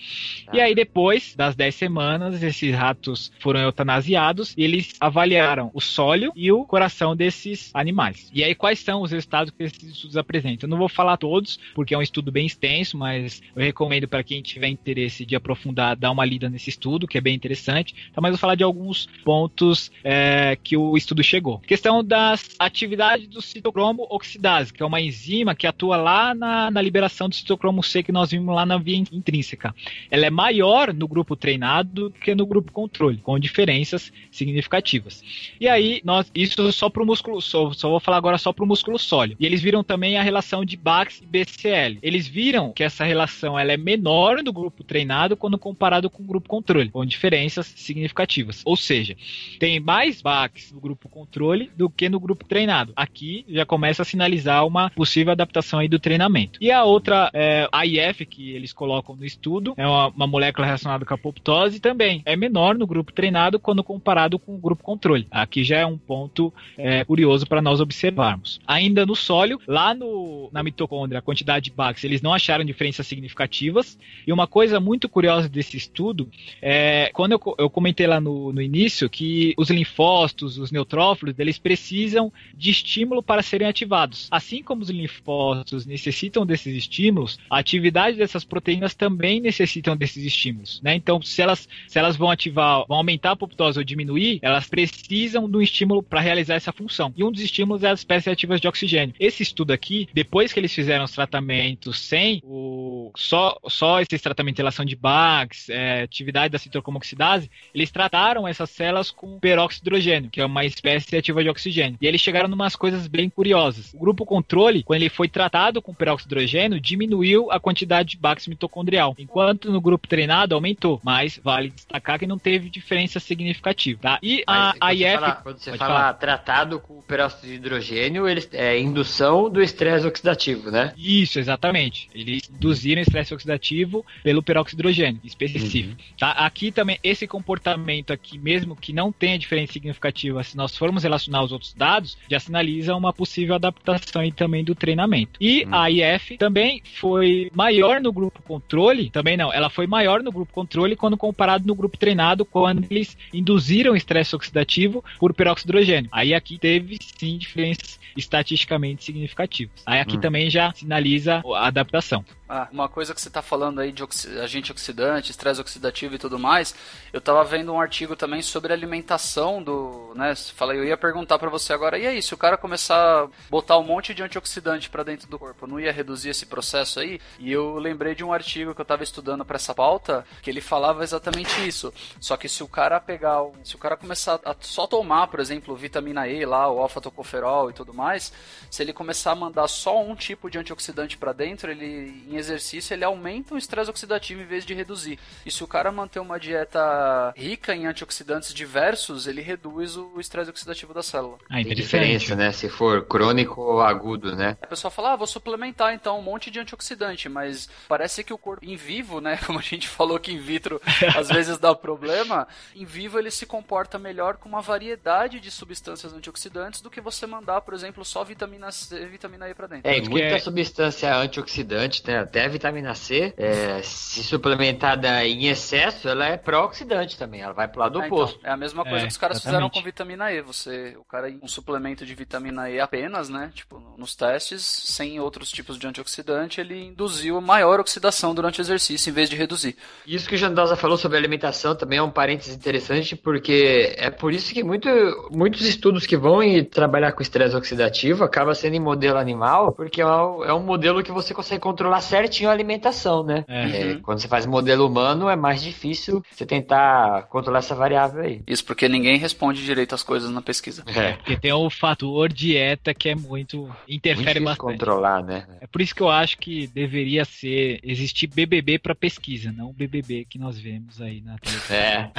Ah. 0.48 0.52
E 0.54 0.62
aí, 0.62 0.76
depois 0.76 1.36
das 1.36 1.56
10 1.56 1.76
semanas, 1.76 2.44
esses 2.44 2.74
ratos 2.74 3.32
foram 3.40 3.60
eutanasiados 3.80 4.53
e 4.57 4.63
eles 4.63 4.95
avaliaram 4.99 5.71
o 5.73 5.82
sólio 5.82 6.32
e 6.36 6.51
o 6.51 6.65
coração 6.65 7.15
desses 7.15 7.71
animais. 7.73 8.30
E 8.34 8.43
aí, 8.43 8.53
quais 8.53 8.80
são 8.80 9.01
os 9.01 9.11
resultados 9.11 9.51
que 9.51 9.63
esses 9.63 9.84
estudos 9.84 10.17
apresentam? 10.17 10.67
Eu 10.67 10.71
não 10.71 10.77
vou 10.77 10.89
falar 10.89 11.17
todos, 11.17 11.59
porque 11.73 11.93
é 11.93 11.97
um 11.97 12.01
estudo 12.01 12.32
bem 12.32 12.45
extenso, 12.45 12.97
mas 12.97 13.41
eu 13.55 13.61
recomendo 13.61 14.07
para 14.07 14.23
quem 14.23 14.41
tiver 14.41 14.67
interesse 14.67 15.25
de 15.25 15.36
aprofundar, 15.36 15.95
dar 15.95 16.11
uma 16.11 16.25
lida 16.25 16.49
nesse 16.49 16.69
estudo, 16.69 17.07
que 17.07 17.17
é 17.17 17.21
bem 17.21 17.36
interessante. 17.36 17.95
Então, 18.11 18.21
mas 18.21 18.30
eu 18.30 18.34
vou 18.34 18.39
falar 18.39 18.55
de 18.55 18.63
alguns 18.63 19.07
pontos 19.23 19.91
é, 20.03 20.57
que 20.61 20.75
o 20.75 20.97
estudo 20.97 21.23
chegou. 21.23 21.59
Questão 21.59 22.03
das 22.03 22.55
atividades 22.59 23.27
do 23.27 23.41
citocromo 23.41 24.05
oxidase, 24.09 24.73
que 24.73 24.84
é 24.84 24.86
uma 24.86 25.01
enzima 25.01 25.55
que 25.55 25.67
atua 25.67 25.97
lá 25.97 26.36
na, 26.36 26.69
na 26.69 26.82
liberação 26.82 27.30
do 27.30 27.36
citocromo 27.36 27.84
C 27.84 28.03
que 28.03 28.11
nós 28.11 28.32
vimos 28.32 28.53
lá 28.53 28.65
na 28.65 28.77
via 28.77 28.97
intrínseca. 28.97 29.73
Ela 30.11 30.25
é 30.25 30.30
maior 30.30 30.93
no 30.93 31.07
grupo 31.07 31.36
treinado 31.36 31.89
do 31.89 32.11
que 32.11 32.36
no 32.36 32.45
grupo 32.45 32.71
controle, 32.71 33.17
com 33.17 33.38
diferenças 33.70 34.11
significativas. 34.32 35.24
E 35.59 35.67
aí, 35.67 36.01
nós, 36.03 36.32
isso 36.34 36.72
só 36.72 36.89
para 36.89 37.03
o 37.03 37.05
músculo, 37.05 37.41
só, 37.41 37.72
só 37.72 37.89
vou 37.89 37.99
falar 37.99 38.17
agora 38.17 38.38
só 38.38 38.51
para 38.51 38.63
o 38.63 38.67
músculo 38.67 38.97
sólido. 38.97 39.38
E 39.39 39.45
eles 39.45 39.61
viram 39.61 39.84
também 39.84 40.17
a 40.17 40.24
relação 40.24 40.65
de 40.65 40.76
Bax 40.76 41.22
e 41.22 41.26
BCL. 41.26 41.99
Eles 42.01 42.28
viram 42.28 42.72
que 42.72 42.84
essa 42.84 43.03
relação 43.03 43.57
ela 43.57 43.72
é 43.72 43.78
menor 43.78 44.43
no 44.43 44.51
grupo 44.51 44.84
treinado 44.84 45.38
quando 45.38 45.57
comparado 45.57 46.09
com 46.09 46.24
o 46.24 46.26
grupo 46.26 46.49
controle, 46.49 46.89
com 46.89 47.05
diferenças 47.05 47.67
significativas. 47.76 48.61
Ou 48.65 48.76
seja, 48.76 49.15
tem 49.59 49.80
mais 49.80 50.22
Bax 50.22 50.72
no 50.72 50.80
grupo 50.80 51.07
controle 51.07 51.70
do 51.76 51.89
que 51.89 52.09
no 52.09 52.20
grupo 52.20 52.45
treinado. 52.45 52.93
Aqui 52.95 53.45
já 53.49 53.65
começa 53.65 54.01
a 54.01 54.05
sinalizar 54.05 54.65
uma 54.65 54.89
possível 54.89 55.32
adaptação 55.32 55.80
aí 55.80 55.88
do 55.88 55.99
treinamento. 55.99 56.57
E 56.61 56.72
a 56.72 56.84
outra, 56.84 57.30
é, 57.34 57.67
a 57.72 57.86
IF 57.86 58.26
que 58.26 58.51
eles 58.51 58.74
colocam 58.74 59.15
no 59.15 59.26
estudo, 59.26 59.74
é 59.78 59.86
uma, 59.86 60.07
uma 60.07 60.28
molécula 60.28 60.65
relacionada 60.65 61.05
com 61.05 61.13
a 61.13 61.15
apoptose 61.15 61.80
também. 61.80 62.22
É 62.26 62.36
menor 62.36 62.78
no 62.80 62.88
grupo 62.88 63.11
treinado 63.11 63.59
quando 63.60 63.84
comparado 63.84 64.39
com 64.39 64.55
o 64.55 64.57
grupo 64.57 64.84
controle. 64.84 65.28
Aqui 65.32 65.64
já 65.64 65.78
é 65.78 65.86
um 65.86 65.97
ponto 65.97 66.53
é, 66.78 67.03
curioso 67.03 67.45
para 67.45 67.62
nós 67.62 67.80
observarmos. 67.80 68.60
Ainda 68.66 69.05
no 69.05 69.16
sólio, 69.16 69.60
lá 69.68 69.93
no, 69.93 70.49
na 70.51 70.64
mitocôndria, 70.64 71.20
a 71.20 71.22
quantidade 71.22 71.66
de 71.66 71.72
Bax, 71.72 72.03
eles 72.03 72.22
não 72.22 72.34
acharam 72.34 72.64
diferenças 72.64 73.05
significativas. 73.07 73.97
E 74.26 74.32
uma 74.32 74.47
coisa 74.47 74.80
muito 74.80 75.07
curiosa 75.10 75.49
desse 75.49 75.78
estudo 75.78 76.30
é 76.62 77.10
quando 77.14 77.34
eu, 77.34 77.55
eu 77.57 77.70
comentei 77.70 78.07
lá 78.07 78.20
no, 78.20 78.51
no 78.53 78.62
início 78.62 79.10
que 79.10 79.53
os 79.57 79.70
linfócitos, 79.70 80.57
os 80.57 80.72
neutrófilos, 80.72 81.38
eles 81.38 81.57
precisam 81.57 82.32
de 82.55 82.70
estímulo 82.70 83.22
para 83.22 83.41
serem 83.41 83.68
ativados. 83.68 84.28
Assim 84.32 84.64
como 84.64 84.82
os 84.82 84.89
linfócitos 84.89 85.86
necessitam 85.86 86.45
desses 86.45 86.76
estímulos, 86.76 87.39
a 87.49 87.60
atividade 87.60 88.18
dessas 88.18 88.43
proteínas 88.43 88.93
também 88.93 89.39
necessitam 89.39 89.95
desses 89.95 90.24
estímulos. 90.24 90.82
Né? 90.82 90.95
Então, 90.95 91.22
se 91.22 91.41
elas, 91.41 91.68
se 91.88 91.99
elas 91.99 92.16
vão 92.16 92.30
ativar, 92.30 92.86
vão 92.88 92.97
aumentar 92.97 93.32
a 93.32 93.36
apoptose 93.50 93.80
ou 93.80 93.84
diminuir, 93.84 94.39
elas 94.41 94.68
precisam 94.68 95.50
de 95.50 95.58
um 95.58 95.62
estímulo 95.62 96.04
para 96.04 96.22
realizar 96.22 96.56
essa 96.56 96.72
função. 96.72 97.14
E 97.18 97.24
um 97.24 97.32
dos 97.32 97.41
estímulos 97.41 97.84
é 97.84 97.89
as 97.89 98.00
espécies 98.00 98.28
ativas 98.28 98.62
de 98.62 98.68
oxigênio. 98.68 99.16
Esse 99.20 99.43
estudo 99.43 99.72
aqui, 99.74 100.08
depois 100.14 100.54
que 100.54 100.60
eles 100.60 100.74
fizeram 100.74 101.06
os 101.06 101.12
tratamentos 101.12 102.00
sem 102.00 102.41
o 102.43 103.12
só, 103.16 103.58
só 103.68 104.00
esses 104.00 104.22
tratamentos 104.22 104.58
de 104.58 104.62
relação 104.62 104.86
de 104.86 104.95
Bax, 104.95 105.70
é, 105.70 106.04
atividade 106.04 106.52
da 106.52 106.60
citrocomoxidase, 106.60 107.50
eles 107.74 107.91
trataram 107.91 108.47
essas 108.47 108.70
células 108.70 109.12
com 109.12 109.39
peróxido 109.39 109.84
de 109.84 109.89
hidrogênio, 109.89 110.30
que 110.30 110.41
é 110.41 110.45
uma 110.45 110.66
espécie 110.66 111.18
ativa 111.18 111.43
de 111.43 111.50
oxigênio. 111.50 111.97
E 112.02 112.08
eles 112.08 112.22
chegaram 112.22 112.47
numas 112.47 112.76
coisas 112.76 113.08
bem 113.08 113.30
curiosas. 113.30 113.93
O 113.93 114.00
grupo 114.00 114.26
controle, 114.26 114.84
quando 114.84 115.02
ele 115.02 115.10
foi 115.10 115.28
tratado 115.28 115.82
com 115.82 115.93
peróxido 115.93 116.30
de 116.30 116.36
hidrogênio, 116.36 116.80
diminuiu 116.80 117.52
a 117.52 117.60
quantidade 117.60 118.10
de 118.12 118.18
Bax 118.18 118.47
mitocondrial, 118.47 119.16
enquanto 119.18 119.72
no 119.72 119.82
grupo 119.82 120.08
treinado 120.08 120.56
aumentou. 120.56 121.00
Mas 121.04 121.39
vale 121.43 121.70
destacar 121.70 122.20
que 122.20 122.28
não 122.28 122.38
teve 122.38 122.70
diferença 122.70 123.20
significativa. 123.30 123.99
Tá? 124.01 124.19
E 124.21 124.43
a, 124.45 124.73
a 124.80 124.93
IF. 124.93 125.19
Fala, 125.19 125.36
quando 125.36 125.57
você 125.57 125.77
fala 125.77 125.93
falar. 125.93 126.13
tratado 126.15 126.80
com 126.80 127.01
peróxido 127.01 127.47
de 127.47 127.53
hidrogênio, 127.53 128.27
eles, 128.27 128.49
é 128.51 128.80
indução 128.80 129.49
do 129.49 129.61
estresse 129.61 130.05
oxidativo, 130.05 130.69
né? 130.71 130.93
Isso, 130.97 131.39
exatamente. 131.39 132.09
Eles 132.13 132.49
induziram 132.49 133.01
estresse 133.01 133.34
oxidativo 133.34 134.05
pelo 134.23 134.43
peróxido 134.43 134.82
de 134.82 134.82
hidrogênio 134.82 135.21
específico. 135.23 135.89
Uhum. 135.89 136.17
Tá? 136.17 136.32
Aqui 136.32 136.71
também, 136.71 136.99
esse 137.03 137.27
comportamento 137.27 138.11
aqui, 138.11 138.38
mesmo 138.38 138.75
que 138.75 138.91
não 138.91 139.11
tenha 139.11 139.38
diferença 139.38 139.73
significativa, 139.73 140.43
se 140.43 140.57
nós 140.57 140.75
formos 140.75 141.03
relacionar 141.03 141.43
os 141.43 141.51
outros 141.51 141.73
dados, 141.73 142.17
já 142.30 142.39
sinaliza 142.39 142.95
uma 142.95 143.13
possível 143.13 143.55
adaptação 143.55 144.23
e 144.23 144.32
também 144.32 144.63
do 144.63 144.75
treinamento. 144.75 145.39
E 145.39 145.63
uhum. 145.63 145.75
a 145.75 145.91
IF 145.91 146.38
também 146.38 146.82
foi 146.95 147.51
maior 147.53 148.01
no 148.01 148.11
grupo 148.11 148.41
controle, 148.41 149.09
também 149.09 149.38
não, 149.38 149.53
ela 149.53 149.69
foi 149.69 149.88
maior 149.88 150.21
no 150.23 150.32
grupo 150.32 150.51
controle 150.53 150.95
quando 150.95 151.17
comparado 151.17 151.65
no 151.67 151.75
grupo 151.75 151.97
treinado, 151.97 152.45
quando 152.45 152.86
eles 152.89 153.17
induziram 153.34 153.95
estresse 153.95 154.36
oxidativo 154.36 155.03
por 155.20 155.34
peróxido 155.34 155.72
de 155.72 155.78
hidrogênio. 155.80 156.09
Aí 156.11 156.34
aqui 156.34 156.57
teve 156.57 156.97
sim 157.17 157.38
diferenças 157.38 157.99
estatisticamente 158.15 159.03
significativas. 159.03 159.82
Aí 159.86 159.99
aqui 159.99 160.17
hum. 160.17 160.20
também 160.20 160.49
já 160.49 160.72
sinaliza 160.74 161.41
a 161.55 161.67
adaptação. 161.67 162.24
Ah, 162.52 162.68
uma 162.72 162.89
coisa 162.89 163.14
que 163.14 163.22
você 163.22 163.28
está 163.28 163.43
falando 163.43 163.80
aí 163.80 163.91
de 163.91 164.04
oxi 164.04 164.28
agente 164.39 164.72
oxidante, 164.72 165.30
estresse 165.30 165.62
oxidativo 165.62 166.16
e 166.16 166.18
tudo 166.18 166.39
mais, 166.39 166.74
eu 167.14 167.20
estava 167.20 167.43
vendo 167.43 167.72
um 167.72 167.80
artigo 167.80 168.16
também 168.16 168.41
sobre 168.41 168.74
alimentação 168.74 169.62
do, 169.62 170.14
né, 170.16 170.34
falei, 170.56 170.80
eu 170.80 170.84
ia 170.84 170.97
perguntar 170.97 171.38
para 171.38 171.47
você 171.47 171.74
agora, 171.74 172.00
e 172.00 172.08
aí, 172.08 172.24
se 172.24 172.34
o 172.34 172.38
cara 172.38 172.58
começar 172.58 173.24
a 173.24 173.28
botar 173.52 173.78
um 173.78 173.84
monte 173.84 174.16
de 174.16 174.24
antioxidante 174.24 174.89
para 174.89 175.04
dentro 175.04 175.28
do 175.28 175.38
corpo, 175.38 175.68
não 175.68 175.80
ia 175.80 175.91
reduzir 175.91 176.30
esse 176.30 176.47
processo 176.47 177.00
aí? 177.00 177.20
E 177.38 177.52
eu 177.52 177.76
lembrei 177.76 178.16
de 178.16 178.24
um 178.24 178.34
artigo 178.34 178.74
que 178.74 178.82
eu 178.82 178.84
estava 178.84 179.04
estudando 179.04 179.45
para 179.45 179.58
essa 179.58 179.76
pauta, 179.76 180.26
que 180.41 180.50
ele 180.50 180.62
falava 180.62 181.04
exatamente 181.04 181.68
isso. 181.68 181.93
Só 182.20 182.36
que 182.36 182.50
se 182.50 182.64
o 182.64 182.68
cara 182.68 183.00
pegar, 183.00 183.43
se 183.64 183.76
o 183.76 183.78
cara 183.78 183.95
começar 183.95 184.39
a 184.43 184.56
só 184.60 184.88
tomar, 184.88 185.28
por 185.28 185.39
exemplo, 185.39 185.76
vitamina 185.76 186.28
E 186.28 186.43
lá, 186.45 186.68
o 186.72 186.80
alfa-tocoferol 186.80 187.70
e 187.70 187.74
tudo 187.74 187.93
mais, 187.93 188.34
se 188.72 188.82
ele 188.82 188.91
começar 188.91 189.34
a 189.34 189.36
mandar 189.36 189.68
só 189.68 190.02
um 190.02 190.16
tipo 190.16 190.50
de 190.50 190.58
antioxidante 190.58 191.16
para 191.16 191.32
dentro, 191.32 191.70
ele 191.70 192.26
em 192.28 192.39
exercício 192.40 192.94
ele 192.94 193.04
aumenta 193.04 193.54
o 193.54 193.58
estresse 193.58 193.90
oxidativo 193.90 194.42
em 194.42 194.46
vez 194.46 194.66
de 194.66 194.74
reduzir. 194.74 195.20
E 195.46 195.52
se 195.52 195.64
o 195.64 195.68
cara 195.68 195.92
manter 195.92 196.20
uma 196.20 196.40
dieta 196.40 197.34
rica 197.36 197.76
em 197.76 197.86
antioxidantes 197.86 198.54
diversos, 198.54 199.28
ele 199.28 199.42
reduz 199.42 199.96
o 199.98 200.20
estresse 200.20 200.50
oxidativo 200.50 200.94
da 200.94 201.04
célula. 201.04 201.38
Ah, 201.50 201.64
Tem 201.64 201.76
diferença, 201.76 202.36
né? 202.36 202.52
Se 202.52 202.70
for 202.70 203.06
crônico 203.06 203.62
ou 203.62 203.82
agudo, 203.82 204.36
né? 204.36 204.58
A 204.62 204.68
pessoa 204.68 204.92
fala, 204.92 205.14
ah, 205.14 205.16
vou 205.16 205.28
suplementar 205.28 205.94
então 205.94 206.18
um 206.20 206.22
monte 206.22 206.50
de 206.50 206.60
antioxidante, 206.60 207.30
mas 207.30 207.70
parece 207.88 208.24
que 208.24 208.34
o 208.34 208.38
corpo 208.38 208.66
em 208.66 208.76
vivo, 208.76 209.22
né? 209.22 209.38
Como 209.46 209.60
a 209.60 209.62
gente 209.62 209.88
falou 209.88 210.20
que 210.20 210.32
in 210.32 210.40
vitro 210.40 210.82
às 211.16 211.28
vezes 211.30 211.58
dá 211.58 211.74
problema, 211.76 212.48
em 212.76 212.86
vivo 212.86 213.20
ele 213.20 213.32
se 213.32 213.46
comporta 213.46 214.00
melhor 214.00 214.38
com 214.38 214.50
uma 214.50 214.62
variedade 214.62 215.40
de 215.40 215.52
substâncias 215.52 216.14
antioxidantes 216.14 216.82
do 216.82 216.90
que 216.90 217.02
você 217.02 217.26
mandar, 217.26 217.62
por 217.62 217.74
exemplo, 217.74 218.04
só 218.06 218.24
vitamina 218.24 218.72
C 218.72 219.04
e 219.04 219.06
vitamina 219.08 219.50
E 219.50 219.54
para 219.54 219.68
dentro. 219.68 219.90
É, 219.90 219.98
e 219.98 220.08
muita 220.08 220.36
é... 220.36 220.40
substância 220.40 221.16
antioxidante, 221.16 222.04
né? 222.06 222.26
Até 222.30 222.45
a 222.45 222.47
vitamina 222.47 222.93
C, 222.93 223.34
é, 223.38 223.82
se 223.82 224.23
suplementada 224.23 225.25
em 225.25 225.47
excesso, 225.47 226.07
ela 226.07 226.27
é 226.27 226.38
pró-oxidante 226.38 227.17
também, 227.17 227.41
ela 227.41 227.53
vai 227.53 227.67
pro 227.67 227.80
lado 227.80 227.99
é, 227.99 228.05
oposto. 228.05 228.38
Então, 228.38 228.51
é 228.51 228.53
a 228.53 228.57
mesma 228.57 228.84
coisa 228.84 228.99
é, 228.99 229.07
que 229.07 229.11
os 229.11 229.17
caras 229.17 229.38
exatamente. 229.38 229.63
fizeram 229.63 229.69
com 229.71 229.84
vitamina 229.84 230.32
E. 230.32 230.39
Você, 230.43 230.95
o 230.99 231.03
cara, 231.03 231.27
um 231.41 231.47
suplemento 231.47 232.05
de 232.05 232.13
vitamina 232.13 232.69
E 232.69 232.80
apenas, 232.80 233.30
né? 233.30 233.49
Tipo, 233.51 233.82
nos 233.97 234.15
testes, 234.15 234.61
sem 234.63 235.19
outros 235.19 235.49
tipos 235.49 235.80
de 235.80 235.88
antioxidante, 235.88 236.61
ele 236.61 236.86
induziu 236.86 237.41
maior 237.41 237.80
oxidação 237.80 238.36
durante 238.36 238.59
o 238.59 238.61
exercício 238.61 239.09
em 239.09 239.13
vez 239.13 239.27
de 239.27 239.36
reduzir. 239.36 239.75
Isso 240.05 240.30
que 240.30 240.36
o 240.36 240.38
Jandosa 240.38 240.75
falou 240.75 240.97
sobre 240.97 241.17
alimentação 241.17 241.75
também 241.75 241.97
é 241.97 242.03
um 242.03 242.11
parênteses 242.11 242.55
interessante, 242.55 243.15
porque 243.15 243.95
é 243.97 244.11
por 244.11 244.32
isso 244.32 244.53
que 244.53 244.63
muito, 244.63 244.88
muitos 245.32 245.61
estudos 245.61 246.05
que 246.05 246.15
vão 246.15 246.41
trabalhar 246.69 247.11
com 247.13 247.23
estresse 247.23 247.55
oxidativo 247.55 248.23
acaba 248.23 248.53
sendo 248.53 248.75
em 248.75 248.80
modelo 248.80 249.17
animal, 249.17 249.73
porque 249.73 249.99
é 249.99 250.53
um 250.53 250.63
modelo 250.63 251.01
que 251.01 251.11
você 251.11 251.34
consegue 251.34 251.61
controlar 251.61 252.01
certo 252.01 252.18
certinho 252.20 252.49
a 252.49 252.53
alimentação, 252.53 253.24
né? 253.24 253.45
É. 253.47 253.65
Uhum. 253.65 254.01
Quando 254.01 254.20
você 254.20 254.28
faz 254.28 254.45
modelo 254.45 254.86
humano, 254.86 255.30
é 255.30 255.36
mais 255.36 255.61
difícil 255.61 256.24
você 256.30 256.45
tentar 256.45 257.24
controlar 257.24 257.59
essa 257.59 257.76
variável 257.76 258.22
aí. 258.22 258.41
Isso 258.45 258.63
porque 258.65 258.88
ninguém 258.88 259.17
responde 259.17 259.63
direito 259.63 259.95
as 259.95 260.03
coisas 260.03 260.30
na 260.30 260.41
pesquisa. 260.41 260.84
É. 260.88 261.13
Porque 261.13 261.38
tem 261.38 261.53
o 261.53 261.70
fator 261.70 262.32
dieta 262.32 262.93
que 262.93 263.09
é 263.09 263.15
muito. 263.15 263.70
interfere 263.88 264.39
muito 264.39 264.57
bastante. 264.57 264.80
controlar, 264.80 265.24
né? 265.24 265.45
É 265.61 265.67
por 265.67 265.82
isso 265.82 265.95
que 265.95 266.01
eu 266.01 266.09
acho 266.09 266.38
que 266.38 266.67
deveria 266.67 267.24
ser. 267.26 267.80
existir 267.84 268.28
BBB 268.28 268.80
para 268.80 268.93
pesquisa, 268.93 269.51
não 269.51 269.70
o 269.70 269.74
BBB 269.74 270.26
que 270.30 270.38
nós 270.38 270.59
vemos 270.59 271.01
aí 271.01 271.22
na 271.22 271.38
televisão. 271.38 271.76
É. 271.76 272.11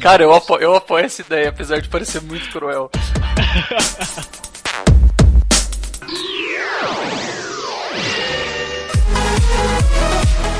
Cara, 0.00 0.22
eu 0.22 0.32
apoio, 0.32 0.62
eu 0.62 0.74
apoio 0.74 1.04
essa 1.04 1.22
ideia, 1.22 1.48
apesar 1.48 1.80
de 1.80 1.88
parecer 1.88 2.22
muito 2.22 2.48
cruel. 2.50 2.90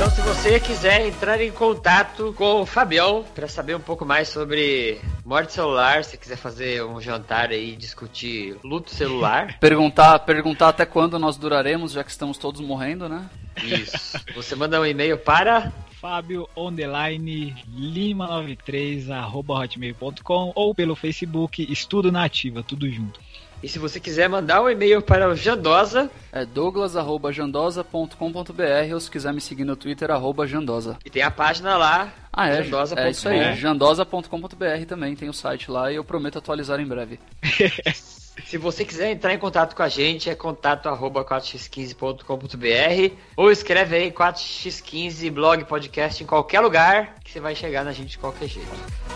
Então, 0.01 0.11
se 0.11 0.22
você 0.22 0.59
quiser 0.59 1.07
entrar 1.07 1.42
em 1.42 1.53
contato 1.53 2.32
com 2.32 2.62
o 2.62 2.64
Fabião 2.64 3.22
para 3.34 3.46
saber 3.46 3.76
um 3.76 3.80
pouco 3.80 4.03
mais 4.07 4.30
sobre 4.30 4.98
morte 5.26 5.53
celular, 5.53 6.03
se 6.05 6.16
quiser 6.16 6.38
fazer 6.38 6.82
um 6.82 6.98
jantar 7.03 7.51
aí 7.51 7.76
discutir 7.76 8.57
luto 8.64 8.90
celular, 8.90 9.59
perguntar, 9.61 10.20
perguntar 10.20 10.70
até 10.70 10.86
quando 10.86 11.18
nós 11.18 11.36
duraremos, 11.36 11.92
já 11.92 12.03
que 12.03 12.11
estamos 12.11 12.38
todos 12.38 12.62
morrendo, 12.62 13.11
né? 13.11 13.28
Isso. 13.62 14.18
Você 14.34 14.57
manda 14.57 14.80
um 14.80 14.86
e-mail 14.86 15.18
para 15.18 15.70
Fábio 16.01 16.48
Underline 16.57 17.55
Lima 17.68 18.26
93 18.26 19.11
arroba 19.11 19.53
hotmail.com 19.53 20.53
ou 20.55 20.74
pelo 20.74 20.96
Facebook 20.96 21.70
Estudo 21.70 22.11
Nativa, 22.11 22.62
tudo 22.62 22.90
junto. 22.90 23.20
E 23.62 23.68
se 23.68 23.78
você 23.78 24.00
quiser 24.00 24.26
mandar 24.28 24.62
um 24.62 24.70
e-mail 24.70 25.02
para 25.02 25.28
o 25.28 25.36
Jandosa, 25.36 26.11
é 26.32 26.46
douglas.jandosa.com.br 26.46 28.94
ou 28.94 29.00
se 29.00 29.11
quiser 29.11 29.34
me 29.34 29.40
seguir 29.40 29.64
no 29.64 29.76
Twitter, 29.76 30.11
arroba 30.11 30.46
Jandosa. 30.46 30.96
E 31.04 31.11
tem 31.11 31.22
a 31.22 31.30
página 31.30 31.76
lá, 31.76 32.11
ah, 32.32 32.48
é, 32.48 32.62
jandosa. 32.62 32.98
É 32.98 33.11
isso 33.11 33.28
aí, 33.28 33.54
jandosa.com.br 33.56 34.86
também 34.88 35.14
tem 35.14 35.28
o 35.28 35.34
site 35.34 35.70
lá 35.70 35.92
e 35.92 35.96
eu 35.96 36.04
prometo 36.04 36.38
atualizar 36.38 36.80
em 36.80 36.86
breve. 36.86 37.20
Se 38.47 38.57
você 38.57 38.85
quiser 38.85 39.11
entrar 39.11 39.35
em 39.35 39.39
contato 39.39 39.74
com 39.74 39.83
a 39.83 39.89
gente, 39.89 40.31
é 40.31 40.35
contato 40.35 40.89
arroba 40.89 41.24
4x15.com.br 41.24 43.14
ou 43.37 43.51
escreve 43.51 43.97
aí 43.97 44.11
4x15 44.11 45.31
blog 45.31 45.64
podcast 45.64 46.22
em 46.22 46.26
qualquer 46.26 46.61
lugar 46.61 47.16
que 47.24 47.31
você 47.31 47.41
vai 47.41 47.55
chegar 47.55 47.85
na 47.85 47.93
gente 47.93 48.11
de 48.11 48.18
qualquer 48.18 48.49
jeito. 48.49 48.68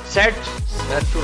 Certo? 0.07 0.41
Certo. 0.89 1.19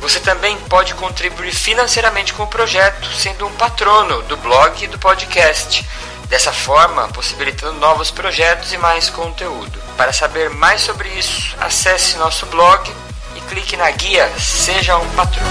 Você 0.00 0.18
também 0.18 0.56
pode 0.68 0.94
contribuir 0.94 1.54
financeiramente 1.54 2.34
com 2.34 2.42
o 2.42 2.48
projeto, 2.48 3.08
sendo 3.14 3.46
um 3.46 3.52
patrono 3.52 4.22
do 4.22 4.36
blog 4.38 4.82
e 4.82 4.88
do 4.88 4.98
podcast. 4.98 5.86
Dessa 6.28 6.52
forma, 6.52 7.06
possibilitando 7.08 7.78
novos 7.78 8.10
projetos 8.10 8.72
e 8.72 8.78
mais 8.78 9.08
conteúdo. 9.08 9.80
Para 9.96 10.12
saber 10.12 10.50
mais 10.50 10.80
sobre 10.80 11.08
isso, 11.10 11.54
acesse 11.60 12.16
nosso 12.16 12.44
blog 12.46 12.92
clique 13.48 13.76
na 13.76 13.90
guia 13.90 14.30
Seja 14.38 14.96
um 14.96 15.08
Patrão. 15.10 15.44